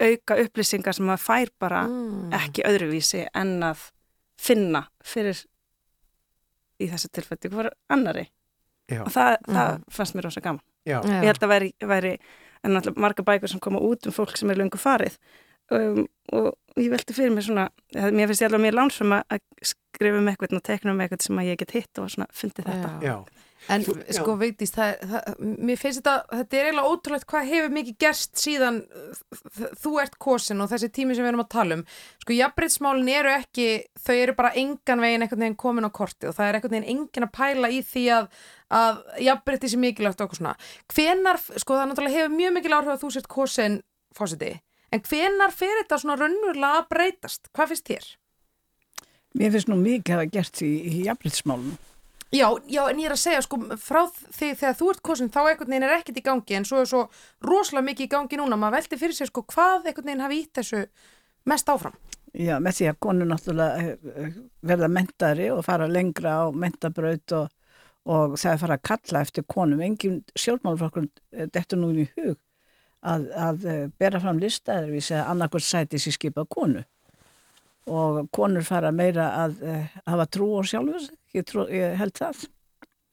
[0.00, 2.30] auka upplýsingar sem maður fær bara Mm.
[2.36, 3.86] ekki öðruvísi en að
[4.40, 5.40] finna fyrir
[6.80, 8.30] í þessu tilfelli hver annari Já.
[9.04, 9.84] Og það, það Mhm.
[9.90, 11.00] fannst mér rosa gaman Já.
[11.04, 12.18] ég held að væri, væri
[12.96, 15.16] marga bækur sem koma út um fólk sem er löngu farið
[15.70, 20.18] um, og ég velti fyrir mér svona mér finnst ég alveg mér lánsum að skrifa
[20.18, 22.90] um eitthvað og tekna um eitthvað sem að ég get hitt og svona fundið þetta
[23.02, 23.16] Já.
[23.68, 27.74] En Þú- sko veitist, það, það, mér finnst þetta, þetta er eiginlega ótrúlegt hvað hefur
[27.74, 28.78] mikið gerst síðan
[29.82, 31.82] þú ert kosin og þessi tími sem við erum að tala um.
[32.24, 33.66] Sko jafnbreytsmálin eru ekki,
[34.00, 36.88] þau eru bara engan veginn einhvern veginn komin á korti og það er einhvern veginn
[36.94, 38.30] engin að pæla í því að,
[38.80, 40.56] að jafnbreytti sé mikilvægt okkur svona.
[40.94, 43.78] Hvenar, sko það náttúrulega hefur mjög mikil áhrif að þú sért kosin
[44.16, 44.54] fósiti,
[44.90, 47.52] en hvenar fyrir þetta svona raunverulega að breytast?
[47.54, 48.10] Hvað finnst þér?
[49.38, 51.78] Mér finnst nú mikið hafa gert í, í jafnbrytismálunum
[52.30, 55.40] Já, já, en ég er að segja sko frá því þegar þú ert kosin þá
[55.42, 57.00] einhvern veginn er ekkert í gangi en svo er svo
[57.42, 60.60] rosalega mikið í gangi núna maður velti fyrir sér sko hvað einhvern veginn hafi ítt
[60.60, 60.84] þessu
[61.50, 61.96] mest áfram
[62.30, 67.34] Já, með því að konur náttúrulega eh, eh, verða mentari og fara lengra á mentabraut
[67.34, 67.48] og,
[68.06, 69.82] og það er fara að kalla eftir konum.
[69.82, 71.08] Engin sjálfmálflokkur
[71.50, 72.36] dettur nú í hug
[73.02, 76.84] að, að eh, bera fram listaður við segja annarkvært sæti sér skipað konu.
[77.90, 81.16] Og konur fara meira að uh, hafa trú á sjálfur, sig.
[81.36, 82.44] Ég, trú, ég held það.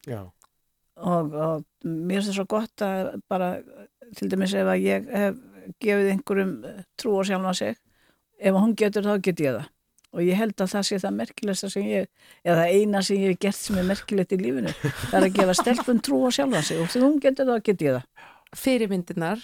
[0.07, 0.22] Já.
[0.98, 3.52] Og, og mér finnst það svo gott að bara,
[4.18, 5.41] til dæmis ef að ég hef
[5.84, 7.76] gefið einhverjum eh, trú á sjálfna sig,
[8.39, 9.73] ef hún getur þá get ég það
[10.18, 12.07] og ég held að það sé það merkilegsta sem ég,
[12.48, 15.56] eða eina sem ég hef gert sem er merkilegt í lífinu, það er að gefa
[15.60, 19.44] stelpun trú á sjálfa sig og þegar hún getur það get ég það fyrirmyndirnar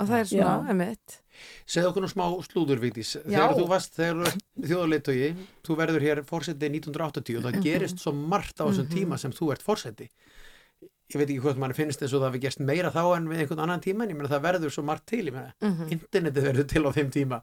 [0.00, 1.20] og það er svona, emitt
[1.66, 3.16] Segðu okkur nú smá slúður, Vigdís.
[3.26, 3.40] Já.
[3.40, 4.36] Þegar þú varst, þegar
[4.68, 5.30] þjóðarleitögi,
[5.66, 7.62] þú verður hér fórseti 1980 og það Mhm.
[7.64, 8.94] gerist svo margt á þessum Mhm.
[8.94, 10.08] tíma sem þú ert fórseti.
[11.10, 13.40] Ég veit ekki hvort mann finnst eins og það hafi gerst meira þá en við
[13.42, 15.90] einhvern annan tíma, en ég meina það verður svo margt til, meina, Mhm.
[15.90, 17.42] internetið verður til á þeim tíma,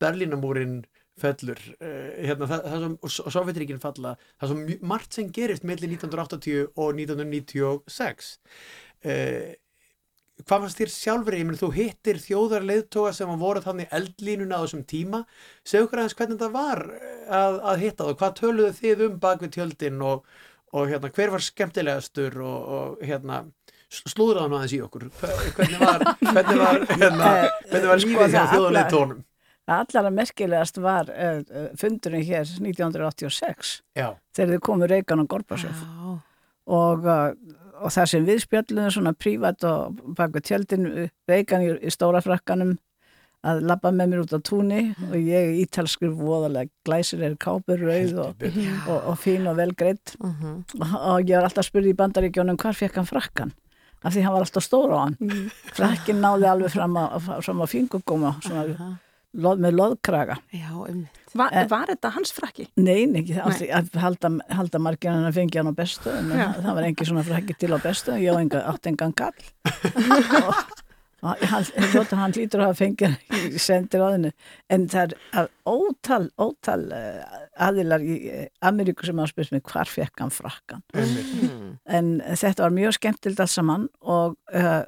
[0.00, 0.84] Berlínamúrin
[1.18, 5.64] fellur, uh, hérna, það, það sem, og Sovjetríkin falla, það er svo margt sem gerist
[5.64, 8.38] mellir 1980 og 1996.
[9.04, 9.54] Uh,
[10.44, 14.58] hvað fannst þér sjálfur ég meni þú hittir þjóðar leiðtoga sem að voru þannig eldlínuna
[14.58, 15.22] á þessum tíma.
[15.66, 19.16] Segðu okkur aðeins hvernig það var eh, að, að hitta það, hvað töluðu þið um
[19.24, 20.28] bak við tjöldin og,
[20.74, 23.42] og hérna, hver var skemmtilegastur og, og hérna
[23.90, 25.08] slúðraðan aðeins í okkur.
[25.18, 27.32] Hver- hvernig var, hvernig var, hérna,
[27.70, 29.18] hvernig var lífið hjá það þjóðar
[29.70, 34.08] Það allara merkilegast var uh, fundurinn hér 1986 Já.
[34.34, 35.82] þegar þið komu Reykján og Gorbásjóf
[36.70, 37.28] og, uh,
[37.80, 40.86] og það sem við spjöllum svona prívat og bak við tjöldin
[41.30, 42.76] Reykján í, í stóra frakkanum
[43.40, 47.80] að labba með mér út á túni og ég í ítalskri voðalega glæsir er kápur
[47.80, 48.42] rauð og,
[48.84, 50.58] og, og fín og vel greitt Mhm.
[50.76, 53.54] og, og ég var alltaf að spurði í bandaríkjónum hvar fekk hann frakkan
[54.04, 55.16] af því hann var alltaf stór á hann.
[55.76, 58.94] Frakkin náði alveg fram á fingugóma svona,
[59.36, 60.36] loð, með loðkraga.
[60.56, 61.02] Já, um
[61.38, 62.66] Va, En- var þetta hans frakki?
[62.80, 63.68] Nei, nei, ekki,
[64.00, 66.46] halda, halda margir hann að fengi hann á bestu en Já.
[66.58, 69.44] það, var engin svona frækki til á bestu ég á enga, átt engan gall.
[69.62, 70.60] Og,
[71.22, 74.32] og hann, hann, hann lítur að fengið hann í sendir á þennu
[74.74, 77.36] en það er ótal ótal uh,
[77.68, 80.82] aðilar í uh, Ameríku sem hafa spurt mig hvar fekk hann frakkan
[81.86, 84.82] en þetta var mjög skemmtild alls saman og uh,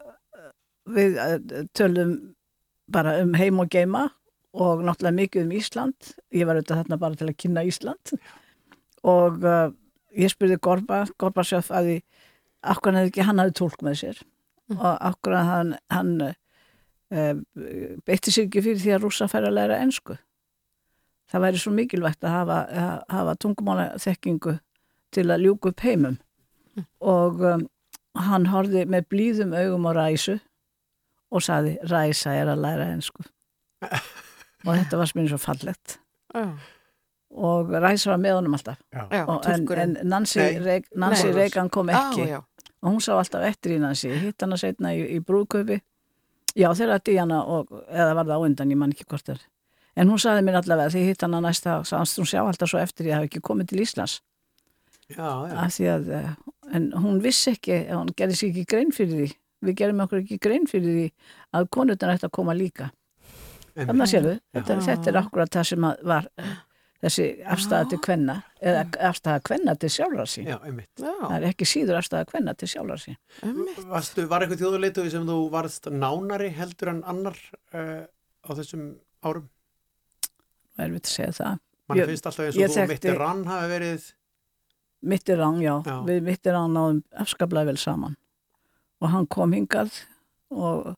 [0.91, 1.39] við uh,
[1.77, 2.17] tölum
[2.93, 4.09] bara um heim og geima
[4.53, 6.11] og náttúrulega mikið um Ísland.
[6.33, 8.13] Ég var auðvitað þarna bara til að kynna Ísland.
[9.09, 9.71] Og uh,
[10.17, 11.97] ég spurði Gorba, Gorbasjöf að því
[12.73, 14.21] akkur hann ekki, hann hafði tólk með sér?
[14.77, 17.35] Og akkur að hann, hann uh,
[18.07, 20.19] beitti sig ekki fyrir því að rússa færi að læra ensku?
[21.33, 24.59] Það væri svo mikilvægt að hafa, að hafa tungumála þekkingu
[25.13, 26.19] til að ljúka upp heimum.
[27.01, 27.67] Og um,
[28.21, 30.39] hann horfði með blíðum augum á ræsu
[31.33, 33.25] og saði ræsa er að læra ensku
[34.65, 35.99] og þetta var mér svo fallegt.
[36.33, 36.47] Já.
[37.33, 38.81] og ræsa var með honum alltaf.
[38.93, 40.41] Og, en, en Nancy.
[40.61, 41.31] Reig, Nancy.
[41.33, 42.27] Reagan kom ekki.
[42.29, 42.41] Já, já.
[42.83, 44.11] og hún sá alltaf eftir í Nancy.
[44.27, 45.81] Hitt hana setna í, í brúðköpi
[46.59, 49.41] já þegar að Díana og, eða var það á undan, ég man ekki hvort er.
[49.97, 53.11] En hún saði mér allavega því hitt hana næsta sagðast hún sjá alltaf svo eftir
[53.11, 54.21] ég hafi ekki komið til Íslands.
[55.13, 55.55] Já, já.
[55.61, 56.29] af því að eh,
[56.77, 59.39] en hún vissi ekki, hún gerði sér ekki grein fyrir því.
[59.63, 61.07] Við gerum okkur ekki grein fyrir því
[61.59, 62.91] að konutnar ætti að koma líka
[63.79, 66.53] þannig að sérðu, þetta, þetta er akkurat það sem að var eh,
[67.03, 70.51] þessi afstæða til kvenna eða afstæða kvenna til sjálfra sín.
[70.53, 70.59] Já,
[71.01, 73.19] það er ekki síður afstæða kvenna til sjálfra sín.
[73.91, 77.39] Varstu, var eitthvað þjóðuleituði sem þú varst nánari heldur en annar
[77.75, 78.05] uh,
[78.47, 78.93] á þessum
[79.25, 79.49] árum?
[80.73, 81.61] og er við að segja það.
[81.91, 84.11] Man Ég- finnst alltaf eins og þú mittir rann hafi verið
[85.03, 85.97] Mitterrand, já, Já.
[86.07, 88.15] við Mitterrand náðum afskaplega vel saman.
[89.03, 89.91] Og hann kom hingað
[90.55, 90.93] og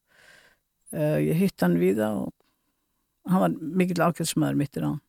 [0.92, 2.33] uh, ég hitt hann víða og
[3.30, 5.00] hann var mikill ákveðsmaður Mitterrand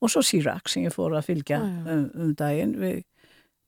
[0.00, 1.68] og svo Sirac sem ég fór að fylgja já.
[1.94, 3.02] um, um daginn við,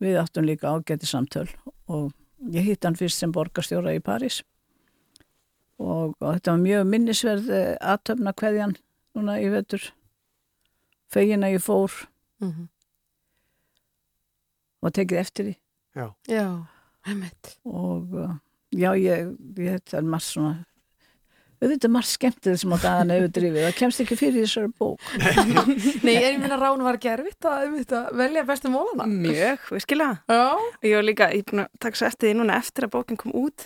[0.00, 1.48] við áttum líka ágæti samtöl
[1.88, 2.12] og
[2.52, 4.40] ég hitt hann fyrst sem borgarstjóra í París
[5.82, 8.76] og, og þetta var mjög minnisverð uh, aðtöfna kveðjan
[9.16, 9.88] núna í vetur
[11.12, 12.00] fegin að ég fór
[12.42, 12.64] Mhm.
[14.82, 15.52] og tekið eftir því
[15.94, 16.06] Já.
[16.26, 16.46] Já,
[17.06, 17.52] einmitt.
[17.68, 18.32] og uh,
[18.74, 19.28] já, ég,
[19.60, 20.54] ég þetta er margt svona
[21.62, 24.70] auðvitað er margt skemmtið sem á dagana hefur drifið, það kemst ekki fyrir í þessari
[24.82, 24.98] bók
[26.06, 29.06] Nei, ég meina Rán var ekki erfitt að, einmitt, að velja bestu mólana.
[29.06, 30.14] Mjög, virkilega.
[30.26, 30.44] Já.
[30.58, 32.94] Og ég var líka, ég er búin að taka svo eftir því núna eftir að
[32.96, 33.58] bókin kom út,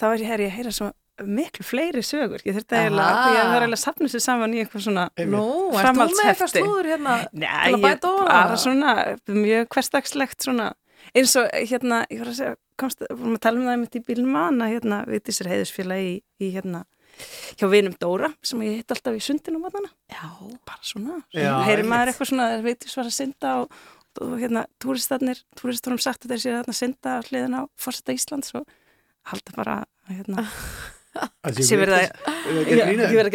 [0.00, 0.88] þá er ég, her, ég að heyra svo
[1.22, 2.40] miklu fleiri sögur.
[2.46, 5.46] Ég þurfti eiginlega, ég þarf eiginlega að safna sér saman í eitthvað svona Nú,
[5.76, 8.56] ert þú með eitthvað slúður hérna Nei, til að ég bara það?
[8.64, 8.90] svona
[9.28, 10.66] mjög hversdagslegt svona
[11.12, 13.76] eins og hérna, ég var að segja, komst, vorum að tala um það
[17.58, 19.60] hjá vinum Dóra sem ég hitt alltaf í sundinu.
[20.12, 20.28] Já.
[20.68, 23.76] Bara svona, svona heyri maður eitthvað svona, veitis var að synda og,
[24.22, 28.56] og hérna, túristarnir, túristurum sagt að þeir séu þarna að synda hliðin á Forseta Íslands
[28.58, 28.66] og
[29.32, 29.76] halda bara,
[30.10, 30.46] hérna,
[31.60, 32.08] sé verið að,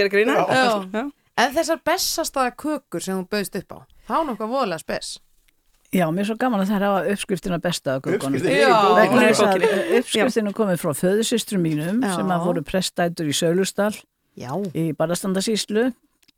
[0.01, 0.41] gera grína.
[0.41, 0.65] Já.
[0.93, 1.05] Já.
[1.37, 3.79] En þessar bestastaða kökur sem þú bauðst upp á,
[4.09, 5.17] þá er nokkuð voðalega spes.
[5.95, 8.35] Já, mér er svo gaman að það hafa uppskriftina besta af kökunum.
[8.37, 8.73] Uppskriftin er í Já.
[8.75, 8.97] bókinni.
[8.99, 9.99] Vegna þess að bókinni.
[10.01, 12.11] uppskriftin er komið frá föðusystrum mínum Já.
[12.17, 13.93] sem að voru prestætur í Sölusdal
[14.37, 14.51] Já.
[14.75, 15.85] í Barastandasíslu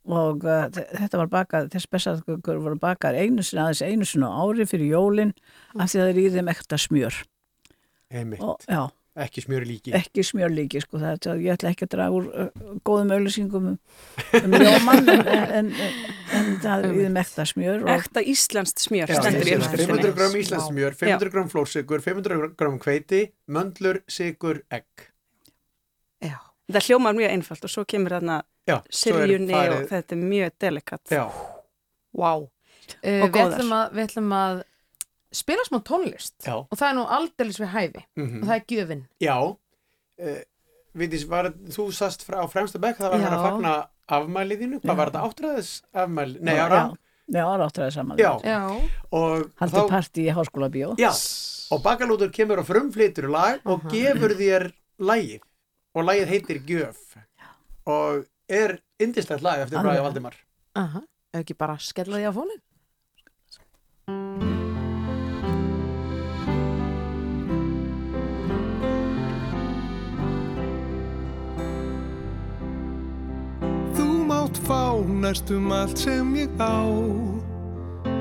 [0.10, 4.30] og uh, þe- þetta var bakað, þess bestakökur voru bakað einu sinni aðeins einu sinni
[4.30, 5.34] á ári fyrir jólin
[5.76, 7.18] af því að það er í þeim ekta smjör.
[8.10, 8.42] Einmitt.
[8.42, 8.86] Og, já,
[9.20, 9.92] Ekki smjöri líki.
[9.98, 12.50] ekki smjörlíki sko, það, er- ég ætla ekki að draga úr uh,
[12.88, 13.78] góðum auðlýsingum um,
[14.40, 15.72] um ljóman en, en, en,
[16.38, 20.04] en það er þeim ekta smjör og Ekta íslenskt smjör Já, stendur í þessi uppskriftinni.
[20.06, 21.34] 500 gram íslensk smjör, 500 Já.
[21.34, 25.10] gram flórsikur, 500 gram hveiti, möndlur, sigur, egg.
[26.70, 28.36] Það hljómar mjög einfalt og svo kemur þarna
[28.70, 31.02] Já, sirjunni farið- og þetta er mjög delikat.
[31.10, 31.24] Já.
[32.14, 32.34] Vá.
[32.38, 34.60] Uh, Og við, ætlum að, við ætlum að
[35.32, 36.56] spila smá tónlist Já.
[36.66, 38.42] og það er nú aldeilis við hæfi Mhm.
[38.42, 39.04] og það er gjöfin.
[39.22, 39.56] Já, uh,
[40.98, 43.30] Viðis, var, þú sast frá á fremsta bekk, það var Já.
[43.30, 43.74] að fagna
[44.10, 44.96] afmæliðinu, hvað Já.
[44.98, 46.40] var þetta áttræðis afmæli?
[46.42, 46.98] Nei, Já, ára?
[47.30, 48.18] Já, ára áttræði saman.
[48.18, 48.32] Já.
[48.44, 48.60] Já.
[49.14, 50.96] Og Haldið partí í háskóla bíó.
[50.98, 51.12] Já,
[51.72, 55.42] og bakalútur kemur og frumflytur lag og gefur þér lagið
[55.94, 56.98] og lagið heitir Gjöf
[57.86, 60.04] og er indislegt lag eftir Bragi Alveg.
[60.10, 60.34] Valdimar.
[60.76, 61.02] Aha.
[61.32, 64.49] Ef ekki bara skella því á fónin.
[74.58, 76.82] Þú næstum allt sem ég á.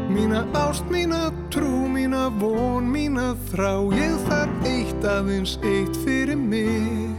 [0.09, 7.15] Mína ást, mína trú, mína von, mína þrá Ég þarf eitt aðeins eitt fyrir mig.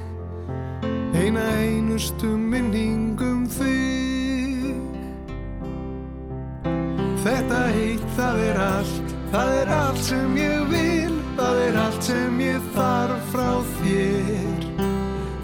[1.14, 4.76] Eina einustu minningum þig.
[7.24, 12.40] Þetta eitt, það er allt, það er allt sem ég vil Það er allt sem
[12.44, 14.66] ég þarf frá þér.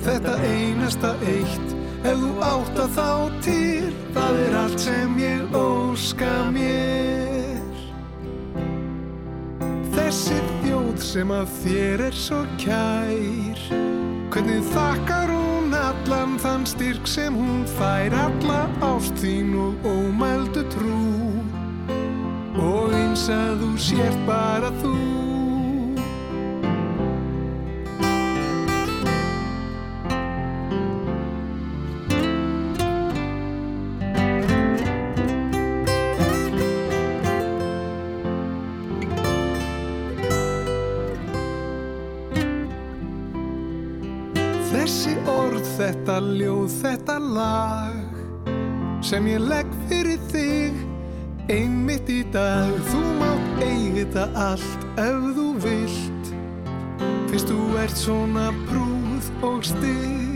[0.04, 1.75] Þetta einasta eitt,
[2.06, 3.10] ef þú átt að þá
[3.46, 7.80] til Það er allt sem ég óska mér.
[9.96, 13.66] Þessi þjóð sem af þér er svo kær
[14.36, 18.62] Hvernig þakkar hún allan þann styrk sem hún fær Alla
[18.92, 21.02] ást þín og ómældu trú.
[22.56, 25.15] Og eins að þú sért bara þú
[46.72, 48.52] þetta lag
[49.06, 50.84] sem ég legg fyrir þig
[51.54, 52.74] einmitt í dag.
[52.90, 56.32] Þú mátt eigita allt ef þú vilt
[57.30, 60.36] fyrst þú ert svona prúð og stilt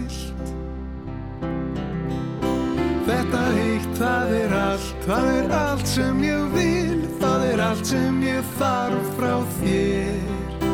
[3.10, 8.19] Þetta eitt, það er allt, það er allt sem ég vil það er allt sem
[8.26, 10.68] ég þarf frá þér.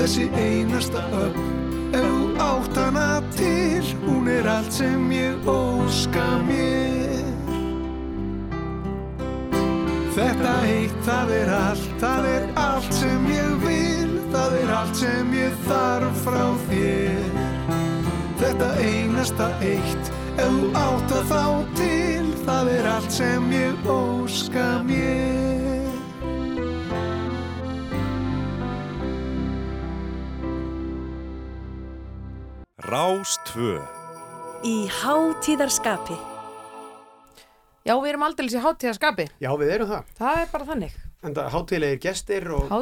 [0.00, 1.57] Þessi einasta öll
[2.48, 3.84] ef þú átt hana til.
[4.06, 7.26] Hún er allt sem ég óska mér.
[10.14, 14.14] Þetta eitt, það er allt, það er allt sem ég vil.
[14.32, 17.28] Það er allt sem ég þarf frá þér.
[18.38, 21.44] Þetta einasta eitt ef þú átt að þá
[21.74, 22.32] til.
[22.46, 25.47] Það er allt sem ég óska mér
[32.88, 33.82] Rástvö
[34.64, 36.14] Í hátíðarskapi
[37.84, 39.26] Já, við erum aldrei í hátíðarskapi.
[39.44, 40.12] Já, við erum það.
[40.16, 40.94] Það er bara þannig.
[41.24, 42.72] En það hátíðlegir gestir og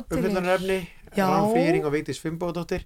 [1.16, 1.24] Já.
[1.30, 2.84] Rán Fýring og Vigdís Fimboðdóttir.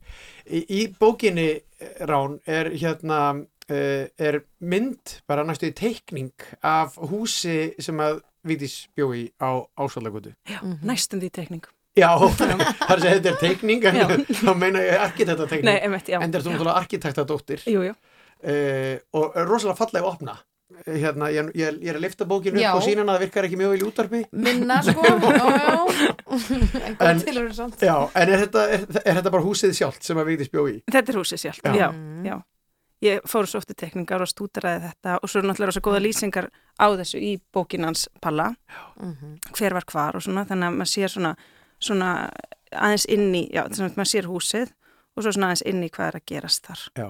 [0.49, 3.21] Í, í bókinni, eh, Rán, er hérna,
[3.69, 10.33] uh, er mynd, bara næstu í teikning af húsi sem að Vigdís bjói á Ásvallagutu.
[10.49, 11.69] Já, næstum því tekning.
[11.99, 12.61] Já, það er
[12.95, 15.67] að segja þetta er teikning, en þá meina ég arkitektateikning.
[15.67, 16.21] Nei, einmitt, já.
[16.23, 17.65] En það er arkitektatdóttir.
[17.67, 17.97] Jú, jú.
[18.41, 20.37] Uh, og er rosalega fallega opna.
[20.87, 22.71] Eh, Hérna, ég, ég, ég er að lifta bókinu Já.
[22.71, 24.21] upp og sína hana, það virkar ekki mjög vel í útarpi.
[24.33, 25.03] Minna, sko.
[27.01, 27.21] En.
[27.81, 30.79] Já, en er þetta, er, er þetta bara húsið sjálft sem að Vigdís bjó í?
[30.91, 31.75] Þetta er húsið sjálft, Já.
[31.75, 31.91] já.
[32.31, 32.39] já,
[33.01, 36.01] Ég fór svo oft í tekningar og stúdaraði þetta og svo er náttúrulega svo góða
[36.05, 38.51] lýsingar á þessu í bókinans Palla,
[39.57, 41.31] hver var hvar og svona, þannig að maður sér svona,
[41.81, 42.11] svona
[42.71, 44.69] aðeins inn í, já, þannig að maður sér húsið
[45.17, 46.85] og svo svona aðeins inn í hvað er að gerast þar.
[47.01, 47.09] Já.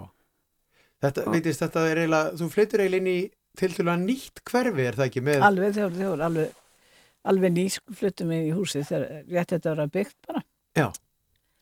[1.00, 3.20] Þetta, Vigdís, þetta er eiginlega, þú flyttur eiginlega inn í
[3.60, 5.44] til til að nýtt hverfi, er það ekki með?
[5.46, 6.50] Alveg, þeir voru alveg,
[7.32, 7.64] alveg ný
[7.98, 9.06] fluttum við í húsið þegar
[9.36, 10.42] rétt þetta var að byggt bara.
[10.78, 10.86] Já.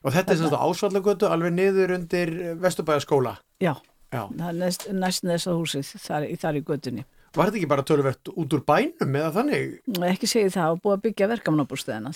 [0.06, 2.30] Og þetta er svona ásvallagötu alveg niður undir
[2.62, 3.32] Vesturbæðaskóla.
[3.62, 3.72] Já,
[4.14, 4.20] Já.
[4.30, 7.04] það er næst, næst þess að húsið þar, í- þar í göttunni.
[7.38, 9.76] Var þetta ekki bara töluvert út úr bænum eða þannig?
[10.08, 12.10] Ekki segið það og búið að byggja verkamannabústæðina.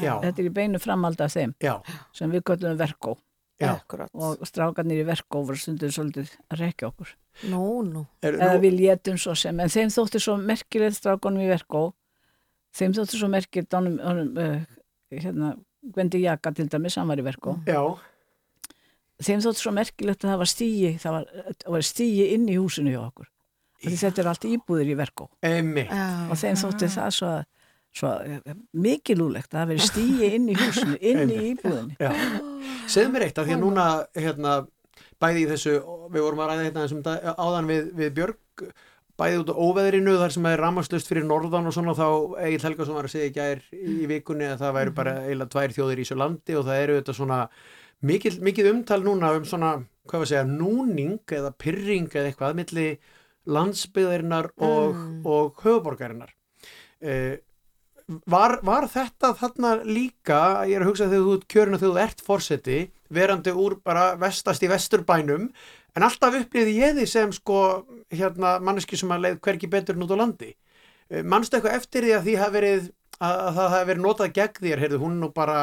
[0.00, 0.14] Já.
[0.22, 1.74] Þetta er í beinu framhaldi af þeim Já.
[2.16, 3.18] sem við göttum verkó.
[3.60, 3.74] Já.
[4.16, 7.12] Og strákarnir í verkó voru stundur svolítið að rekja okkur.
[7.52, 8.04] Nú, nú.
[8.24, 11.90] Er, Eða við létum svo sem, en þeim þótti svo merkilegt strákunum í verkó.
[12.76, 14.56] Þeim þótti svo merkilegt honum, honum uh,
[15.12, 15.52] hérna,
[15.92, 17.58] Gvendi Jaka til dæmis, hann var í verkó.
[17.68, 17.82] Já.
[19.22, 21.30] Þeim þótti svo merkilegt að það var stígi, það var,
[21.62, 23.28] það var stígi inn í húsinu hjá okkur.
[23.82, 25.28] Þetta er allt íbúðir í verkó.
[25.42, 25.90] Einmitt.
[26.30, 27.32] Og þeim þótti það svo,
[28.02, 28.54] svo eh,
[28.86, 31.98] mikilúlegt að það veri stígi inn í húsinu, inn í íbúðinni.
[31.98, 32.12] Já.
[32.92, 34.54] Segð mér eitt af því að núna hérna,
[35.22, 35.76] bæði í þessu,
[36.14, 38.72] við vorum að ræða hérna þessum dag- áðan við, við Björg
[39.22, 42.06] bæði út á óveðrinu þar sem það er ramaslust fyrir norðan og svona þá
[42.46, 45.74] Egil Helgason var að segja í gær í vikunni að það væri bara eiginlega tvær
[45.76, 47.38] þjóðir í þessu landi og það eru þetta svona
[48.08, 49.72] mikil, mikið umtal núna um svona,
[50.08, 52.86] hvað var að segja, núning eða pyrring eða eitthvað milli
[53.50, 56.30] landsbyðarinnar og, og höfuborgarinnar
[57.02, 57.40] eh,
[58.30, 61.94] var, var þetta þarna líka, ég er að hugsa þegar þú ert kjörin og þegar
[61.94, 62.80] þú ert forseti,
[63.12, 65.48] verandi úr bara vestast í vesturbænum
[65.96, 67.60] en alltaf upplýði ég því sem sko
[68.12, 70.52] hérna manneski sem að leið hverki betur en út á landi.
[71.10, 72.86] Eh, manstu eitthvað eftir því að því hafi verið
[73.18, 75.58] að, að það hafi verið notað gegn þér, heyrðu, hún nú bara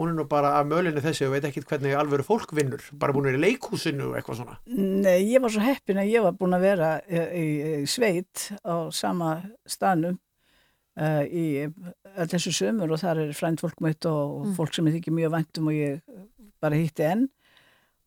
[0.00, 3.12] hún er nú bara af mölinu þessi og veit ekkit hvernig alvöru fólk vinnur, bara
[3.12, 4.56] búin að vera í leikhúsinu og eitthvað svona.
[4.72, 7.46] Nei, ég var svo heppin að ég var búin að vera í, í,
[7.82, 9.34] í sveit á sama
[9.68, 10.16] staðnum
[11.00, 11.44] uh, í
[12.16, 14.56] öll þessu sömur og þar er frænd fólk mitt og Mm.
[14.56, 16.00] fólk sem ég þykir mjög væntum og ég
[16.60, 17.28] bara hitti enn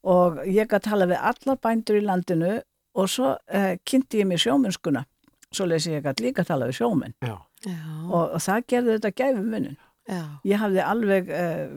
[0.04, 2.58] og ég gæti tala við allar bændur í landinu
[2.96, 5.06] og svo uh, kynnti ég mér sjómennskuna
[5.54, 7.38] svo lesi ég gæti líka tala við sjómenn Já.
[8.10, 9.78] og, og það gerði þetta gæfum munin
[10.10, 10.22] Já.
[10.44, 11.76] ég hafði alveg uh,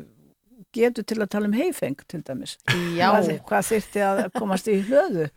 [0.77, 2.57] getur til að tala um heifeng til dæmis
[2.97, 3.12] Já.
[3.47, 5.28] hvað, þyrfti að komast í hlöðu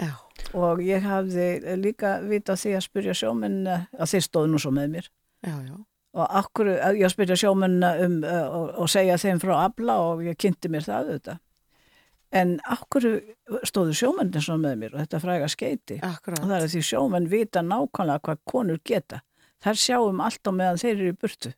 [0.00, 0.14] Já.
[0.56, 4.72] og ég hafði líka vita því að spyrja sjómenn uh, að þeir stóðu nú svo
[4.74, 5.10] með mér
[5.44, 5.76] Já, já.
[6.16, 10.40] og akkur, ég spyrja sjómenn um, uh, og, og segja þeim frá abla og ég
[10.40, 11.40] kynnti mér það auðvitað
[12.40, 13.06] en akkur
[13.66, 16.40] stóðu sjómenn svo með mér og þetta fræga skeiti Akkurat.
[16.40, 19.24] og það er því sjómenn vita nákvæmlega hvað konur geta
[19.64, 21.52] þær sjáum allt á meðan þeir eru í burtu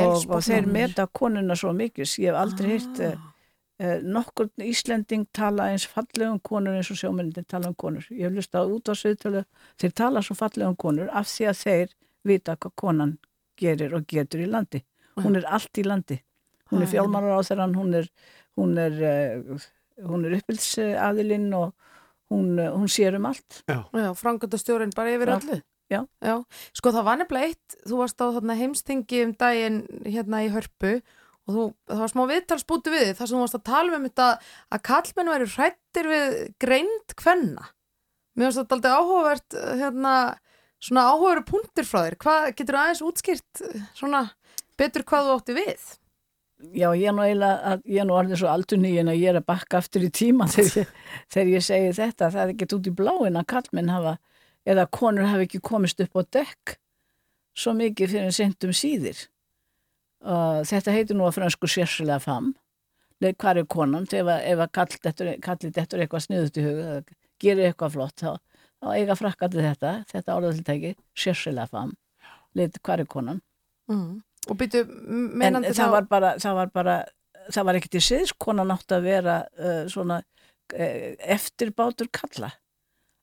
[0.00, 2.72] og, og þeir meta konuna svo mikið ég hef aldrei Ah.
[2.78, 3.18] hýrt uh,
[3.82, 8.32] uh, nokkur Íslending tala eins fallegum konur eins og sjómennin tala um konur ég hef
[8.32, 9.44] lustað út á sviðtölu
[9.80, 11.94] þeir tala svo fallegum konur af því að þeir
[12.24, 13.18] vita hvað konan
[13.58, 14.82] gerir og getur í landi
[15.20, 16.20] hún er allt í landi
[16.70, 16.92] hún er Ah.
[16.94, 18.06] fjálmarar á þeirran hún er,
[18.56, 19.58] hún er, uh,
[20.08, 21.74] hún er uppbylsaðilinn og
[22.32, 25.36] hún, uh, hún sér um allt Já, Já, frangöndastjórin bara yfir Já.
[25.38, 25.60] öllu.
[25.92, 26.00] Já.
[26.24, 26.34] Já,
[26.78, 30.92] sko það var nefnilega eitt, þú varst á þarna heimstingi um daginn hérna í hörpu
[31.42, 34.04] og þú, það var smá viðtalsbúti við þig þar sem þú varst að tala um
[34.08, 34.28] þetta
[34.76, 37.64] að kallmenn væri hrættir við greind kvenna.
[38.38, 40.12] Mér varst þetta aldrei áhugavert hérna,
[40.82, 42.16] svona áhugaveru punktur frá þér.
[42.22, 43.64] Hvað getur aðeins útskýrt
[43.98, 44.22] svona
[44.80, 45.82] betur hvað þú átti við?
[46.78, 49.32] Já, ég er nú eiginlega, að- ég er nú orðið svo aldunni en að ég
[49.32, 50.92] er að bakka aftur í tíma þegar ég,
[51.34, 54.12] þegar ég segi þetta, það er ekkert út í bláin að kallmenn hafa,
[54.68, 56.76] eða konur hafa ekki komist upp á dekk
[57.58, 59.26] svo mikið fyrir en sendum síðir.
[60.22, 62.52] Og þetta heitir nú að fransku sérsilega fam,
[63.22, 67.00] hvað er konan, ef að, kallið dettur eitthvað sniðut í huga,
[67.42, 71.96] gerir eitthvað flott, þá, þá eiga frakkandi þetta, þetta orðaðiltæki, sérsilega fam,
[72.54, 73.42] hvað er konan.
[73.90, 74.22] Mm.
[74.50, 74.86] Og byrju,
[75.42, 76.96] En það var bara, það var bara,
[77.50, 82.54] það var ekkert í siðs, konan átti að vera uh, svona uh, eftirbátur kalla.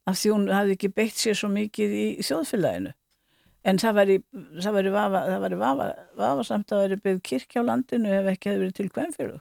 [0.08, 2.94] Af því hún hafði ekki beitt sér svo mikið í, þjóðfélaginu.
[3.68, 4.16] En það væri,
[4.64, 8.50] það væri, vafa, það væri vafa, vafasamt að væri byggð kirkja á landinu ef ekki
[8.50, 9.40] hefði verið til.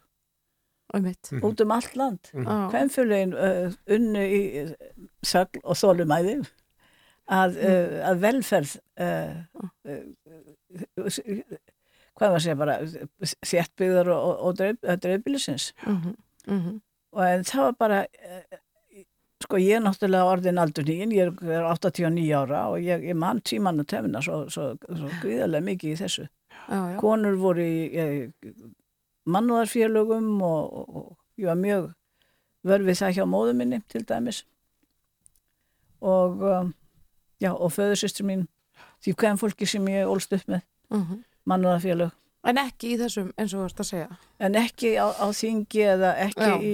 [0.95, 1.31] Um mitt.
[1.45, 2.31] Út um allt land.
[2.33, 2.47] Mhm.
[2.49, 2.71] Já.
[2.73, 4.41] Kvenfélugin uh, unnu í
[5.29, 6.37] þögl og þólumæði
[7.29, 9.35] að, uh, að velferð uh,
[9.85, 11.09] uh,
[12.19, 12.79] hvað var að segja bara
[13.47, 16.15] þéttbyggðar og, og, og dreif, dreifbílisins Mhm,
[16.49, 16.81] mhm.
[17.13, 18.01] og en það var bara
[19.45, 23.79] sko ég er náttúrulega orðin aldurníin, ég er 89 ára og ég, ég mann tíman
[23.81, 26.25] að tefna svo, svo, svo gríðarlega mikið í þessu
[26.69, 26.97] Já, já.
[27.01, 28.33] konur voru í
[29.29, 31.89] mannúðarfélögum og, og, og ég var mjög
[32.69, 34.43] vörfið það hjá móðu minni til dæmis
[36.03, 36.73] og um,
[37.49, 38.47] og föðursystur mín
[39.05, 41.19] því hvem fólki sem ég ólst upp með Mhm.
[41.49, 42.13] mannúðarfélög
[42.49, 44.09] En ekki í þessum, eins og þú varst að segja.
[44.41, 46.57] en ekki á, á þingi eða ekki Já.
[46.63, 46.73] í,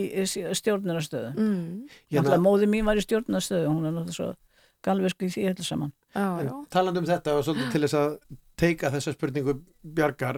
[0.60, 1.88] stjórnarastöðu Mm.
[2.12, 4.34] Náttúrulega móði mín var í stjórnarastöðu hún er náttúrulega svo
[4.84, 5.92] galversku í því öllu saman
[6.70, 8.18] talandi um þetta og svolítið til þess að
[8.56, 10.36] teika þessa spurningu Bjargar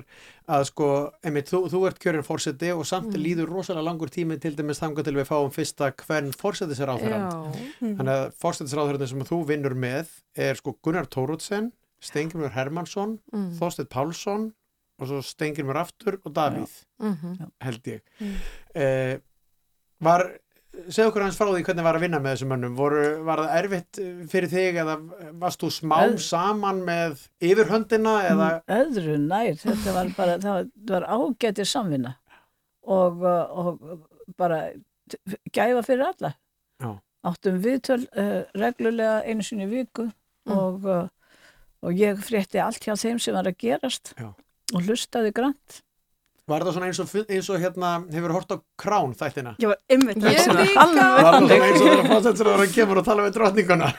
[0.48, 0.86] að sko,
[1.22, 3.20] einmitt, þú, þú ert kjörin fórseti og samt Mm.
[3.26, 7.52] líður rosalega langur tími til dæmis þangað til við fáum fyrsta hvern fórsetisráþurann Já.
[7.82, 13.52] þannig að fórsetisráþurann sem þú vinnur með er sko Gunnar Tóruðsen Stengrimur Hermansson Mm.
[13.58, 14.52] Þorstedt Pálsson
[14.98, 17.50] og svo Stengrimur aftur og Davíð Mhm.
[17.60, 18.34] held ég Mm.
[18.74, 19.18] eh,
[20.00, 20.26] var
[20.90, 23.54] segð okkur hans frá því hvernig var að vinna með þessum mönnum Voru, var það
[23.64, 24.96] erfitt fyrir þig eða
[25.40, 30.66] varst þú smám Öð- saman með yfirhöndina eða öðru nær, þetta var bara það var,
[31.00, 32.16] var ágætið samvinna
[32.86, 34.06] og, uh, og
[34.36, 34.72] bara
[35.52, 36.34] gæfa fyrir alla
[36.80, 36.98] Já.
[37.24, 40.10] áttum viðtöl uh, reglulega einu sinni í viku
[40.46, 41.08] og, uh,
[41.82, 44.34] og ég frétti allt hjá þeim sem var að gerast Já.
[44.74, 45.82] Og hlustaði grant
[46.46, 49.80] var það svona eins og, eins og hérna hefur hort á krán þættina Ég var
[49.90, 50.84] ymmit Ég svona líka.
[50.94, 53.92] var það svona eins og þegar fórsetisráðurinn kemur og tala við drottninguna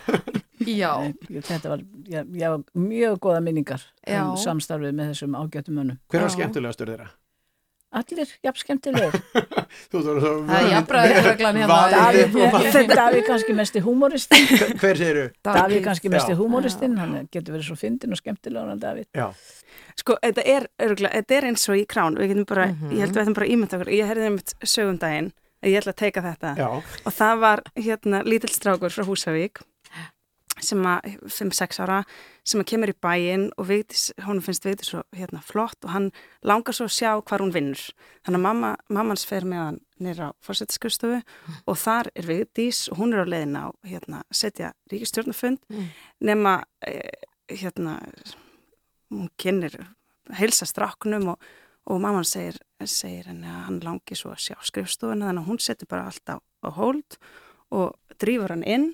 [0.67, 0.91] Já.
[1.29, 4.23] Nei, þetta var, ég, ég var mjög góða minningar Já.
[4.25, 6.35] um samstarfið með þessum ágættum mönnum hver var Já.
[6.37, 7.09] skemmtilegastur þeirra?
[7.95, 9.15] Allir, jafn skemmtilegir
[9.91, 11.77] Þú þú svo Það er jafnræðisreglan hérna.
[12.03, 14.47] Valið Davíð, kannski mesti húmoristinn
[14.81, 15.25] hver segirðu?
[15.47, 16.39] Davíð kannski mesti Já.
[16.41, 19.29] húmoristinn hann getur verið svo fyndin og skemmtilegur hann Davíð Já.
[19.97, 22.91] Sko, þetta er, örgulega, þetta er eins og í krán, við getum bara, Mhm.
[22.93, 25.31] ég held við ættum bara ímynda okkur, ég herði einmitt sögundaginn
[25.63, 26.67] að ég ætla að teika þetta Já.
[27.07, 29.63] og það var hérna lítill strákur frá Húsavík
[30.63, 31.99] sem að, 5-6 ára
[32.47, 33.69] sem að kemur í bæinn og
[34.25, 36.07] hún finnst Vigdís svo hérna, flott og hann
[36.47, 37.81] langar svo að sjá hvar hún vinnur
[38.25, 41.21] þannig að mamma, mammans fer með hann nýra á fórsetiskustofu
[41.65, 45.87] og þar er Vigdís og hún er á leiðin á hérna, setja ríkistjórnafund Mm.
[46.21, 47.99] nema eh, hérna
[49.11, 49.75] hún kynir
[50.37, 51.41] heilsa stráknum og,
[51.87, 55.59] og mamman segir, segir henni að hann langi svo að sjá skrifstofuna þannig að hún
[55.63, 57.17] setur bara allt á, á hold
[57.71, 58.87] og drýfur hann inn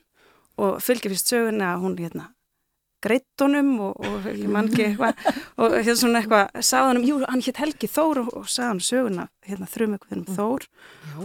[0.62, 2.30] og fylgir fyrst söguna að hún hérna
[3.04, 5.18] greitt honum og, og ég man ekki eitthvað.
[5.60, 9.68] Og hérna svona eitthvað hann, jú, hann hétt Helgi Þór og, og hann söguna hérna
[9.70, 10.68] þrjum eitthvað um Þór.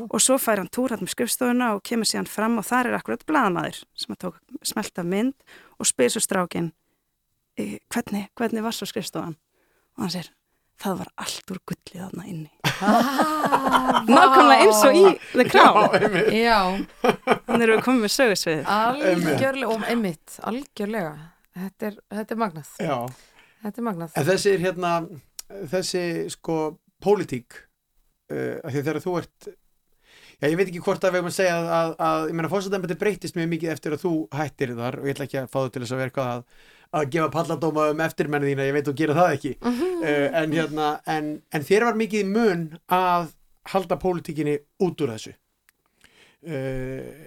[0.09, 2.99] Og svo fær hann túr hann með skrifstofuna og kemur síðan fram og þar er
[2.99, 5.37] akkurat blaðamaður sem að tók smelt af mynd
[5.79, 6.73] og spyr svo strákin
[7.59, 9.39] e, hvernig, hvernig var svo skrifstofan
[9.99, 10.33] og hann sér,
[10.79, 12.51] það var allt úr gullið þarna inni.
[14.09, 16.19] Nákvæmlega eins og í The Crown.
[16.35, 16.59] Já,
[17.03, 21.15] þannig erum við komið með sögursvið algjörlega og einmitt, algjörlega.
[21.59, 22.75] Þetta er, þetta er magnað.
[22.79, 22.97] Já.
[23.65, 24.13] þetta er magnað.
[24.15, 24.93] En þessi er hérna,
[25.73, 26.59] þessi sko
[27.03, 27.63] pólitík,
[28.31, 29.51] uh, af því að þegar þú ert,
[30.39, 32.51] já ég veit ekki hvort að við erum að segja að, að, að ég meina
[32.53, 35.59] fórsetambandi breytist mjög mikið eftir að þú hættir þar og ég ætla ekki að fá
[35.59, 36.67] þú til þess að vera eitthvað að,
[36.97, 40.93] að gefa palladóma um eftirmenni þína, ég veit þú gera það ekki, uh, en hérna,
[41.17, 43.33] en, en þér var mikið mun að
[43.73, 45.35] halda pólitíkinni út úr þessu.
[46.49, 47.27] Uh,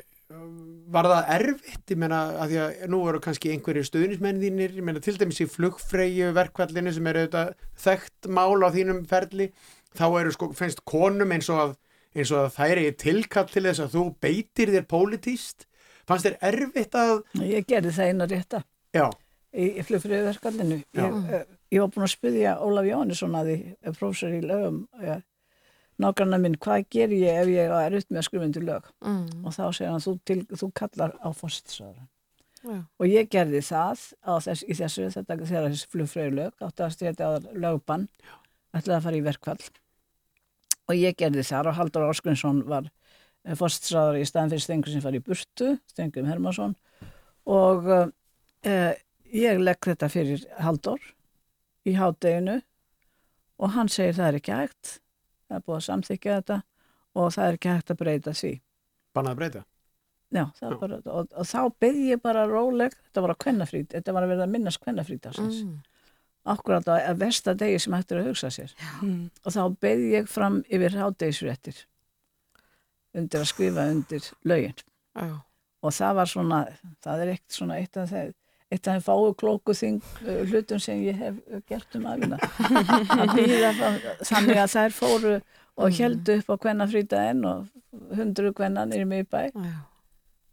[0.92, 4.86] var það erfitt, ég meina að því að nú eru kannski einhverjir stöðnismenn þínir, ég
[4.88, 9.50] meina til dæmis í flugfreyju verkvallinu sem eru auðvitað þekkt mál á þínum ferli
[9.98, 11.74] þá eru sko, finnst konum eins og að
[12.16, 15.68] eins og að þær er tilkall til þess að þú beitir þér pólitíst
[16.08, 18.64] fannst þér erfitt að Ég gerði það einu rétta.
[18.96, 19.06] Já,
[19.54, 20.80] í, í flugfröðuverkallinu.
[20.96, 21.04] Já.
[21.04, 21.44] Ég, eh,
[21.76, 25.20] ég var búin að spyrja Ólaf Jóhannesson að því, eh, prófessor í lögum, ja,
[26.02, 28.90] nágranna minn, hvað ger ég ef ég er upp með að skrifa undir lög?
[29.04, 29.46] Mm.
[29.46, 32.08] Og þá segir hann, þú, til, þú kallar á fórstisöðara.
[32.62, 32.80] Já.
[33.02, 34.08] Og ég gerði það
[34.46, 38.08] þess, í þessu, þetta þegar þessi flugfröðulög, átti að stjæta á lögbann,
[38.78, 39.64] ætlaði að fara í verkfall.
[40.90, 42.92] Og ég gerði þar og Haldur Áskrinsson var
[43.58, 46.76] fórstisöðara í staðan fyrir Stengur sem fari í burtu, Stengum Hermansson
[47.50, 48.92] og uh,
[49.36, 51.02] ég legg þetta fyrir Haldur
[51.88, 52.60] í hádeginu
[53.62, 54.94] og hann segir það er ekki hægt
[55.48, 56.62] það er búið að samþykja þetta
[57.12, 58.54] og það er ekki hægt að breyta því
[59.16, 59.68] bannað að breyta
[60.32, 63.90] Já, það er bara, og, og þá byrði ég bara róleg, þetta var á kvennafrít,
[63.92, 65.58] þetta var að verða að minnast kvennafrítasins.
[65.68, 65.74] Mm.
[66.52, 68.72] Akkurat á að versta degi sem hættur að hugsa sér.
[69.04, 69.26] Mm.
[69.44, 71.82] Og þá byrði ég fram yfir hádegisréttir
[73.20, 74.86] undir að skrifa undir lögin.
[75.20, 75.34] Já.
[75.84, 76.62] Og það var svona,
[77.04, 78.32] það er eitt svona eitt af þeim,
[78.72, 82.38] eitt af þeim fáu klóku þing uh, hlutum sem ég hef uh, gert um aðvina.
[82.40, 83.72] að býða
[84.24, 85.36] þannig að þær fóru
[85.82, 87.66] og heldu upp á kvennafrítaginn og
[88.18, 89.48] hundru kvennan er í miðbæ.
[89.56, 89.72] Já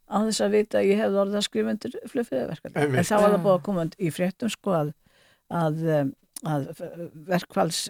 [0.08, 2.80] á þess að vita að ég hefði orðið að skrifa undir flugfriðaverkefni.
[2.80, 3.00] Einmitt.
[3.02, 4.92] En þá var það búið að koma í fréttum sko að,
[5.52, 6.12] að, um,
[6.48, 6.62] að
[7.28, 7.80] verkvalls,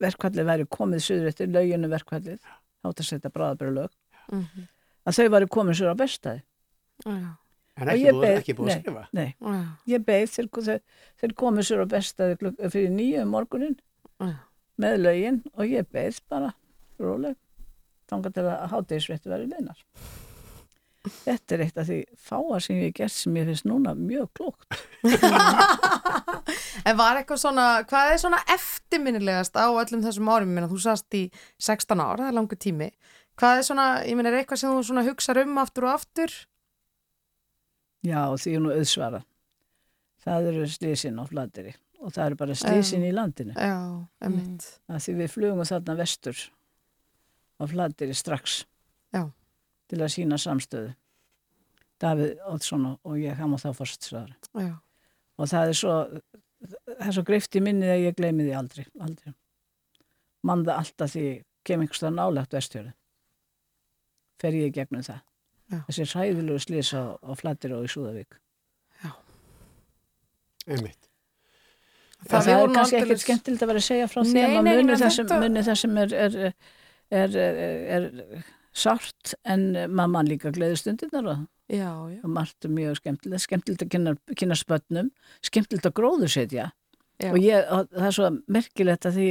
[0.00, 2.38] verkvalli væri komið suður eftir löginu verkvallið,
[2.88, 3.92] átt að setja bráðabæra lög,
[4.32, 4.64] Mhm.
[5.08, 6.42] að þau væri komið sér á bestæði.
[7.78, 9.02] En ekki búið- beið- ekki búið að nei, skrifa?
[9.12, 9.64] Nei, Já.
[9.94, 10.80] ég beið þeir,
[11.22, 13.76] þeir, komið sér á bestæði klukk, fyrir nýju um morgunin
[14.20, 14.32] Já.
[14.78, 16.54] með lögin og ég beið bara
[16.98, 17.36] róleg,
[18.10, 19.78] þangar til að hátegisrétti væri leinar.
[21.08, 24.66] Þetta er eitt af því fáa sem ég gert sem ég finnst núna mjög klókt.
[26.88, 30.78] En var eitthvað svona, hvað er svona eftirminnilegast á öllum þessum árum, ég meina þú
[30.80, 31.24] sast í
[31.60, 32.90] 16 ára, það er langur tími
[33.38, 36.32] hvað er svona, ég meina er eitthvað sem þú svona hugsar um aftur og aftur
[38.06, 39.22] Já, því er nú auðsvara.
[40.22, 43.54] Það eru slísin á flateri og það eru bara slísin í landinu.
[43.58, 43.78] Já,
[44.22, 46.42] emmitt Það því við flugum þarna vestur
[47.58, 48.60] á flateri strax
[49.14, 49.24] Já.
[49.90, 50.92] til að sína samstöðu.
[51.98, 54.36] Davíð Oddsson og ég, hann og þá fórstræðar.
[54.54, 54.76] Já,
[55.38, 55.94] Og það er svo,
[56.86, 58.84] það er svo greift í minnið að ég gleymi því aldrei.
[59.00, 59.34] aldrei.
[60.46, 61.24] Mann það alltaf því
[61.66, 62.92] kem einhverstað nálagt vestfjörðu.
[64.38, 65.20] Fer ég gegnum það.
[65.68, 65.80] Já.
[65.88, 68.38] Þessi hræðilegu slís á, á flateri og í Súðavík.
[70.68, 71.08] einmitt.
[72.28, 74.78] Það, það er kannski ekkert skemmtilegt að vera að segja frá því að maður nei,
[74.80, 76.38] muni en það sem, muni það sem er, er,
[77.20, 82.98] er, er, er sárt en maður mann líka gleðistundirnar og, já, já, og margt mjög
[82.98, 85.12] skemmtilegt, skemmtilegt að kynna, kynna spötnum,
[85.46, 86.68] skemmtilegt að gróðursetja.
[87.18, 87.32] Já.
[87.32, 89.30] og ég, og það er svo merkilegt að því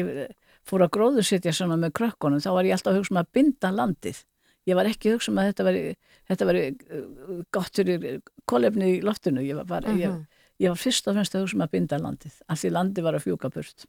[0.67, 3.71] fór að gróðursetja svona með krökkunum þá var ég alltaf að hugsa um að binda
[3.71, 4.23] landið
[4.67, 5.83] ég var ekki að hugsa um að þetta veri,
[6.29, 10.25] þetta veri uh, gott fyrir kolefni í loftinu, ég var bara ég, Mhm.
[10.59, 13.13] ég var fyrst og fremst að hugsa um að binda landið af því landið var
[13.19, 13.85] að fjúka burt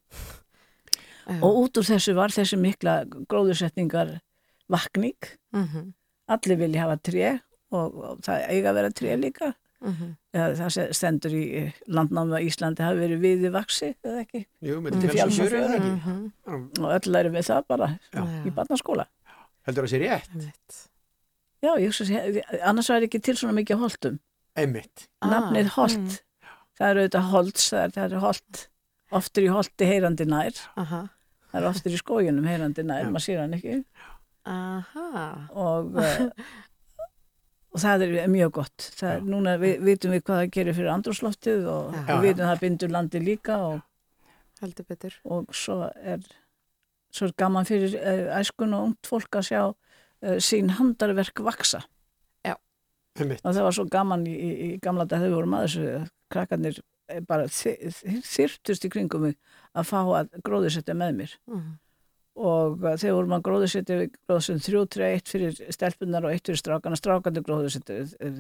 [1.29, 1.41] Já.
[1.45, 4.21] og út úr þessu var þessi mikla gróðursetningar
[4.69, 5.17] vakning
[5.53, 5.93] Mhm.
[6.29, 7.41] allir vilja hafa tré
[7.73, 10.17] og, og það eiga að vera tré líka Mhm.
[10.35, 14.81] eða það se- stendur í eh, landnáma Íslandi hafi verið viði vaksi eða ekki Jú,
[14.83, 15.93] fjöru, eða ekki?
[15.93, 16.33] ekki?
[16.49, 16.55] Já.
[16.83, 18.25] og öll erum við það bara Já.
[18.45, 19.07] í barnaskóla
[19.69, 20.79] Heldur það sé rétt?
[21.59, 22.41] Já, ég hugsa að
[22.71, 24.19] annars væri ekki til svona mikið holtum
[24.59, 25.07] Einmitt.
[25.23, 26.19] Nafnið Ah, holt mm.
[26.79, 28.63] það eru auðvitað holts það er, það er holt
[29.19, 31.03] oftur í holti heyrandi nær Aha.
[31.51, 33.77] það er oftur í skóginum heyrandi nær maður sér hann ekki
[34.49, 35.29] Aha.
[35.53, 36.25] og uh,
[37.75, 40.93] og það er mjög gott það er, núna vi, vitum við hvað það gerir fyrir
[40.95, 42.03] andrúsloftið og Já.
[42.09, 43.81] við Já, vitum það bindur landi líka og,
[44.63, 46.23] heldur betur og svo er
[47.15, 51.83] svo er gaman fyrir uh, æskun og ungt fólk að sjá uh, sín handarverk vaksa
[52.47, 52.55] Já.
[53.43, 55.87] Og það var svo gaman í, í, gamla dag þegar við vorum að þessu
[56.31, 56.77] krakkarnir
[57.09, 59.37] eh, bara þy- þy- þyrftust í kringum mig
[59.75, 61.35] að fá að gróðusetja með mér.
[61.51, 61.77] Mhm.
[62.39, 63.43] og þegar vorum að
[64.63, 67.97] þrjú, tre, eitt fyrir stelpunar og eitt fyrir strákana, strákandi gróðusetja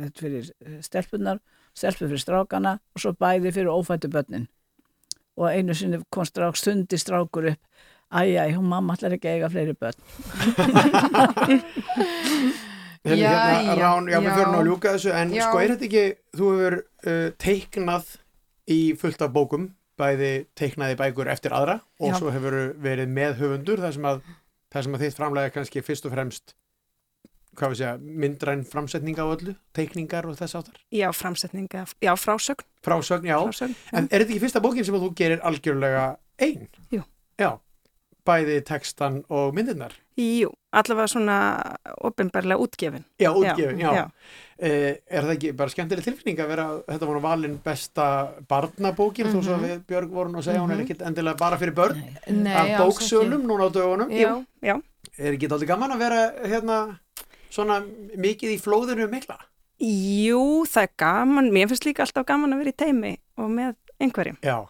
[0.07, 1.41] eitt fyrir eh, stelpunar
[1.75, 4.47] stelpur fyrir strákana og svo bæði fyrir ófættu börnin.
[5.39, 9.35] Og einu sinni kom strák, stundi strákur upp æj, æj, hún mamma ætlar ekki að
[9.39, 9.99] eiga fleiri börn
[13.05, 14.35] En hérna, Jæja, Rán, já, við já.
[14.35, 15.45] fyrir nú að ljúka þessu en Já.
[15.47, 16.01] sko er þetta ekki,
[16.37, 18.09] þú hefur uh, teiknað
[18.75, 19.69] í fullt af bókum
[19.99, 22.17] bæði teiknaði bækur eftir aðra og Já.
[22.19, 24.19] svo hefur verið með höfundur þar sem að,
[24.75, 26.55] þar sem að þitt framlega kannski fyrst og fremst
[27.59, 27.95] hvað við segja,
[28.25, 32.67] myndræn framsetning á öllu teikningar og þess áttar Já, framsetninga, já, frásögn.
[32.87, 33.95] frásögn, já, Frásögn, já.
[33.99, 36.05] en er þetta ekki fyrsta bókin sem að þú gerir algjörlega
[36.45, 36.69] ein?
[36.95, 37.03] Jú.
[37.39, 37.51] Já,
[38.29, 41.35] bæði textan og myndirnar Jú, allavega svona
[42.03, 43.05] opinberlega útgefin.
[43.23, 43.93] Já, útgefin, já.
[43.95, 44.05] já.
[44.59, 48.07] Eh, er það ekki bara skemmtileg tilfinning að vera, þetta nú valin besta
[48.51, 50.85] barnabókin, þó svo að við Björg vorum að segja, hún er Mhm.
[50.89, 52.03] ekkit endilega bara fyrir börn,
[52.35, 53.47] Nei, af alls bóksölum ekki.
[53.47, 54.11] núna á dögunum.
[54.11, 54.83] Jú, já.
[55.19, 56.99] Er ekki aldrei gaman að vera hérna
[57.51, 57.79] svona
[58.19, 59.39] mikið í flóðinu mikla?
[59.79, 63.77] Jú, það er gaman, mér finnst líka alltaf gaman að vera í teimi og með
[64.01, 64.39] einhverjum.
[64.43, 64.67] Já.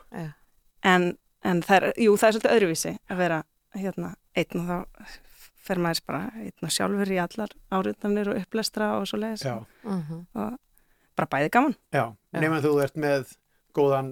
[0.84, 3.42] En, en það er, jú, það er svolítið öðruvísi að vera
[3.78, 5.18] hérna einn og þá
[5.68, 9.44] fer maður bara einn og sjálfur í allar áriðnafnir og upplestra og svo leiðis.
[9.44, 9.58] Já.
[9.84, 10.22] Mhm.
[10.34, 10.56] Og
[11.18, 11.76] bara bæði gaman.
[11.92, 13.34] Já, nema þú ert með
[13.78, 14.08] góðan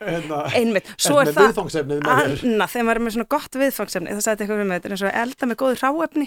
[0.00, 4.22] hérna, Einmitt, svo ert er það annað, þegar maður er með svona gott viðfangsefni það
[4.26, 6.26] sagði eitthvað við með þetta, er eins og að elda með góðu ráefni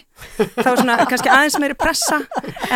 [0.58, 2.20] þá er svona kannski aðeins meiri pressa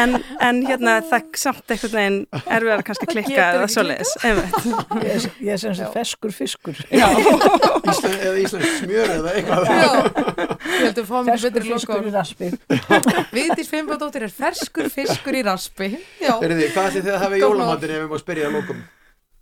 [0.02, 0.18] en,
[0.48, 2.20] en hérna það er samt einhvern veginn
[2.58, 4.58] erfiðar kannski að klikka getur eða ekki svoleiðis einmitt.
[5.04, 6.82] ég, er- ég er sem sagt feskur fiskur.
[6.88, 9.64] Ísland, eða Íslands smjör eða eitthvað.
[10.88, 12.50] Að betri fiskur í raspi
[13.34, 15.90] Vigdís Fimbadóttir er ferskur fiskur í raspi
[16.22, 17.58] Já, Verði, hvað ætli þið að hafa í Góð mál.
[17.58, 18.82] jólamatinn ef við má spyrja að lókum?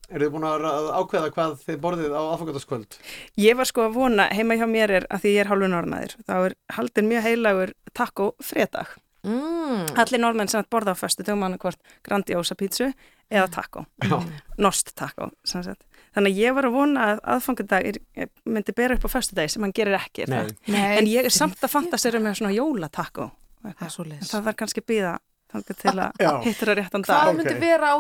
[0.09, 0.65] Eru þið búin að
[0.99, 2.99] ákveða hvað þið borðið á aðfangandaskvöld?
[3.41, 6.13] Ég var sko að vona, heima hjá mér er að því ég er hálfu norðmaður,
[6.27, 8.93] þá er haldin mjög heilagur taco fredag
[9.25, 9.95] mm.
[9.97, 12.91] Allir norðmenn sem borða á föstu tökum annað hvort grandiosa pítsu
[13.33, 14.19] eða taco, Já.
[14.61, 15.81] nost taco sem sagt.
[16.13, 19.49] Þannig að ég var að vona að aðfangandag er, myndi bera upp á föstu deg
[19.51, 20.45] sem hann gerir ekki Nei.
[20.69, 23.31] Nei, En ég er samt að fantasera með svona jólataco
[23.73, 25.15] það er svo leis Það var kannski býða
[25.53, 27.21] þannig til að hittur að réttan dag.
[27.21, 27.97] Hvað myndi vera á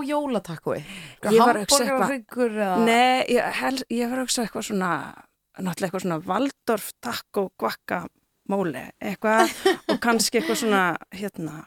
[2.09, 4.91] hryggur eða Nei, ég, hel, ég var að hugsa eitthvað svona
[5.55, 9.55] náttúrulega eitthvað svona Waldorf taco guacamole eitthvað
[9.91, 10.83] og kannski eitthvað svona
[11.15, 11.65] hérna,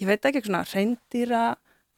[0.00, 1.42] ég veit ekki eitthvað svona reyndýra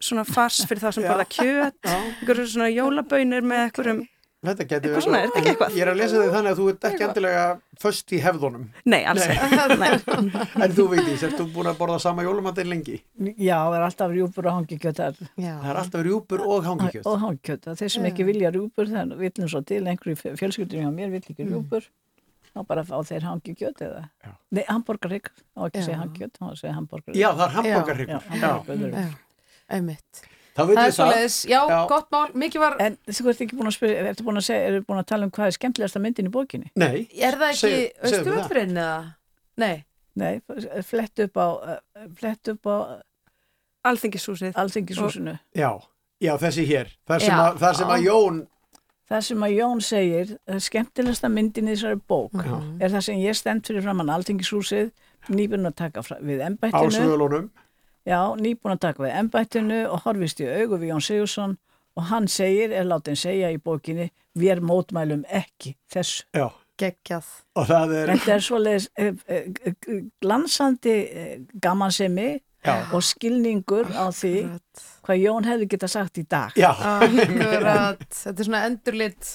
[0.00, 4.04] svona fars fyrir það sem borða kjöt eitthvað svona jólabönir með eitthvað
[4.40, 5.74] Þetta getur Eitthvað svona, er þetta ekki eitthvað?
[5.76, 7.42] Ég er að lesa þig þannig að þú ert ekki endilega
[7.82, 8.62] föst í hefðunum.
[8.88, 9.34] Nei, alls Nei.
[9.36, 9.48] ekki.
[10.64, 12.96] En þú veit ert þú búin að borða sama jólamatinn lengi?
[13.36, 15.20] Já, það er alltaf rjúpur og hangikjötar.
[15.36, 17.04] Það er alltaf rjúpur og hangikjöt.
[17.04, 21.12] og hangikjötar, þeir sem ekki vilja rjúpur það villum svo til einhverju fjölskyldur hjá mér
[21.12, 21.84] vill ekki rjúpur
[22.50, 24.32] þá bara fá þeir hangikjöt eða Já.
[24.56, 27.30] nei, hambúrgarrygg, þá ekki segja hangikjöt þá segja hambúrgarrygg Já,
[30.56, 31.50] það er Það veit Það svo það.
[31.50, 31.78] já, Já.
[31.88, 34.66] gott mál, mikið var En þú ert ekki búin að spyrja, ertu búin að segja,
[34.70, 36.70] eru búin að tala um hvað er skemmtilegasta myndin í bókinni?
[36.76, 37.08] Nei.
[37.20, 38.10] Er það ekki það.
[38.10, 39.14] Östurvöldfrinn eða?
[39.56, 39.84] Nei,
[40.20, 40.40] Nei,
[40.82, 42.76] flett upp á, eh, flett upp á
[43.86, 45.38] Alþingishúsið alþingishúsinu.
[45.56, 45.70] Já,
[46.20, 46.90] já, þessi hér.
[47.08, 47.38] Það sem, Já.
[47.46, 48.40] að, það sem að Jón,
[49.10, 52.58] Það sem að Jón segir, eh, skemmtilegasta myndin í þessari bók Já.
[52.80, 54.90] er það sem ég stend fyrir framann alþingishúsið,
[55.30, 56.92] nýbúin að taka við á embættinu.
[56.94, 57.48] svölunum,
[58.08, 61.56] Já, nýbúin að taka við embættinu og horfist í augu við Jón Sigursson
[61.98, 64.08] og hann segir, er látin segja í bókinni,
[64.38, 66.24] við erum mótmælum ekki þessu.
[66.32, 66.46] já,
[66.80, 67.26] geggjað.
[67.60, 69.50] Og það er, Þetta er svoleiðis eh, eh,
[70.22, 72.28] glansandi eh, gamansemi
[72.64, 74.32] já, og skilningur á því
[75.04, 76.56] hvað Jón hefði geta sagt í dag.
[76.56, 79.34] já, Akkurat, þetta er svona endurlit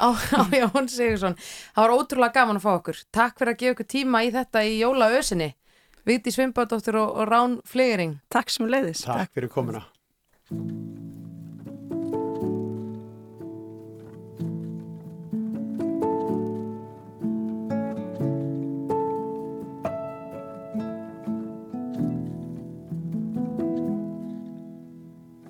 [0.00, 3.04] á, á Jón Sigursson Það var ótrúlega gaman að fá okkur.
[3.12, 5.52] Takk fyrir að gefa okkur tíma í þetta í jólaösinni
[6.08, 8.14] Viti Svimbadóttir og, og Rán Flegering.
[8.32, 9.02] Takk sem leiðis.
[9.04, 9.84] Takk fyrir komina.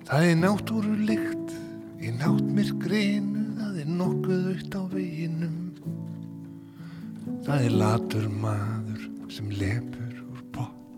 [0.09, 1.55] Það er náttúru lykt
[2.03, 5.57] í náttmyrkriðinu, það er nokkuð aukt á veginum.
[7.47, 10.08] Það er latur maður sem lepur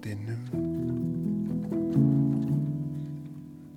[0.01, 0.41] pottinum.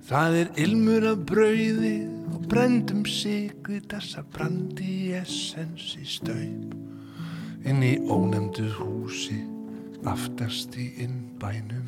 [0.05, 1.95] Það er ilmur af brauði
[2.33, 6.75] og brendum sigri þessa brandi í essens í staup
[7.65, 9.39] inn í ónefndu húsi
[10.05, 11.87] aftast í innbænum.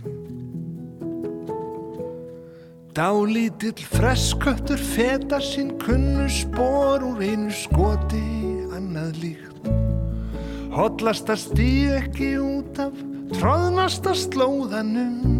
[2.98, 8.24] Dálítill fresköttur feta sín kunnu spór úr einu skoti
[8.74, 9.70] annað líkt.
[10.74, 12.98] Hollasta stíð ekki út af
[13.36, 15.36] tróðnasta slóðanum.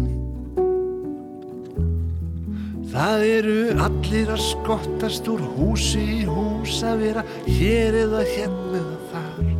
[2.88, 8.98] Það eru allir að skottast úr húsi í hús að vera hér eða hérna eða
[9.12, 9.50] þar.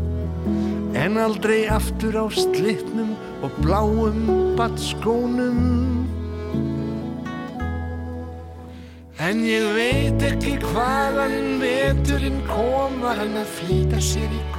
[0.98, 3.12] En aldrei aftur á slitnum
[3.44, 4.22] og bláum
[4.58, 5.60] batskónum.
[9.18, 14.57] En ég veit ekki hvaðan veturinn kom var hann að flýta sér í partí.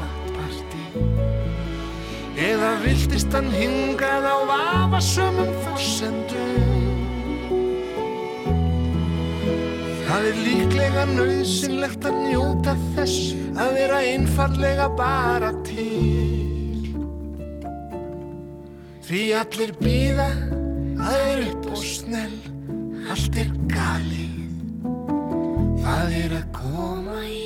[2.40, 6.78] Eða viltist hann hingað á vafasömmum forsendum.
[10.06, 16.88] Það er líklega nöðsynlegt að njóta þess að vera einfallega bara til.
[19.10, 20.30] Því allir býða,
[20.96, 22.40] það er upp og snell,
[23.12, 24.40] allt er galið.
[25.84, 27.39] Það er að koma Og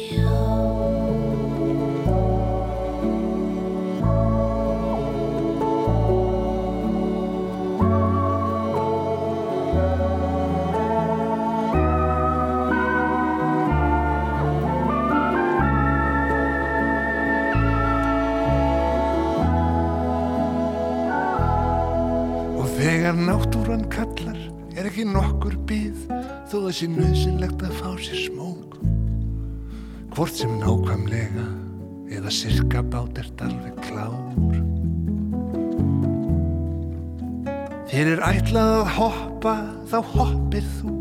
[25.04, 26.04] ekki nokkur býð
[26.48, 28.78] þó það sé nöðsynlegt að fá sér smók.
[30.16, 31.48] Hvort sem nákvæmlega
[32.14, 34.56] eða sirka bát ert alveg klár.
[37.92, 39.56] Þér er ætlað að hoppa,
[39.92, 40.96] þá hoppir þú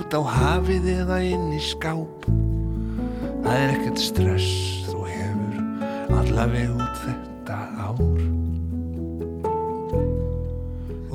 [0.00, 2.26] út á hafið eða inn í skáp.
[3.46, 4.50] Það er ekkert stress,
[4.90, 6.97] þú hefur allaveg út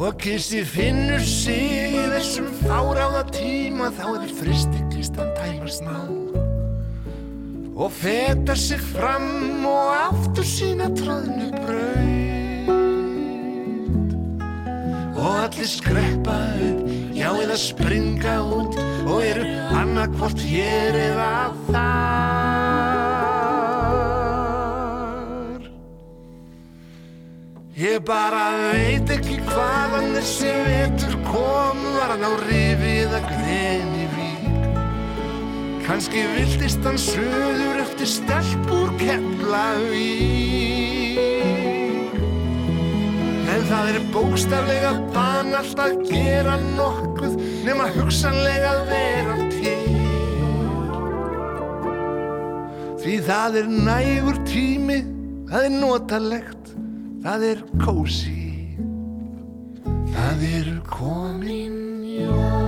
[0.03, 5.99] Og kissi finnur sig þessum fáráða tíma þá er fristiklistan tæmar smá
[7.73, 12.73] og feta sig fram og aftur sína tróðnu braut.
[15.15, 16.83] Og allir skreppa upp
[17.15, 18.75] já eða springa út
[19.07, 19.43] og eru
[19.79, 22.43] annarkvort hér eða þar.
[27.73, 34.65] Ég bara veit ekki hvaðan þessi vetur kom Var hann á rifið að greni vík.
[35.85, 40.41] Kanski viltist hann söður eftir stelp úr Keflavík.
[43.53, 49.79] En það er bókstaflega banalt að gera nokkuð Nema hugsanlega vera til.
[53.03, 54.99] Því það er nægur tími,
[55.51, 56.63] það er notalegt
[57.23, 58.42] Það er kósi,
[60.13, 61.83] það er komin
[62.13, 62.62] It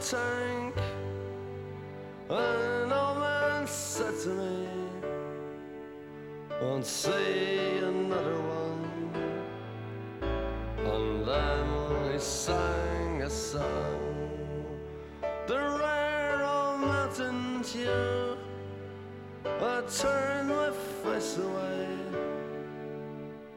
[0.00, 0.74] tank.
[2.30, 4.68] An old man said to me,
[6.62, 8.90] Won't see another one.
[10.78, 14.64] And then he sang a song,
[15.46, 18.38] the rare old mountain tune.
[19.44, 20.70] I turned my
[21.02, 21.88] face away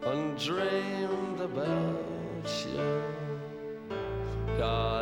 [0.03, 3.03] and dreamed about you.
[4.57, 5.00] Got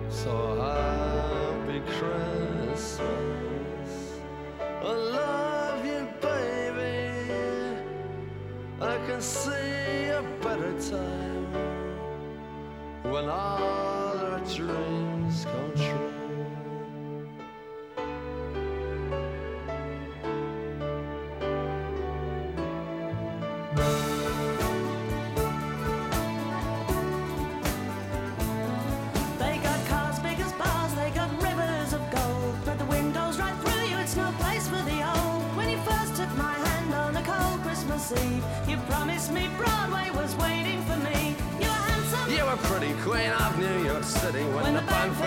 [0.08, 0.30] So
[0.60, 3.90] happy Christmas.
[4.60, 7.80] I love you, baby.
[8.80, 11.46] I can see a better time
[13.02, 16.07] when all our dreams come true.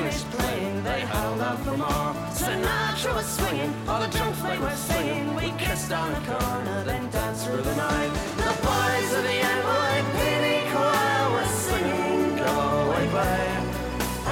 [0.02, 2.14] Finished playing, they held out for more.
[2.34, 5.36] Sinatra was swinging, all the drunk they were singing.
[5.36, 8.12] We kissed on the corner, then danced through the night.
[8.38, 12.52] The boys of the NYPD choir were singing, Go
[12.82, 13.64] Away Babe.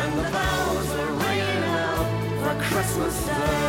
[0.02, 2.08] And the bells were ringing out
[2.41, 3.69] for Christmas Day.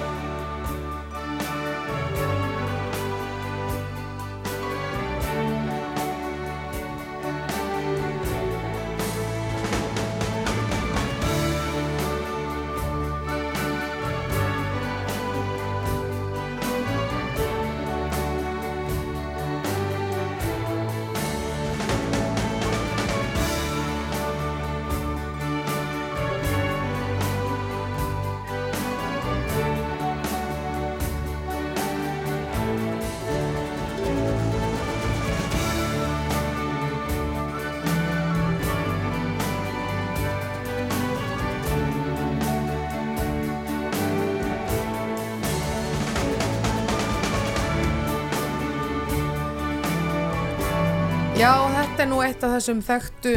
[52.25, 53.33] Eitt af þessum þekktu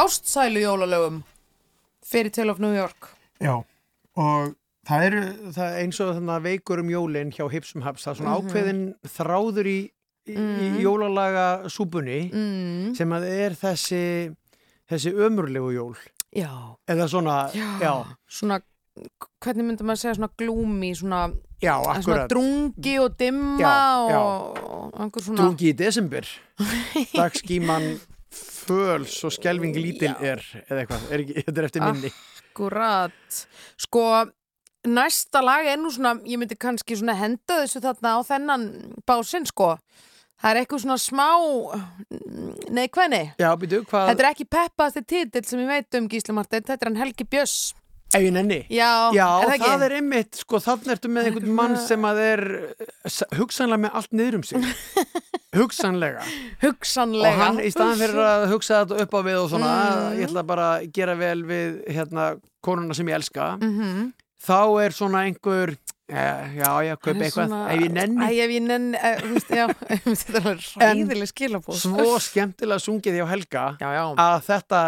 [0.00, 1.22] ástsælu jólalögum
[2.04, 3.08] fyrir Tale of New York
[3.42, 3.56] Já,
[4.16, 4.54] og
[4.86, 5.16] það er
[5.54, 8.34] það er eins og þannig að veikur um jólin hjá Hipsum Haps, það er svona
[8.34, 8.48] Mhm.
[8.48, 8.82] ákveðin
[9.16, 9.78] þráður í,
[10.28, 10.80] í, í Mhm.
[10.84, 12.94] jólalaga súpunni mm.
[12.96, 14.36] sem að er þessi
[14.90, 15.96] þessi ömurlegu jól
[16.36, 16.50] Já.
[16.88, 17.78] eða svona, Já.
[17.80, 18.60] já, Svona,
[19.44, 21.22] hvernig myndum maður segja svona gloomy, svona,
[21.62, 23.74] Já, svona drungi og dimma Já,
[24.12, 24.20] já.
[24.20, 26.28] og einhver svona drungi í desember
[27.18, 27.88] dagskíman
[28.34, 32.14] föls og skelving lítil er eða eitthvað, er ekki, þetta er eftir minni
[32.54, 33.38] Akkurat.
[33.82, 34.02] Sko,
[34.86, 38.66] næsta lag er nú svona, ég myndi kannski svona henda þessu þarna á þennan
[39.10, 39.72] básinn, sko.
[40.38, 41.26] Það er eitthvað svona smá,
[42.70, 43.32] nei, hvernig?
[43.40, 47.26] Þetta er ekki peppasti titill sem ég veit um Gísli Marteinn, þetta er hann Helgi
[47.26, 47.56] Björs.
[48.14, 48.60] Ef ég nenni.
[48.70, 52.20] Já, Já er það það er einmitt, sko, þannig ertu með einhvern mann sem að
[52.22, 52.42] er
[52.76, 54.68] eh, hugsanlega með allt niður um sig.
[55.58, 56.22] Hugsanlega.
[56.62, 57.30] Hugsanlega.
[57.30, 60.16] Og hann í staðan fyrir að hugsa þetta upp á við og svona, Mm.
[60.18, 62.24] ég ætla bara að gera vel við hérna
[62.64, 63.56] konuna sem ég elska.
[63.62, 64.12] Mhm.
[64.44, 65.70] þá er svona einhver
[66.10, 67.52] eh, já, já, er eitthvað.
[67.72, 68.26] ef ég nenni.
[68.26, 69.66] Æ, ef ég nenni, e, þú veist, já,
[70.20, 71.78] þetta er ræðileg skilabóð.
[71.80, 74.04] svo skemmtilega sungið hjá Helga já, já.
[74.20, 74.82] að þetta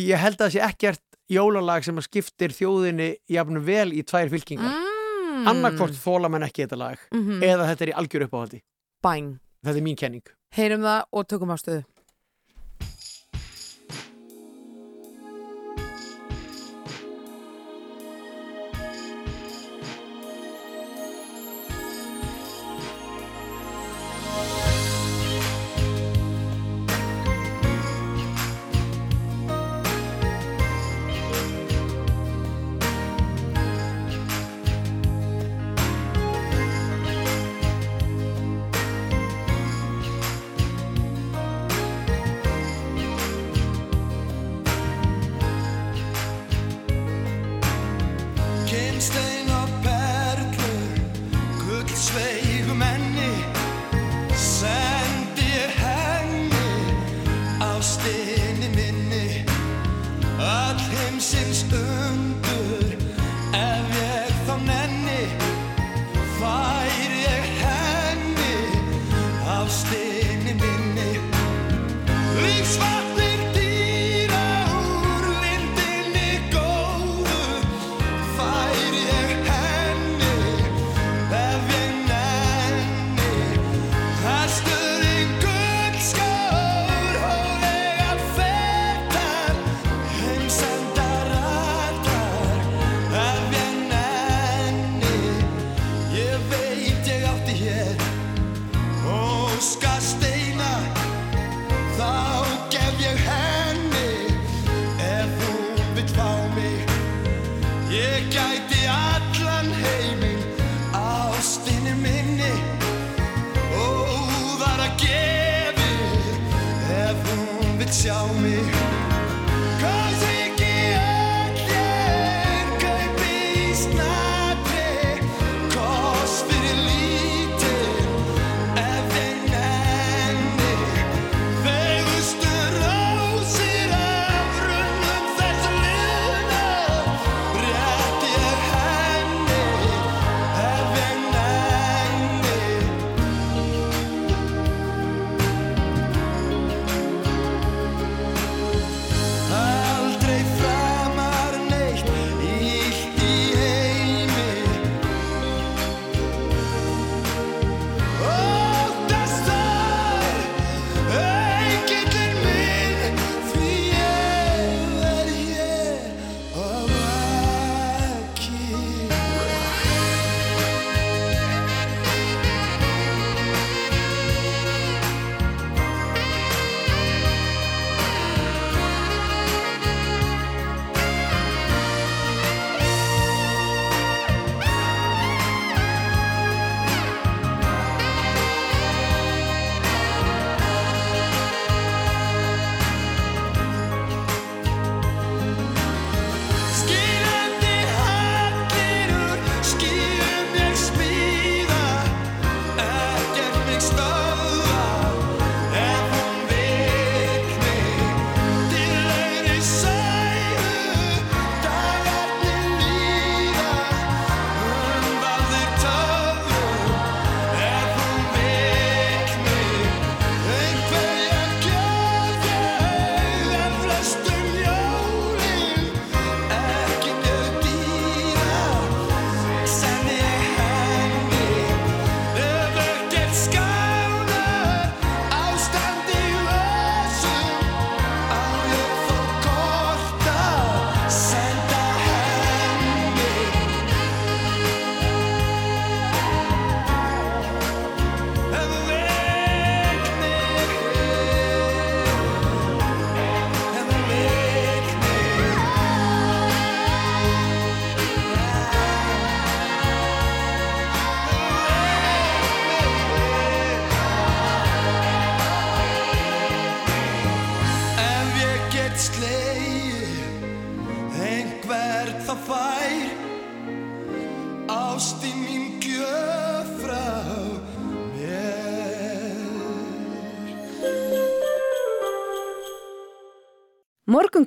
[0.00, 4.72] ég held að það sé ekkert jólalag sem skiptir þjóðinni jafn vel í tvær fylkingar
[4.72, 5.46] mm.
[5.48, 7.42] annarkvort þóla menn ekki þetta lag Mhm.
[7.42, 8.62] eða þetta er í algjör uppáhaldi
[9.02, 9.38] Bæn.
[9.64, 10.22] þetta er mín kenning
[10.52, 11.84] Heyrum það og tökum ástöðu.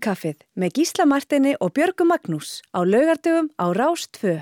[0.06, 4.38] Morgunkaffið með Gísla Martini og Björgu Magnús á laugardöfum á Rás 2.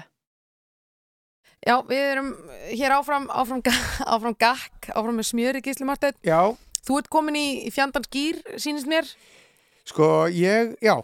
[1.64, 2.32] Já, við erum
[2.68, 3.62] hér áfram, áfram,
[4.04, 6.18] áfram gakk, áfram með smjöri Gísli Marteinn.
[6.20, 6.52] Já.
[6.84, 9.08] Þú ert komin í, í fjandans gýr, sínist mér.
[9.88, 10.98] Sko, ég, já,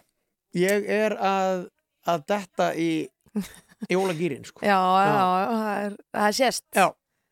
[0.59, 1.69] ég er að,
[2.03, 3.07] að detta í
[3.93, 4.65] jólagýrin, sko.
[4.67, 5.23] Já, já, já,
[5.53, 6.65] það er, það er sést.
[6.75, 6.87] Já.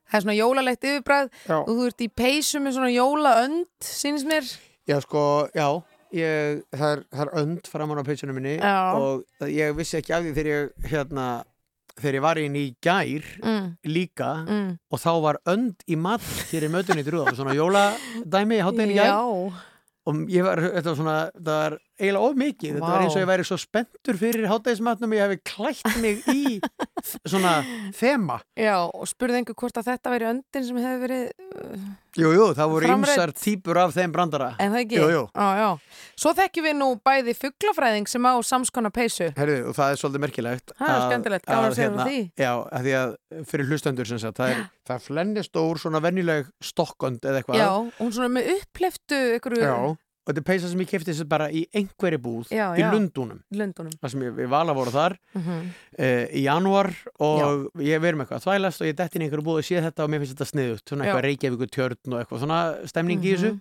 [0.07, 1.57] Það er svona jólalegt yfirbræð Já.
[1.59, 4.47] og þú ert í peysu með svona jólaönd, sínist mér.
[4.87, 5.67] Já, sko, já,
[6.13, 8.93] ég, það er, það er önd framan á peysunum minni Já.
[8.95, 11.25] og ég vissi ekki af því þegar ég, hérna,
[11.97, 13.67] þegar ég var inn í gær Mm.
[13.85, 14.77] líka Mm.
[14.91, 16.21] og þá var önd í mat
[16.51, 19.13] hér í mötunni drúða, svona jóladæmi háttegin í gær
[20.07, 23.23] og ég var, þetta var svona, það var eiginlega of mikið, þetta var eins og
[23.23, 26.57] ég væri svo spenntur fyrir háttegismatnum og ég hefði klætt mig í
[27.31, 27.59] svona
[27.97, 31.25] þema Já, og spurði einhver hvort að þetta væri öndin sem hefði verið,
[31.57, 34.97] uh, Jú, jú, það voru ymsar típur af þeim brandara en það ekki?
[34.97, 35.67] Jú, jú já.
[36.17, 39.29] Svo þekkjum við nú bæði fugglafræðing sem á samskona peysu.
[39.37, 42.23] Herðu, og það er svolítið merkilegt Það er skemmtilegt, gaman að segja frá því.
[42.41, 43.13] Já, að því að
[43.51, 47.69] fyrir hlustendur sem sagt, það er, það flennist úr svona venjuleg stokkönd eða eitthvað Já,
[48.01, 49.59] hún svona með uppleftu ykkur...
[50.27, 52.81] Já, og þetta er peysa sem ég kefti þessi bara í einhverju búð Já, í
[52.83, 52.91] já.
[52.91, 53.91] Lundunum Lundunum.
[54.01, 55.69] Það sem ég, við vala voru þar Mhm.
[55.99, 59.29] uh, í janúar og ég verið með eitthvað að þvælast og ég detti inn í
[59.29, 61.13] einhverju búð og sé þetta og mér finnst þetta sniðut, svona Já.
[61.13, 63.59] eitthvað Reykjavíkur tjörn og eitthvað svona stemning í þessu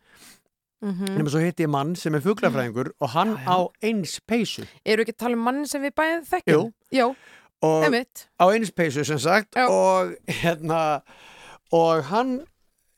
[0.83, 1.07] Mhm.
[1.09, 5.15] Nefnum svo hitti ég mann sem er fuglafræðingur og hann á eins peysu Eru ekki
[5.15, 6.73] að tala um mann sem við bæðið þekkjum?
[6.93, 7.01] Jú.
[7.01, 7.15] Já,
[7.65, 8.27] Einmitt.
[8.39, 11.01] á eins peysu sem sagt og hérna
[11.73, 12.45] og hann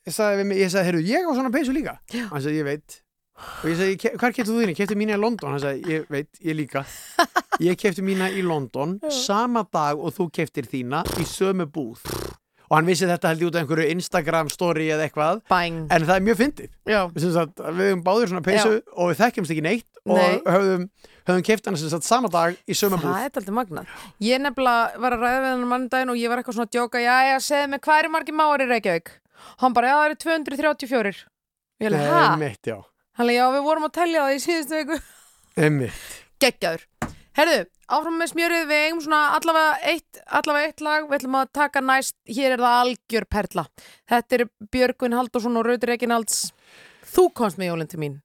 [0.08, 2.26] sagði mig, ég sagði, heyrðu, ég á svona peysu líka Já.
[2.28, 3.00] hann sagði, ég veit
[3.38, 4.74] og ég sagði, "Ke- hvar kefti þú þínu?
[4.78, 6.84] Kefti mína í London hann sagði, ég veit, ég líka
[7.68, 12.02] ég kefti mína í London sama dag og þú keftir þína í sömu búð
[12.68, 15.86] og hann vissi þetta held ég út af einhverju Instagram story eða eitthvað Bang.
[15.90, 16.70] en það er mjög fyndið
[17.14, 18.82] við, höfum báður svona peysu Já.
[18.96, 20.36] og við þekkjumst ekki neitt Nei.
[20.36, 20.84] og höfum,
[21.28, 23.86] höfum keft hann sem sagt sama dag í sömu búð Það er alltaf magnað.
[24.20, 27.00] Ég nefnilega var að ræða við hann mannudaginn og ég var eitthvað svona að djóka,
[27.00, 29.10] já, segðu mig, hvað er margir máar í Reykjavík?
[29.60, 31.24] Hann bara, já, það eru 234.
[31.80, 32.78] Ég alveg, hæ?
[33.18, 35.00] Þannig já, við vorum að telja það í síðustu viku
[35.58, 35.88] Emmi
[36.38, 36.84] Geggjaður
[37.38, 37.58] Herðu,
[37.94, 41.82] áfram með smjörið, við eigum svona allavega eitt, allavega eitt lag, við ætlum að taka
[41.86, 43.64] næst, hér er það algjör perla.
[44.10, 46.48] Þetta er Björgvin Haldursson og Rauður Reginalds.
[47.14, 48.18] Þú komst með jólinn til mín.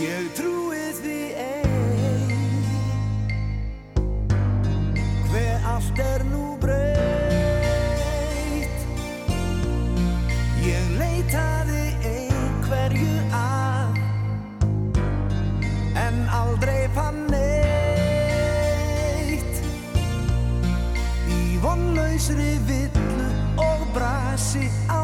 [0.00, 0.61] Ég trúi
[22.22, 23.26] vonlausri villu
[23.58, 25.01] og brasi án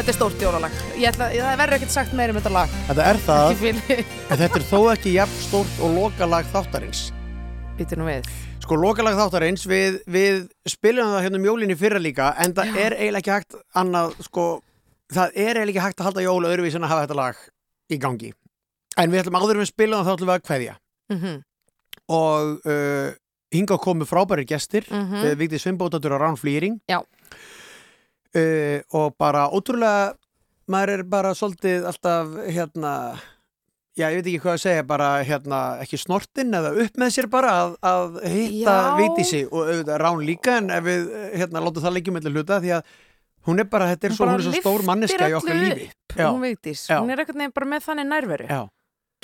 [0.00, 0.76] Þetta er stórt jólalag.
[0.96, 2.70] Ég ætla, það verður ekkert sagt meira um þetta lag.
[2.88, 3.64] Þetta er það.
[4.30, 7.02] En þetta er þó ekki jafn stórt og lokalag þáttarins
[7.76, 8.30] Býtu nú við
[8.64, 10.38] Sko lokalag þáttarins við, við
[10.68, 14.16] spilum það hérna um jólin í fyrra líka en það er eiginlega ekki hægt annað
[14.24, 14.44] sko,
[15.12, 17.44] það er eiginlega ekki hægt að halda jól öðruvís en að hafa þetta lag
[17.90, 18.32] í gangi
[19.00, 20.74] en við ætlum áður en við spilum það þá ætlum við að kveðja
[21.10, 21.32] Mhm.
[22.16, 23.08] og uh,
[23.52, 25.14] hinga komu frábæri gestir mm Mhm.
[25.14, 25.36] -hmm.
[25.40, 27.00] Vigdís Sveinbótatur og Rán Flýring Já.
[28.36, 30.14] Uh, og bara ótrúlega
[30.70, 32.94] maður er bara svolítið alltaf hérna
[33.98, 37.28] já, ég veit ekki hvað að segja, bara hérna ekki snortinn eða upp með sér
[37.32, 38.90] bara að, að hitta Já.
[39.00, 42.60] Vigdísi og auðvitað Rán líka en ef við eh, hérna látum það leikjum með hluta
[42.62, 42.92] því að
[43.48, 45.62] hún er bara, þetta er svo, bara hún er svo stór lyftir manneska í okkar
[45.64, 46.26] lífi Já.
[46.26, 48.60] Hún veitís, hún er einhvern veginn bara með þannig nærveru Já.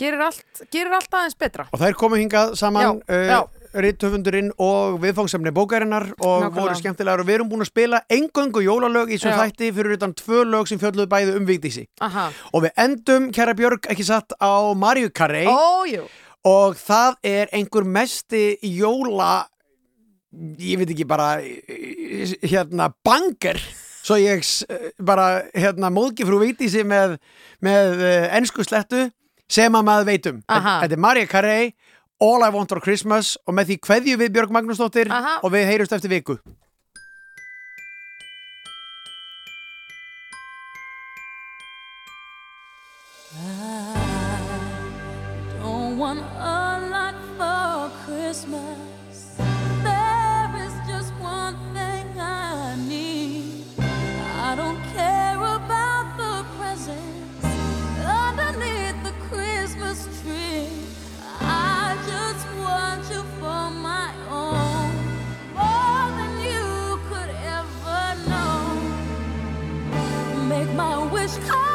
[0.03, 3.39] gerir allt, gerir allt aðeins betra og það er komið hingað saman Já, uh, já.
[3.85, 6.61] Rittöfundurinn og viðfóngsamni bókarinnar og Nákvæmlega.
[6.61, 9.39] voru skemmtilegar og við erum búin að spila engöngu jólalög í svo Já.
[9.43, 12.31] þætti fyrir utan tvö lög sem fjölluðu bæði um Vigdísi Aha.
[12.53, 16.07] og við endum, kæra Björg, ekki satt á Maríu Carey Ójú
[16.47, 19.47] og það er einhver mesti jóla
[20.61, 21.37] ég veit ekki bara
[22.43, 23.59] hérna banger
[24.07, 24.45] svo ég
[25.03, 27.17] bara hérna móðgifrú Vigdísi með,
[27.65, 29.09] með uh, ennsku slettu
[29.51, 30.81] sem að maður veitum Aha.
[30.85, 31.73] þetta er Maria Carey
[32.19, 35.41] All I Want for Christmas og með því kveðju við Björg Magnúsdóttir Aha.
[35.45, 36.39] og við heyrjumst eftir viku
[45.61, 48.86] Don't want a lot for Christmas.
[71.27, 71.66] Make my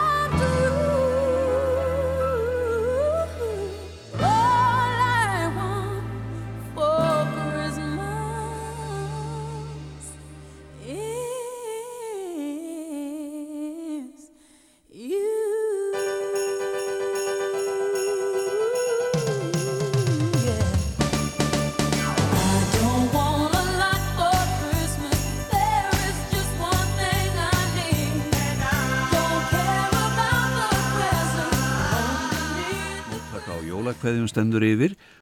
[34.02, 34.96] jólakveðjum stendur yfir